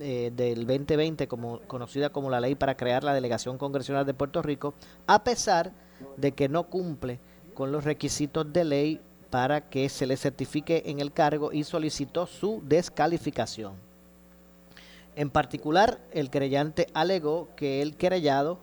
eh, 0.00 0.32
del 0.34 0.66
2020, 0.66 1.28
como, 1.28 1.60
conocida 1.60 2.10
como 2.10 2.30
la 2.30 2.40
ley 2.40 2.54
para 2.54 2.76
crear 2.76 3.04
la 3.04 3.14
delegación 3.14 3.58
congresional 3.58 4.04
de 4.04 4.14
Puerto 4.14 4.42
Rico, 4.42 4.74
a 5.06 5.22
pesar 5.22 5.72
de 6.16 6.32
que 6.32 6.48
no 6.48 6.64
cumple 6.64 7.18
con 7.54 7.72
los 7.72 7.84
requisitos 7.84 8.52
de 8.52 8.64
ley 8.64 9.00
para 9.36 9.60
que 9.60 9.90
se 9.90 10.06
le 10.06 10.16
certifique 10.16 10.84
en 10.86 10.98
el 10.98 11.12
cargo 11.12 11.52
y 11.52 11.62
solicitó 11.62 12.26
su 12.26 12.62
descalificación. 12.64 13.74
En 15.14 15.28
particular, 15.28 16.00
el 16.10 16.30
querellante 16.30 16.86
alegó 16.94 17.50
que 17.54 17.82
el 17.82 17.98
querellado 17.98 18.60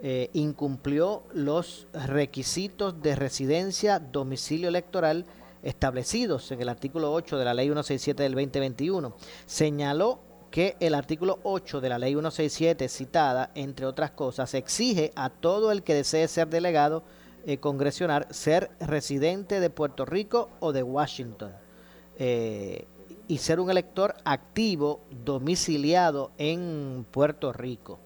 eh, 0.00 0.30
incumplió 0.32 1.24
los 1.32 1.88
requisitos 1.92 3.02
de 3.02 3.16
residencia, 3.16 3.98
domicilio 3.98 4.68
electoral 4.68 5.26
establecidos 5.64 6.52
en 6.52 6.60
el 6.60 6.68
artículo 6.68 7.12
8 7.12 7.36
de 7.36 7.44
la 7.44 7.54
Ley 7.54 7.66
167 7.66 8.22
del 8.22 8.34
2021. 8.34 9.16
Señaló 9.46 10.20
que 10.52 10.76
el 10.78 10.94
artículo 10.94 11.40
8 11.42 11.80
de 11.80 11.88
la 11.88 11.98
Ley 11.98 12.12
167 12.12 12.88
citada, 12.88 13.50
entre 13.56 13.84
otras 13.84 14.12
cosas, 14.12 14.54
exige 14.54 15.10
a 15.16 15.28
todo 15.28 15.72
el 15.72 15.82
que 15.82 15.94
desee 15.94 16.28
ser 16.28 16.46
delegado 16.46 17.02
eh, 17.46 17.58
congresional 17.58 18.26
ser 18.30 18.70
residente 18.80 19.60
de 19.60 19.68
Puerto 19.68 20.06
Rico 20.06 20.48
o 20.60 20.72
de 20.72 20.82
Washington 20.82 21.52
eh, 22.18 22.86
y 23.28 23.38
ser 23.38 23.60
un 23.60 23.70
elector 23.70 24.14
activo 24.24 25.00
domiciliado 25.24 26.30
en 26.38 27.04
Puerto 27.10 27.52
Rico. 27.52 27.98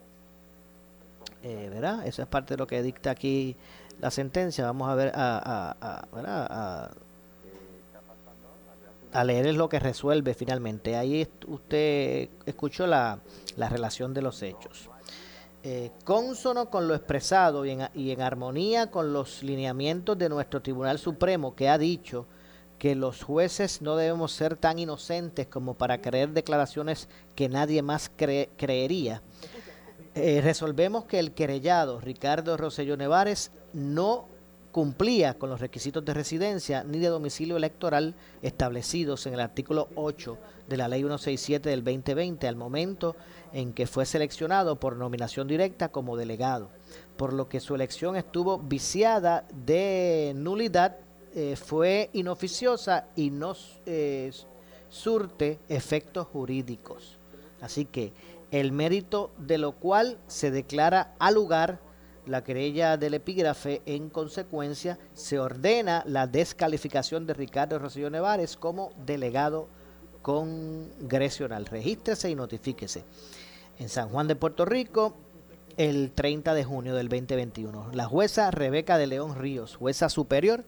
Eh, 1.45 1.69
¿Verdad? 1.73 2.05
Eso 2.05 2.23
es 2.23 2.29
parte 2.29 2.55
de 2.55 2.59
lo 2.59 2.67
que 2.67 2.83
dicta 2.83 3.11
aquí 3.13 3.55
la 4.01 4.11
sentencia. 4.11 4.65
Vamos 4.65 4.89
a 4.89 4.95
ver, 4.97 5.13
a, 5.15 6.91
a, 9.13 9.25
leer 9.25 9.55
lo 9.55 9.69
que 9.69 9.79
resuelve 9.79 10.35
finalmente. 10.35 10.97
Ahí 10.97 11.29
usted 11.47 12.29
escuchó 12.45 12.89
la, 12.89 13.21
la 13.57 13.69
relación 13.69 14.13
de 14.15 14.23
los 14.23 14.43
hechos. 14.43 14.91
Eh, 15.65 15.91
consono 16.05 16.71
con 16.71 16.87
lo 16.87 16.95
expresado 16.95 17.65
y 17.67 17.73
en, 17.73 18.23
armonía 18.23 18.93
con 18.93 19.13
los 19.13 19.43
lineamientos 19.43 20.17
de 20.17 20.29
nuestro 20.29 20.63
Tribunal 20.63 21.01
Supremo 21.01 21.57
que 21.57 21.69
ha 21.69 21.79
dicho 21.79 22.27
que 22.79 22.95
los 22.95 23.25
jueces 23.25 23.83
no 23.83 23.97
debemos 23.97 24.31
ser 24.31 24.55
tan 24.55 24.79
inocentes 24.79 25.49
como 25.49 25.75
para 25.75 26.01
creer 26.01 26.31
declaraciones 26.31 27.09
que 27.35 27.49
nadie 27.49 27.83
más 27.83 28.09
creería. 28.09 29.21
Eh, 30.15 30.41
resolvemos 30.43 31.07
que 31.07 31.19
el 31.19 31.33
querellado 31.33 32.01
Ricardo 32.01 32.57
Rosselló 32.57 32.97
Nevares 32.97 33.51
no 33.73 34.29
cumplía 34.71 35.35
con 35.35 35.51
los 35.51 35.61
requisitos 35.61 36.05
de 36.05 36.15
residencia 36.15 36.85
ni 36.85 36.99
de 36.99 37.09
domicilio 37.09 37.57
electoral 37.57 38.15
establecidos 38.43 39.27
en 39.27 39.35
el 39.35 39.41
artículo 39.41 39.89
8 39.97 40.39
de 40.69 40.77
la 40.77 40.87
Ley 40.87 41.01
167 41.01 41.69
del 41.69 41.83
2020 41.83 42.47
al 42.47 42.55
momento 42.55 43.17
en 43.53 43.73
que 43.73 43.87
fue 43.87 44.07
seleccionado 44.07 44.79
por 44.81 44.97
nominación 44.97 45.49
directa 45.49 45.91
como 45.91 46.17
delegado, 46.17 46.71
por 47.17 47.33
lo 47.33 47.49
que 47.49 47.61
su 47.61 47.75
elección 47.75 48.17
estuvo 48.17 48.59
viciada 48.59 49.47
de 49.53 50.33
nulidad, 50.37 50.97
eh, 51.35 51.57
fue 51.57 52.11
inoficiosa 52.13 53.07
y 53.15 53.31
no 53.31 53.55
eh, 53.87 54.33
surte 54.89 55.59
efectos 55.69 56.27
jurídicos. 56.27 57.19
Así 57.61 57.85
que 57.85 58.13
el 58.51 58.73
mérito 58.73 59.33
de 59.39 59.59
lo 59.59 59.73
cual 59.73 60.19
se 60.27 60.51
declara 60.51 61.15
al 61.19 61.35
lugar 61.35 61.81
la 62.29 62.45
querella 62.45 62.97
del 62.97 63.15
epígrafe, 63.15 63.83
en 63.87 64.11
consecuencia, 64.11 64.99
se 65.15 65.39
ordena 65.39 66.03
la 66.07 66.27
descalificación 66.27 67.27
de 67.27 67.35
Ricardo 67.35 67.79
Rosselló 67.79 68.11
Nevares 68.11 68.57
como 68.57 68.93
delegado 69.07 69.69
congresional. 70.29 71.65
Regístrese 71.65 72.29
y 72.29 72.35
notifíquese. 72.35 73.03
En 73.79 73.89
San 73.89 74.11
Juan 74.11 74.29
de 74.29 74.37
Puerto 74.37 74.67
Rico, 74.67 75.15
el 75.79 76.13
30 76.15 76.53
de 76.53 76.65
junio 76.65 76.95
del 76.95 77.09
2021. 77.09 77.93
La 77.95 78.05
jueza 78.05 78.51
Rebeca 78.51 78.99
de 78.99 79.07
León 79.07 79.37
Ríos, 79.37 79.77
jueza 79.77 80.11
superior, 80.11 80.65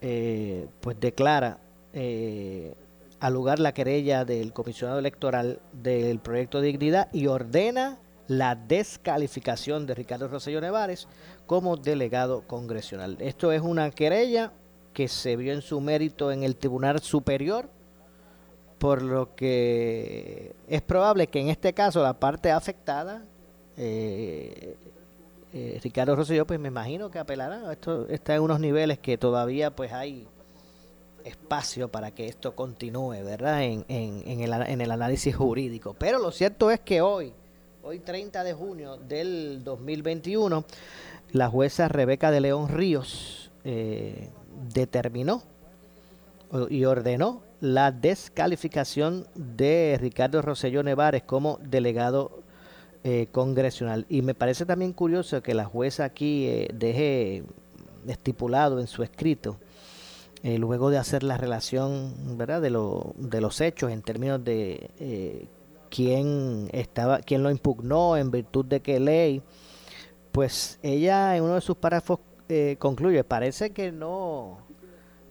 eh, 0.00 0.66
pues 0.80 0.98
declara 0.98 1.58
eh, 1.92 2.74
al 3.20 3.32
lugar 3.32 3.60
la 3.60 3.74
querella 3.74 4.24
del 4.24 4.52
comisionado 4.52 4.98
electoral 4.98 5.60
del 5.72 6.18
proyecto 6.18 6.60
de 6.60 6.66
dignidad 6.66 7.08
y 7.12 7.28
ordena 7.28 8.00
la 8.26 8.56
descalificación 8.56 9.86
de 9.86 9.94
Ricardo 9.94 10.26
Rosselló 10.26 10.60
Nevares 10.60 11.06
como 11.46 11.76
delegado 11.76 12.42
congresional. 12.48 13.18
Esto 13.20 13.52
es 13.52 13.62
una 13.62 13.92
querella 13.92 14.52
que 14.94 15.06
se 15.06 15.36
vio 15.36 15.52
en 15.52 15.62
su 15.62 15.80
mérito 15.80 16.32
en 16.32 16.42
el 16.42 16.56
Tribunal 16.56 16.98
Superior 16.98 17.68
por 18.80 19.02
lo 19.02 19.34
que 19.36 20.54
es 20.66 20.80
probable 20.80 21.26
que 21.26 21.38
en 21.38 21.50
este 21.50 21.74
caso 21.74 22.02
la 22.02 22.14
parte 22.14 22.50
afectada, 22.50 23.22
eh, 23.76 24.74
eh, 25.52 25.78
Ricardo 25.82 26.16
Rosselló, 26.16 26.46
pues 26.46 26.58
me 26.58 26.68
imagino 26.68 27.10
que 27.10 27.18
apelará. 27.18 27.70
Esto 27.70 28.08
está 28.08 28.34
en 28.34 28.40
unos 28.40 28.58
niveles 28.58 28.98
que 28.98 29.18
todavía 29.18 29.70
pues 29.70 29.92
hay 29.92 30.26
espacio 31.24 31.88
para 31.88 32.10
que 32.12 32.26
esto 32.26 32.56
continúe, 32.56 33.22
¿verdad? 33.22 33.64
En, 33.64 33.84
en, 33.88 34.40
el, 34.40 34.50
en 34.50 34.80
el 34.80 34.90
análisis 34.90 35.36
jurídico. 35.36 35.94
Pero 35.98 36.18
lo 36.18 36.32
cierto 36.32 36.70
es 36.70 36.80
que 36.80 37.02
hoy, 37.02 37.34
hoy 37.82 37.98
30 37.98 38.42
de 38.42 38.54
junio 38.54 38.96
del 38.96 39.62
2021, 39.62 40.64
la 41.32 41.50
jueza 41.50 41.86
Rebeca 41.88 42.30
de 42.30 42.40
León 42.40 42.70
Ríos 42.70 43.50
eh, 43.64 44.30
determinó 44.72 45.42
y 46.70 46.86
ordenó 46.86 47.42
la 47.60 47.92
descalificación 47.92 49.26
de 49.34 49.98
Ricardo 50.00 50.40
Rosselló 50.42 50.82
Nevares 50.82 51.22
como 51.22 51.58
delegado 51.62 52.42
eh, 53.04 53.28
congresional. 53.32 54.06
Y 54.08 54.22
me 54.22 54.34
parece 54.34 54.66
también 54.66 54.92
curioso 54.92 55.42
que 55.42 55.54
la 55.54 55.64
jueza 55.64 56.04
aquí 56.04 56.46
eh, 56.46 56.68
deje 56.74 57.44
estipulado 58.06 58.80
en 58.80 58.86
su 58.86 59.02
escrito, 59.02 59.58
eh, 60.42 60.58
luego 60.58 60.90
de 60.90 60.98
hacer 60.98 61.22
la 61.22 61.36
relación 61.36 62.38
¿verdad? 62.38 62.62
De, 62.62 62.70
lo, 62.70 63.14
de 63.16 63.42
los 63.42 63.60
hechos 63.60 63.90
en 63.90 64.00
términos 64.00 64.42
de 64.42 65.48
quién, 65.90 66.68
estaba, 66.72 67.20
quién 67.20 67.42
lo 67.42 67.50
impugnó, 67.50 68.16
en 68.16 68.30
virtud 68.30 68.64
de 68.64 68.80
qué 68.80 68.98
ley, 69.00 69.42
pues 70.32 70.78
ella 70.82 71.36
en 71.36 71.42
uno 71.44 71.56
de 71.56 71.60
sus 71.60 71.76
párrafos 71.76 72.20
concluye, 72.78 73.22
parece 73.22 73.70
que 73.70 73.92
no 73.92 74.58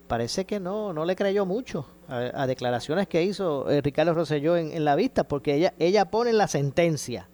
parece 0.09 0.43
que 0.43 0.59
no, 0.59 0.91
no 0.91 1.05
le 1.05 1.15
creyó 1.15 1.45
mucho 1.45 1.85
a, 2.09 2.45
declaraciones 2.47 3.07
que 3.07 3.23
hizo 3.23 3.69
eh, 3.69 3.79
Ricardo 3.79 4.13
Rosselló 4.13 4.57
en, 4.57 4.83
la 4.83 4.95
vista, 4.95 5.23
porque 5.23 5.55
ella, 5.55 5.73
ella 5.79 6.11
pone 6.11 6.31
en 6.31 6.37
la 6.37 6.49
sentencia, 6.49 7.29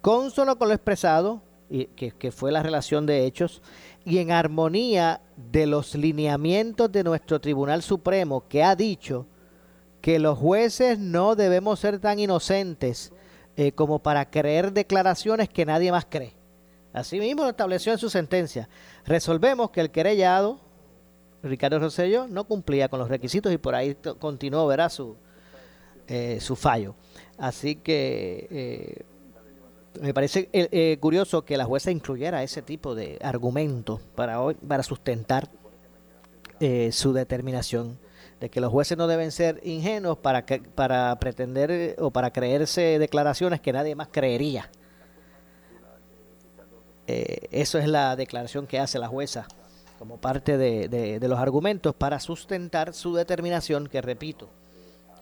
consono 0.00 0.58
con 0.58 0.68
lo 0.68 0.74
expresado, 0.74 1.42
y, 1.70 1.84
que, 1.84 2.10
que 2.10 2.32
fue 2.32 2.50
la 2.50 2.64
relación 2.64 3.06
de 3.06 3.26
hechos, 3.26 3.62
y 4.04 4.18
en 4.18 4.32
armonía 4.32 5.20
de 5.36 5.66
los 5.66 5.94
lineamientos 5.94 6.90
de 6.90 7.04
nuestro 7.04 7.40
Tribunal 7.40 7.82
Supremo, 7.82 8.48
que 8.48 8.64
ha 8.64 8.74
dicho 8.74 9.26
que 10.00 10.18
los 10.18 10.38
jueces 10.38 10.98
no 10.98 11.36
debemos 11.36 11.80
ser 11.80 11.98
tan 11.98 12.18
inocentes 12.18 13.12
eh, 13.56 13.72
como 13.72 13.98
para 13.98 14.30
creer 14.30 14.72
declaraciones 14.72 15.48
que 15.48 15.66
nadie 15.66 15.90
más 15.90 16.06
cree. 16.08 16.34
Asimismo 16.92 17.42
lo 17.42 17.50
estableció 17.50 17.92
en 17.92 17.98
su 17.98 18.08
sentencia. 18.08 18.68
Resolvemos 19.04 19.70
que 19.70 19.80
el 19.80 19.90
querellado, 19.90 20.60
Ricardo 21.42 21.78
Rosselló 21.78 22.26
no 22.26 22.44
cumplía 22.44 22.88
con 22.88 22.98
los 22.98 23.08
requisitos 23.08 23.52
y 23.52 23.58
por 23.58 23.74
ahí 23.74 23.96
continuó, 24.18 24.66
verá, 24.66 24.88
su, 24.88 25.16
eh, 26.08 26.38
su 26.40 26.56
fallo. 26.56 26.94
Así 27.38 27.76
que 27.76 28.46
eh, 28.50 29.04
me 30.00 30.14
parece 30.14 30.48
eh, 30.52 30.96
curioso 31.00 31.44
que 31.44 31.56
la 31.56 31.64
jueza 31.64 31.90
incluyera 31.90 32.42
ese 32.42 32.62
tipo 32.62 32.94
de 32.94 33.18
argumentos 33.22 34.00
para, 34.14 34.40
hoy, 34.40 34.54
para 34.54 34.82
sustentar 34.82 35.48
su 36.90 37.12
determinación 37.12 37.98
de 38.40 38.48
que 38.48 38.62
los 38.62 38.72
jueces 38.72 38.96
no 38.96 39.06
deben 39.06 39.30
ser 39.30 39.60
ingenuos 39.62 40.16
para, 40.16 40.46
que, 40.46 40.60
para 40.60 41.14
pretender 41.18 41.96
o 41.98 42.10
para 42.10 42.30
creerse 42.30 42.98
declaraciones 42.98 43.60
que 43.60 43.74
nadie 43.74 43.94
más 43.94 44.08
creería. 44.10 44.70
eso 47.06 47.78
es 47.78 47.86
la 47.86 48.16
declaración 48.16 48.66
que 48.66 48.78
hace 48.78 48.98
la 48.98 49.08
jueza 49.08 49.46
como 49.98 50.18
parte 50.18 50.58
de, 50.58 50.88
de, 50.88 51.28
los 51.28 51.38
argumentos 51.38 51.94
para 51.94 52.20
sustentar 52.20 52.92
su 52.92 53.14
determinación, 53.14 53.88
que 53.88 54.02
repito, 54.02 54.48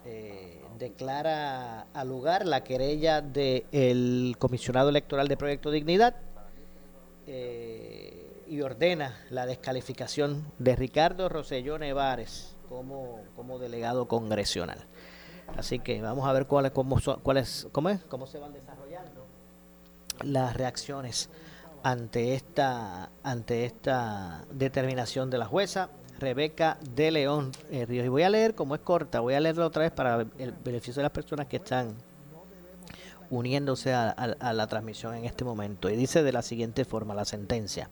eh, 0.05 0.61
declara 0.79 1.87
al 1.95 2.09
lugar 2.09 2.47
la 2.47 2.65
querella 2.65 3.21
del 3.21 4.37
comisionado 4.39 4.89
electoral 4.89 5.29
de 5.29 5.37
Proyecto 5.37 5.71
Dignidad 5.71 6.17
eh, 7.27 8.45
y 8.49 8.61
ordena 8.61 9.19
la 9.31 9.47
descalificación 9.47 10.45
de 10.59 10.77
Ricardo 10.77 11.29
Roselló 11.29 11.79
Nevares 11.79 12.55
como, 12.69 13.23
como 13.37 13.59
delegado 13.59 14.09
congresional. 14.09 14.79
Así 15.57 15.79
que 15.79 16.01
vamos 16.01 16.27
a 16.27 16.33
ver 16.33 16.47
cuáles 16.47 16.73
cómo, 16.73 16.99
cuáles 17.23 17.69
cómo 17.71 17.91
es, 17.91 18.01
cómo 18.05 18.27
se 18.27 18.39
van 18.39 18.53
desarrollando 18.53 19.27
las 20.23 20.57
reacciones 20.57 21.29
ante 21.85 22.35
esta, 22.35 23.11
ante 23.23 23.67
esta 23.67 24.47
determinación 24.51 25.29
de 25.29 25.37
la 25.37 25.45
jueza 25.45 25.91
Rebeca 26.19 26.79
de 26.95 27.11
León 27.11 27.53
eh, 27.71 27.85
Ríos. 27.85 28.07
Y 28.07 28.09
voy 28.09 28.23
a 28.23 28.31
leer, 28.31 28.55
como 28.55 28.75
es 28.75 28.81
corta, 28.81 29.21
voy 29.21 29.35
a 29.35 29.41
leerla 29.41 29.67
otra 29.67 29.83
vez 29.83 29.93
para 29.93 30.27
el 30.39 30.53
beneficio 30.65 31.01
de 31.01 31.03
las 31.03 31.13
personas 31.13 31.47
que 31.47 31.57
están 31.57 31.95
uniéndose 33.29 33.93
a 33.93 34.53
la 34.55 34.67
transmisión 34.67 35.15
en 35.15 35.27
este 35.27 35.45
momento. 35.45 35.91
Y 35.91 35.97
dice 35.97 36.23
de 36.23 36.33
la 36.33 36.41
siguiente 36.41 36.87
forma 36.87 37.15
la 37.15 37.27
sentencia. 37.27 37.91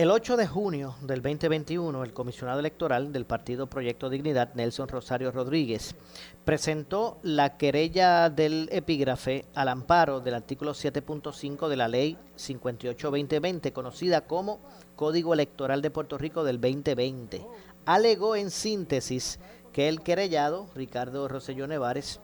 El 0.00 0.10
8 0.10 0.38
de 0.38 0.46
junio 0.46 0.94
del 1.02 1.20
2021, 1.20 2.04
el 2.04 2.14
comisionado 2.14 2.58
electoral 2.58 3.12
del 3.12 3.26
partido 3.26 3.66
Proyecto 3.66 4.08
Dignidad, 4.08 4.54
Nelson 4.54 4.88
Rosario 4.88 5.30
Rodríguez, 5.30 5.94
presentó 6.42 7.18
la 7.22 7.58
querella 7.58 8.30
del 8.30 8.70
epígrafe 8.72 9.44
al 9.54 9.68
amparo 9.68 10.20
del 10.20 10.36
artículo 10.36 10.72
7.5 10.72 11.68
de 11.68 11.76
la 11.76 11.88
Ley 11.88 12.16
58-2020, 12.38 13.74
conocida 13.74 14.22
como 14.22 14.60
Código 14.96 15.34
Electoral 15.34 15.82
de 15.82 15.90
Puerto 15.90 16.16
Rico 16.16 16.44
del 16.44 16.62
2020. 16.62 17.46
Alegó 17.84 18.36
en 18.36 18.50
síntesis 18.50 19.38
que 19.72 19.88
el 19.88 20.02
querellado, 20.02 20.68
Ricardo 20.74 21.28
Rosselló 21.28 21.66
Nevares, 21.66 22.20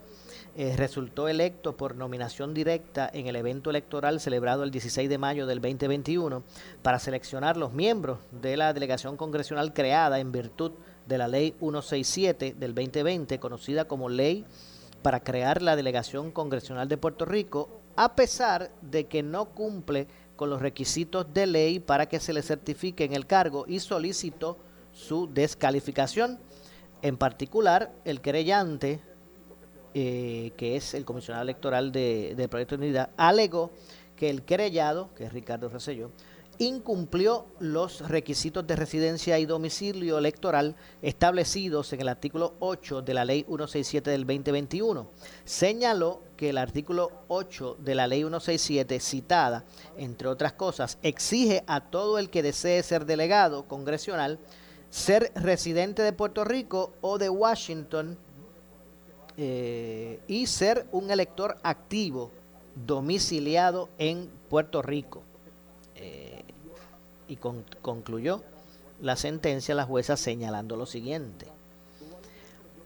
eh, 0.58 0.74
resultó 0.74 1.28
electo 1.28 1.76
por 1.76 1.96
nominación 1.96 2.54
directa 2.54 3.10
en 3.12 3.26
el 3.26 3.36
evento 3.36 3.68
electoral 3.68 4.20
celebrado 4.20 4.64
el 4.64 4.70
16 4.70 5.08
de 5.08 5.18
mayo 5.18 5.46
del 5.46 5.60
2021 5.60 6.42
para 6.82 6.98
seleccionar 6.98 7.58
los 7.58 7.74
miembros 7.74 8.20
de 8.30 8.56
la 8.56 8.72
delegación 8.72 9.18
congresional 9.18 9.74
creada 9.74 10.18
en 10.18 10.32
virtud 10.32 10.72
de 11.06 11.18
la 11.18 11.28
ley 11.28 11.54
167 11.58 12.54
del 12.58 12.74
2020, 12.74 13.38
conocida 13.38 13.86
como 13.86 14.08
ley 14.08 14.46
para 15.02 15.20
crear 15.20 15.60
la 15.60 15.76
delegación 15.76 16.32
congresional 16.32 16.88
de 16.88 16.96
Puerto 16.96 17.26
Rico, 17.26 17.80
a 17.94 18.16
pesar 18.16 18.70
de 18.80 19.06
que 19.06 19.22
no 19.22 19.50
cumple 19.50 20.08
con 20.36 20.50
los 20.50 20.60
requisitos 20.60 21.32
de 21.32 21.46
ley 21.46 21.80
para 21.80 22.06
que 22.06 22.18
se 22.18 22.32
le 22.32 22.42
certifique 22.42 23.04
en 23.04 23.12
el 23.12 23.26
cargo 23.26 23.66
y 23.68 23.80
solicitó 23.80 24.56
su 24.92 25.28
descalificación. 25.32 26.38
En 27.06 27.18
particular, 27.18 27.92
el 28.04 28.20
querellante 28.20 28.98
eh, 29.94 30.50
que 30.56 30.74
es 30.74 30.92
el 30.92 31.04
comisionado 31.04 31.44
electoral 31.44 31.92
de, 31.92 32.34
del 32.36 32.48
Proyecto 32.48 32.76
de 32.76 32.84
Unidad, 32.84 33.10
alegó 33.16 33.70
que 34.16 34.28
el 34.28 34.42
querellado, 34.42 35.14
que 35.14 35.22
es 35.22 35.32
Ricardo 35.32 35.68
Rosselló, 35.68 36.10
incumplió 36.58 37.46
los 37.60 38.08
requisitos 38.08 38.66
de 38.66 38.74
residencia 38.74 39.38
y 39.38 39.46
domicilio 39.46 40.18
electoral 40.18 40.74
establecidos 41.00 41.92
en 41.92 42.00
el 42.00 42.08
artículo 42.08 42.54
8 42.58 43.02
de 43.02 43.14
la 43.14 43.24
Ley 43.24 43.44
167 43.44 44.10
del 44.10 44.26
2021. 44.26 45.08
Señaló 45.44 46.22
que 46.36 46.50
el 46.50 46.58
artículo 46.58 47.12
8 47.28 47.76
de 47.78 47.94
la 47.94 48.08
Ley 48.08 48.22
167 48.22 48.98
citada, 48.98 49.64
entre 49.96 50.26
otras 50.26 50.54
cosas, 50.54 50.98
exige 51.02 51.62
a 51.68 51.82
todo 51.82 52.18
el 52.18 52.30
que 52.30 52.42
desee 52.42 52.82
ser 52.82 53.06
delegado 53.06 53.68
congresional 53.68 54.40
ser 54.96 55.30
residente 55.34 56.00
de 56.00 56.14
Puerto 56.14 56.42
Rico 56.42 56.94
o 57.02 57.18
de 57.18 57.28
Washington 57.28 58.16
eh, 59.36 60.20
y 60.26 60.46
ser 60.46 60.86
un 60.90 61.10
elector 61.10 61.58
activo 61.62 62.30
domiciliado 62.74 63.90
en 63.98 64.30
Puerto 64.48 64.80
Rico. 64.80 65.22
Eh, 65.96 66.42
y 67.28 67.36
concluyó 67.36 68.42
la 69.02 69.16
sentencia 69.16 69.74
la 69.74 69.84
jueza 69.84 70.16
señalando 70.16 70.76
lo 70.76 70.86
siguiente. 70.86 71.46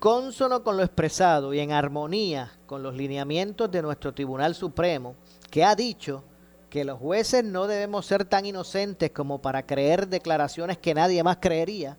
Consono 0.00 0.64
con 0.64 0.76
lo 0.76 0.82
expresado 0.82 1.54
y 1.54 1.61
en 1.61 1.70
armonía 1.70 2.50
con 2.66 2.82
los 2.82 2.96
lineamientos 2.96 3.70
de 3.70 3.82
nuestro 3.82 4.12
Tribunal 4.12 4.56
Supremo, 4.56 5.14
que 5.48 5.62
ha 5.62 5.76
dicho 5.76 6.24
que 6.70 6.84
los 6.84 6.98
jueces 6.98 7.44
no 7.44 7.66
debemos 7.66 8.06
ser 8.06 8.24
tan 8.24 8.46
inocentes 8.46 9.10
como 9.10 9.42
para 9.42 9.66
creer 9.66 10.08
declaraciones 10.08 10.78
que 10.78 10.94
nadie 10.94 11.22
más 11.22 11.38
creería, 11.40 11.98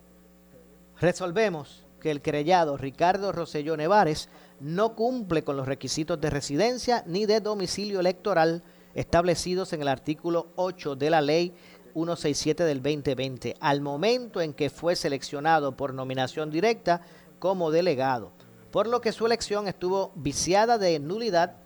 resolvemos 0.98 1.86
que 2.00 2.10
el 2.10 2.22
querellado 2.22 2.76
Ricardo 2.76 3.30
Rosselló 3.30 3.76
Nevares 3.76 4.28
no 4.60 4.96
cumple 4.96 5.44
con 5.44 5.56
los 5.56 5.66
requisitos 5.66 6.20
de 6.20 6.30
residencia 6.30 7.04
ni 7.06 7.26
de 7.26 7.40
domicilio 7.40 8.00
electoral 8.00 8.62
establecidos 8.94 9.72
en 9.72 9.82
el 9.82 9.88
artículo 9.88 10.48
8 10.56 10.96
de 10.96 11.10
la 11.10 11.20
ley 11.20 11.54
167 11.94 12.64
del 12.64 12.82
2020, 12.82 13.56
al 13.60 13.80
momento 13.80 14.40
en 14.40 14.54
que 14.54 14.70
fue 14.70 14.96
seleccionado 14.96 15.76
por 15.76 15.92
nominación 15.92 16.50
directa 16.50 17.02
como 17.38 17.70
delegado, 17.70 18.32
por 18.70 18.86
lo 18.86 19.00
que 19.00 19.12
su 19.12 19.26
elección 19.26 19.68
estuvo 19.68 20.12
viciada 20.14 20.78
de 20.78 20.98
nulidad, 20.98 21.56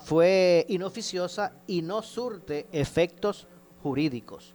fue 0.00 0.66
inoficiosa 0.68 1.52
y 1.66 1.82
no 1.82 2.02
surte 2.02 2.66
efectos 2.72 3.46
jurídicos. 3.82 4.54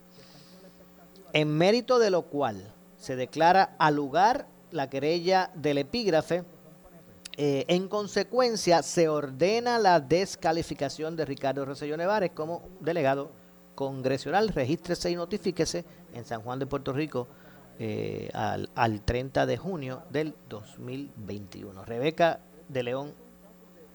En 1.33 1.57
mérito 1.57 1.99
de 1.99 2.11
lo 2.11 2.23
cual 2.23 2.73
se 2.97 3.15
declara 3.15 3.75
al 3.79 3.95
lugar 3.95 4.47
la 4.71 4.89
querella 4.89 5.51
del 5.55 5.79
epígrafe 5.79 6.43
Eh, 7.35 7.65
en 7.67 7.87
consecuencia, 7.87 8.83
se 8.83 9.09
ordena 9.09 9.79
la 9.79 9.99
descalificación 9.99 11.15
de 11.15 11.25
Ricardo 11.25 11.65
Rosselló 11.65 11.97
Nevares 11.97 12.31
como 12.31 12.69
delegado 12.79 13.31
congresional. 13.73 14.49
Regístrese 14.49 15.09
y 15.09 15.15
notifíquese 15.15 15.83
en 16.13 16.25
San 16.25 16.41
Juan 16.41 16.59
de 16.59 16.67
Puerto 16.67 16.93
Rico 16.93 17.27
eh, 17.79 18.29
al, 18.33 18.69
al 18.75 19.01
30 19.01 19.47
de 19.47 19.57
junio 19.57 20.03
del 20.11 20.35
2021. 20.47 21.83
Rebeca 21.85 22.39
de 22.69 22.83
León 22.83 23.13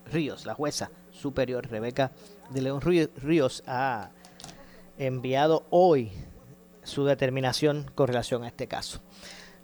Ríos, 0.07 0.45
la 0.45 0.55
jueza 0.55 0.91
superior 1.11 1.69
Rebeca 1.69 2.13
de 2.51 2.63
León 2.63 2.81
Ríos, 2.81 3.63
ha 3.67 4.11
enviado 4.99 5.67
hoy 5.71 6.13
su 6.83 7.05
determinación 7.05 7.91
con 7.95 8.09
relación 8.09 8.45
a 8.45 8.49
este 8.49 8.67
caso. 8.67 9.01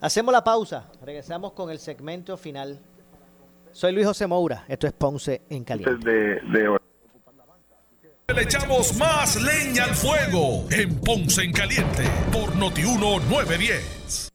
Hacemos 0.01 0.31
la 0.31 0.43
pausa, 0.43 0.89
regresamos 1.01 1.53
con 1.53 1.69
el 1.69 1.79
segmento 1.79 2.37
final. 2.37 2.79
Soy 3.71 3.91
Luis 3.93 4.05
José 4.05 4.27
Moura, 4.27 4.65
esto 4.67 4.87
es 4.87 4.93
Ponce 4.93 5.41
en 5.49 5.63
Caliente. 5.63 6.41
Le 8.33 8.41
echamos 8.41 8.97
más 8.97 9.41
leña 9.41 9.83
al 9.85 9.95
fuego 9.95 10.65
en 10.71 10.99
Ponce 10.99 11.43
en 11.43 11.53
Caliente 11.53 12.03
por 12.31 12.55
Notiuno 12.55 13.19
910. 13.19 14.34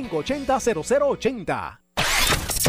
580-0080. 0.09 1.79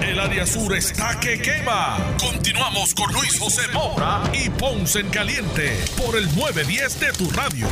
El 0.02 0.18
área 0.18 0.44
sur 0.46 0.74
está 0.74 1.18
que 1.20 1.40
quema. 1.40 1.96
Continuamos 2.20 2.94
con 2.94 3.12
Luis 3.12 3.38
José 3.38 3.62
Moura 3.72 4.22
y 4.32 4.50
Ponce 4.50 5.00
en 5.00 5.08
Caliente 5.10 5.78
por 5.96 6.16
el 6.16 6.24
910 6.36 7.00
de 7.00 7.12
tu 7.12 7.30
radio. 7.30 7.66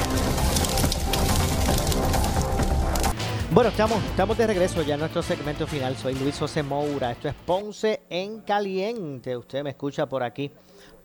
Bueno, 3.52 3.70
estamos, 3.70 4.02
estamos 4.04 4.38
de 4.38 4.46
regreso 4.46 4.82
ya 4.82 4.94
en 4.94 5.00
nuestro 5.00 5.22
segmento 5.22 5.66
final. 5.66 5.96
Soy 5.96 6.14
Luis 6.14 6.38
José 6.38 6.62
Moura. 6.62 7.10
Esto 7.10 7.28
es 7.28 7.34
Ponce 7.34 8.02
en 8.08 8.42
Caliente. 8.42 9.36
Usted 9.36 9.64
me 9.64 9.70
escucha 9.70 10.06
por 10.08 10.22
aquí 10.22 10.52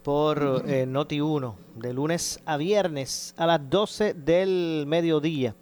por 0.03 0.64
eh, 0.68 0.86
Noti 0.86 1.20
1 1.20 1.58
de 1.76 1.91
lunes 1.91 2.39
a 2.45 2.58
viernes 2.58 3.34
a 3.38 3.47
las 3.47 3.68
12 3.68 4.14
del 4.14 4.86
mediodía 4.86 5.56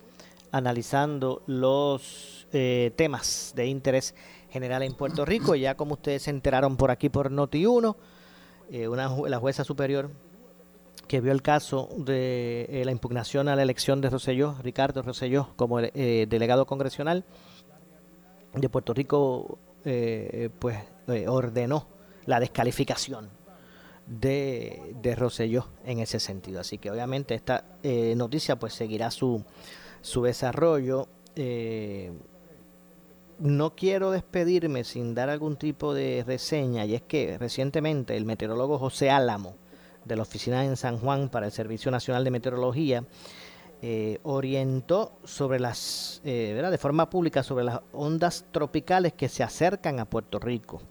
analizando 0.54 1.42
los 1.48 2.33
eh, 2.54 2.92
temas 2.96 3.52
de 3.56 3.66
interés 3.66 4.16
general 4.54 4.84
en 4.84 4.94
Puerto 4.94 5.26
Rico. 5.26 5.56
Ya 5.56 5.76
como 5.76 5.96
ustedes 5.96 6.24
se 6.24 6.30
enteraron 6.30 6.78
por 6.78 6.92
aquí 6.92 7.10
por 7.10 7.32
Noti1, 7.32 7.96
eh, 8.72 8.88
una, 8.88 9.10
la 9.28 9.40
jueza 9.40 9.64
superior 9.64 10.12
que 11.08 11.20
vio 11.20 11.32
el 11.32 11.42
caso 11.42 11.90
de 11.98 12.68
eh, 12.70 12.86
la 12.86 12.92
impugnación 12.92 13.50
a 13.50 13.56
la 13.56 13.64
elección 13.64 14.00
de 14.00 14.10
Roselló, 14.10 14.56
Ricardo 14.62 15.02
Roselló, 15.02 15.50
como 15.56 15.80
eh, 15.80 16.28
delegado 16.30 16.66
congresional 16.66 17.26
de 18.54 18.70
Puerto 18.70 18.94
Rico, 18.94 19.58
pues 20.60 20.78
ordenó 21.28 21.88
la 22.26 22.40
descalificación 22.40 23.30
de, 24.08 24.96
de 25.02 25.16
Rosselló 25.16 25.68
en 25.84 26.00
ese 26.00 26.20
sentido. 26.20 26.62
Así 26.62 26.78
que 26.78 26.90
obviamente 26.90 27.34
esta 27.34 27.66
noticia 28.16 28.56
pues 28.58 28.74
seguirá 28.74 29.12
su, 29.12 29.44
su 30.02 30.24
desarrollo 30.24 31.10
no 33.40 33.76
quiero 33.76 34.12
despedirme 34.12 34.84
sin 34.84 35.16
dar 35.16 35.30
algún 35.30 35.58
tipo 35.58 35.94
de 35.94 36.24
reseña 36.26 36.86
y 36.86 36.96
es 36.96 37.02
que 37.02 37.38
recientemente 37.38 38.16
el 38.16 38.26
meteorólogo 38.26 38.80
José 38.80 39.10
Álamo 39.10 39.56
de 40.06 40.16
la 40.16 40.24
oficina 40.24 40.66
en 40.66 40.78
San 40.78 41.00
Juan 41.00 41.30
para 41.30 41.46
el 41.46 41.52
Servicio 41.52 41.92
Nacional 41.92 42.24
de 42.24 42.32
Meteorología 42.32 43.04
eh, 43.82 44.20
orientó 44.24 45.20
sobre 45.26 45.60
las, 45.60 46.22
eh, 46.24 46.62
de 46.70 46.78
forma 46.78 47.10
pública 47.10 47.44
sobre 47.44 47.66
las 47.66 47.82
ondas 47.92 48.46
tropicales 48.52 49.12
que 49.12 49.28
se 49.28 49.44
acercan 49.44 50.00
a 50.00 50.06
Puerto 50.06 50.40
Rico. 50.40 50.82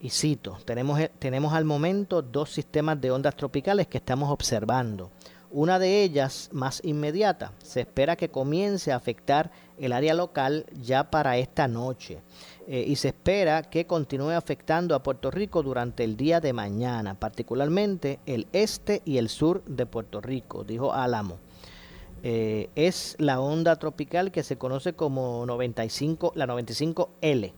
Y 0.00 0.10
cito, 0.10 0.58
tenemos, 0.64 1.00
tenemos 1.18 1.52
al 1.54 1.64
momento 1.64 2.22
dos 2.22 2.50
sistemas 2.50 3.00
de 3.00 3.12
ondas 3.12 3.36
tropicales 3.36 3.86
que 3.86 3.98
estamos 3.98 4.30
observando. 4.30 5.10
Una 5.50 5.78
de 5.78 6.02
ellas, 6.02 6.50
más 6.52 6.84
inmediata, 6.84 7.52
se 7.62 7.82
espera 7.82 8.16
que 8.16 8.28
comience 8.28 8.90
a 8.90 8.96
afectar 8.96 9.52
el 9.78 9.92
área 9.92 10.14
local 10.14 10.66
ya 10.80 11.10
para 11.10 11.36
esta 11.38 11.68
noche 11.68 12.18
eh, 12.68 12.84
y 12.86 12.96
se 12.96 13.08
espera 13.08 13.62
que 13.62 13.86
continúe 13.86 14.30
afectando 14.30 14.94
a 14.94 15.02
Puerto 15.02 15.30
Rico 15.30 15.62
durante 15.62 16.02
el 16.02 16.16
día 16.16 16.40
de 16.40 16.52
mañana, 16.52 17.14
particularmente 17.14 18.18
el 18.26 18.48
este 18.52 19.02
y 19.04 19.18
el 19.18 19.28
sur 19.28 19.62
de 19.66 19.86
Puerto 19.86 20.20
Rico, 20.20 20.64
dijo 20.64 20.92
Álamo. 20.92 21.38
Eh, 22.24 22.70
es 22.74 23.14
la 23.20 23.40
onda 23.40 23.76
tropical 23.76 24.32
que 24.32 24.42
se 24.42 24.58
conoce 24.58 24.94
como 24.94 25.46
95, 25.46 26.32
la 26.34 26.46
95L. 26.46 27.52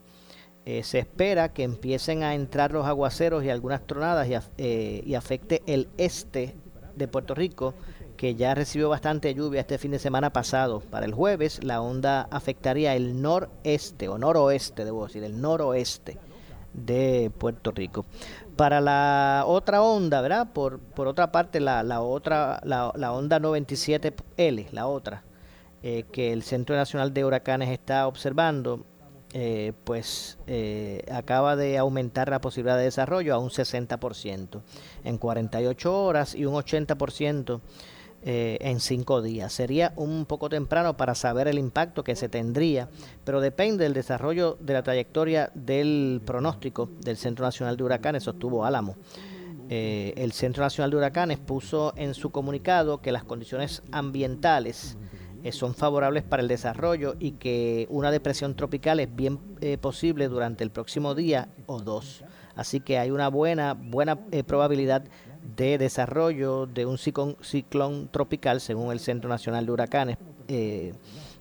Eh, 0.66 0.82
se 0.82 0.98
espera 0.98 1.54
que 1.54 1.62
empiecen 1.62 2.22
a 2.22 2.34
entrar 2.34 2.72
los 2.72 2.84
aguaceros 2.84 3.42
y 3.44 3.48
algunas 3.48 3.86
tronadas 3.86 4.28
y, 4.28 5.02
y 5.06 5.14
afecte 5.14 5.62
el 5.66 5.88
este 5.96 6.54
de 6.96 7.08
Puerto 7.08 7.34
Rico, 7.34 7.72
que 8.18 8.34
ya 8.34 8.52
recibió 8.54 8.88
bastante 8.88 9.32
lluvia 9.32 9.60
este 9.60 9.78
fin 9.78 9.92
de 9.92 10.00
semana 10.00 10.30
pasado. 10.30 10.80
Para 10.80 11.06
el 11.06 11.14
jueves, 11.14 11.62
la 11.62 11.80
onda 11.80 12.28
afectaría 12.32 12.94
el 12.96 13.22
noreste, 13.22 14.08
o 14.08 14.18
noroeste, 14.18 14.84
debo 14.84 15.06
decir, 15.06 15.22
el 15.22 15.40
noroeste 15.40 16.18
de 16.74 17.30
Puerto 17.38 17.70
Rico. 17.70 18.04
Para 18.56 18.80
la 18.80 19.44
otra 19.46 19.82
onda, 19.82 20.20
¿verdad? 20.20 20.48
Por, 20.52 20.80
por 20.80 21.06
otra 21.06 21.30
parte, 21.30 21.60
la, 21.60 21.84
la 21.84 22.00
otra, 22.00 22.60
la, 22.64 23.12
onda 23.12 23.38
97L, 23.38 24.66
la 24.72 24.88
otra, 24.88 25.22
eh, 25.84 26.02
que 26.10 26.32
el 26.32 26.42
Centro 26.42 26.74
Nacional 26.74 27.14
de 27.14 27.24
Huracanes 27.24 27.70
está 27.70 28.08
observando, 28.08 28.84
eh, 29.32 29.74
pues 29.84 30.38
eh, 30.48 31.04
acaba 31.12 31.54
de 31.54 31.78
aumentar 31.78 32.30
la 32.30 32.40
posibilidad 32.40 32.78
de 32.78 32.84
desarrollo 32.84 33.32
a 33.32 33.38
un 33.38 33.50
60% 33.50 34.60
en 35.04 35.18
48 35.18 36.04
horas 36.04 36.34
y 36.34 36.46
un 36.46 36.54
80% 36.54 37.60
eh, 38.22 38.58
en 38.60 38.80
5 38.80 39.22
días. 39.22 39.52
Sería 39.52 39.92
un 39.96 40.26
poco 40.26 40.48
temprano 40.48 40.96
para 40.96 41.14
saber 41.14 41.48
el 41.48 41.58
impacto 41.58 42.04
que 42.04 42.16
se 42.16 42.28
tendría, 42.28 42.88
pero 43.24 43.40
depende 43.40 43.84
del 43.84 43.94
desarrollo 43.94 44.56
de 44.60 44.72
la 44.72 44.82
trayectoria 44.82 45.50
del 45.54 46.20
pronóstico 46.24 46.90
del 47.00 47.16
Centro 47.16 47.44
Nacional 47.44 47.76
de 47.76 47.84
Huracanes, 47.84 48.24
sostuvo 48.24 48.64
Álamo. 48.64 48.96
el 49.68 50.32
Centro 50.32 50.62
Nacional 50.62 50.90
de 50.90 50.96
Huracanes 50.96 51.38
puso 51.38 51.92
en 51.96 52.14
su 52.14 52.30
comunicado 52.30 53.02
que 53.02 53.12
las 53.12 53.24
condiciones 53.24 53.82
ambientales 53.92 54.96
eh, 55.44 55.52
son 55.52 55.74
favorables 55.74 56.24
para 56.24 56.42
el 56.42 56.48
desarrollo 56.48 57.14
y 57.18 57.32
que 57.32 57.86
una 57.90 58.10
depresión 58.10 58.56
tropical 58.56 58.98
es 58.98 59.14
bien 59.14 59.38
eh, 59.60 59.78
posible 59.78 60.28
durante 60.28 60.64
el 60.64 60.70
próximo 60.70 61.14
día 61.14 61.48
o 61.66 61.80
dos. 61.80 62.24
Así 62.56 62.80
que 62.80 62.98
hay 62.98 63.10
una 63.12 63.28
buena, 63.28 63.74
buena 63.74 64.18
eh, 64.32 64.42
probabilidad 64.42 65.04
desarrollo 65.56 66.66
de 66.66 66.86
un 66.86 66.98
ciclón, 66.98 68.08
tropical, 68.10 68.60
según 68.60 68.92
el 68.92 69.00
Centro 69.00 69.28
Nacional 69.28 69.66
de 69.66 69.72
Huracanes, 69.72 70.18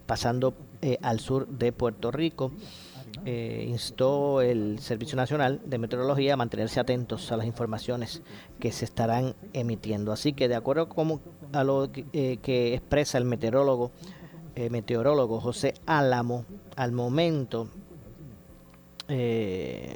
pasando 0.06 0.54
al 1.02 1.20
sur 1.20 1.48
de 1.48 1.72
Puerto 1.72 2.12
Rico. 2.12 2.52
instó 3.26 4.42
el 4.42 4.80
Servicio 4.80 5.16
Nacional 5.16 5.62
de 5.66 5.78
Meteorología 5.78 6.34
a 6.34 6.38
mantenerse 6.38 6.80
atentos 6.80 7.32
a 7.32 7.38
las 7.38 7.46
informaciones 7.46 8.22
que 8.60 8.72
se 8.72 8.86
estarán 8.86 9.36
emitiendo. 9.54 10.12
Así 10.12 10.34
que 10.34 10.48
de 10.48 10.56
acuerdo 10.56 10.90
con, 10.90 11.22
a 11.54 11.64
lo 11.64 11.92
que, 11.92 12.06
eh, 12.14 12.74
expresa 12.74 13.18
el 13.18 13.26
meteorólogo, 13.26 13.92
eh, 14.56 14.70
meteorólogo 14.70 15.40
José 15.40 15.76
Álamo, 15.86 16.46
al 16.76 16.92
momento 16.92 17.70
eh, 19.08 19.96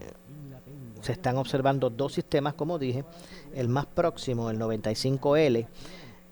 se 1.01 1.11
están 1.11 1.37
observando 1.37 1.89
dos 1.89 2.13
sistemas, 2.13 2.53
como 2.53 2.77
dije. 2.77 3.03
El 3.53 3.67
más 3.67 3.85
próximo, 3.85 4.49
el 4.49 4.59
95L, 4.59 5.67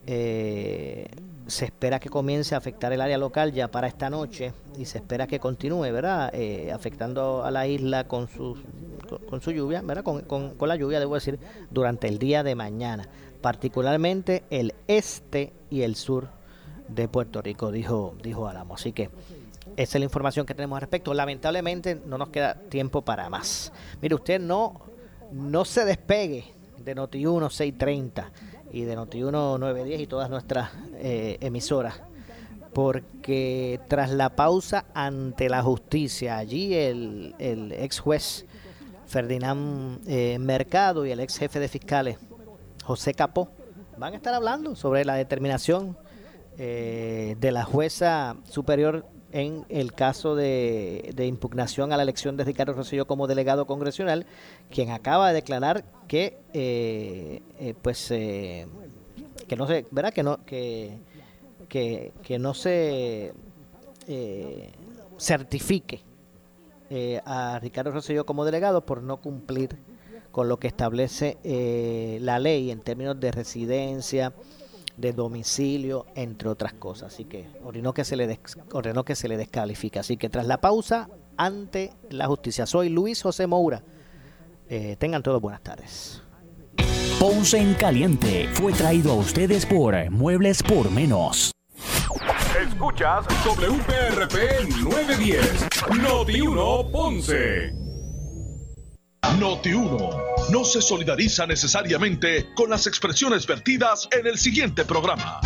eh, 0.07 1.07
se 1.47 1.65
espera 1.65 1.99
que 1.99 2.09
comience 2.09 2.55
a 2.55 2.57
afectar 2.57 2.93
el 2.93 3.01
área 3.01 3.17
local 3.17 3.51
ya 3.51 3.69
para 3.69 3.87
esta 3.87 4.09
noche 4.09 4.53
y 4.77 4.85
se 4.85 4.99
espera 4.99 5.27
que 5.27 5.39
continúe, 5.39 5.91
¿verdad? 5.91 6.29
Eh, 6.33 6.71
afectando 6.71 7.43
a 7.43 7.51
la 7.51 7.67
isla 7.67 8.07
con 8.07 8.27
su, 8.27 8.57
con, 9.29 9.41
su 9.41 9.51
lluvia, 9.51 9.81
¿verdad? 9.81 10.03
Con, 10.03 10.21
con, 10.21 10.55
con, 10.55 10.69
la 10.69 10.75
lluvia, 10.75 10.99
debo 10.99 11.15
decir, 11.15 11.39
durante 11.69 12.07
el 12.07 12.19
día 12.19 12.43
de 12.43 12.55
mañana, 12.55 13.07
particularmente 13.41 14.43
el 14.49 14.73
este 14.87 15.53
y 15.69 15.81
el 15.81 15.95
sur 15.95 16.29
de 16.87 17.07
Puerto 17.07 17.41
Rico, 17.41 17.71
dijo, 17.71 18.15
dijo 18.21 18.47
Álamo. 18.47 18.75
Así 18.75 18.93
que 18.93 19.09
esa 19.75 19.97
es 19.97 19.99
la 19.99 20.05
información 20.05 20.45
que 20.45 20.53
tenemos 20.53 20.77
al 20.77 20.81
respecto. 20.81 21.13
Lamentablemente 21.13 21.99
no 22.05 22.17
nos 22.17 22.29
queda 22.29 22.55
tiempo 22.55 23.01
para 23.01 23.29
más. 23.29 23.71
Mire, 24.01 24.15
usted 24.15 24.39
no, 24.39 24.81
no 25.31 25.65
se 25.65 25.85
despegue 25.85 26.58
de 26.83 26.95
Noti1 26.95 27.49
630 27.49 28.31
y 28.71 28.81
de 28.81 28.97
Noti1 28.97 29.59
910 29.59 30.01
y 30.01 30.07
todas 30.07 30.29
nuestras 30.29 30.71
eh, 30.95 31.37
emisoras. 31.41 32.01
Porque 32.73 33.79
tras 33.87 34.11
la 34.11 34.35
pausa 34.35 34.85
ante 34.93 35.49
la 35.49 35.63
justicia, 35.63 36.37
allí 36.37 36.75
el, 36.75 37.35
el 37.39 37.71
ex 37.71 37.99
juez 37.99 38.45
Ferdinand 39.07 40.01
eh, 40.07 40.37
Mercado 40.39 41.05
y 41.05 41.11
el 41.11 41.19
ex 41.19 41.37
jefe 41.37 41.59
de 41.59 41.67
fiscales 41.67 42.17
José 42.83 43.13
Capó 43.15 43.49
van 43.97 44.13
a 44.13 44.15
estar 44.17 44.33
hablando 44.33 44.75
sobre 44.75 45.03
la 45.03 45.15
determinación 45.15 45.97
eh, 46.57 47.35
de 47.39 47.51
la 47.51 47.63
jueza 47.63 48.35
superior 48.49 49.05
en 49.31 49.65
el 49.69 49.93
caso 49.93 50.35
de, 50.35 51.13
impugnación 51.17 51.93
a 51.93 51.97
la 51.97 52.03
elección 52.03 52.37
de 52.37 52.43
Ricardo 52.43 52.73
Rosselló 52.73 53.05
como 53.05 53.27
delegado 53.27 53.65
congresional, 53.67 54.25
quien 54.69 54.91
acaba 54.91 55.29
de 55.29 55.35
declarar 55.35 55.85
que 56.07 56.37
eh, 56.53 57.41
eh, 57.59 57.75
pues 57.81 58.07
que 58.07 59.55
no 59.55 59.67
se 59.67 59.85
verá 59.91 60.11
que 60.11 60.23
no 60.23 60.43
que, 60.45 60.99
que, 61.67 62.39
no 62.39 62.53
se 62.53 63.33
certifique 65.17 66.01
a 67.25 67.59
Ricardo 67.59 67.91
Rosselló 67.91 68.25
como 68.25 68.45
delegado 68.45 68.85
por 68.85 69.03
no 69.03 69.17
cumplir 69.17 69.77
con 70.31 70.47
lo 70.47 70.57
que 70.57 70.67
establece 70.67 71.37
la 72.21 72.39
ley 72.39 72.71
en 72.71 72.79
términos 72.81 73.19
de 73.19 73.31
residencia, 73.31 74.33
de 74.99 75.13
domicilio, 75.13 76.05
entre 76.15 76.49
otras 76.49 76.73
cosas. 76.73 77.13
Así 77.13 77.25
que 77.25 77.47
ordenó 77.63 77.93
que 77.93 78.03
se 78.03 78.15
le, 78.15 78.39
ordenó 78.71 79.03
que 79.03 79.15
se 79.15 79.27
le 79.27 79.37
descalifica. 79.37 80.01
Así 80.01 80.17
que 80.17 80.29
tras 80.29 80.45
la 80.45 80.61
pausa, 80.61 81.09
ante 81.37 81.93
la 82.09 82.27
justicia. 82.27 82.65
Soy 82.65 82.89
Luis 82.89 83.21
José 83.21 83.47
Moura. 83.47 83.81
Eh, 84.67 84.95
tengan 84.99 85.23
todos 85.23 85.41
buenas 85.41 85.61
tardes. 85.61 86.21
Ponce 87.19 87.57
en 87.57 87.73
Caliente 87.73 88.47
fue 88.53 88.71
traído 88.71 89.11
a 89.11 89.15
ustedes 89.15 89.65
por 89.65 90.09
Muebles 90.09 90.63
por 90.63 90.89
Menos. 90.89 91.51
Escuchas 92.61 93.25
WPRP 93.45 94.69
910, 94.83 95.67
Noti 96.01 96.41
1 96.41 96.91
Ponce. 96.91 97.88
Noti 99.39 99.73
1 99.73 100.09
no 100.51 100.65
se 100.65 100.81
solidariza 100.81 101.45
necesariamente 101.45 102.47
con 102.55 102.69
las 102.69 102.87
expresiones 102.87 103.47
vertidas 103.47 104.07
en 104.11 104.27
el 104.27 104.37
siguiente 104.37 104.85
programa. 104.85 105.39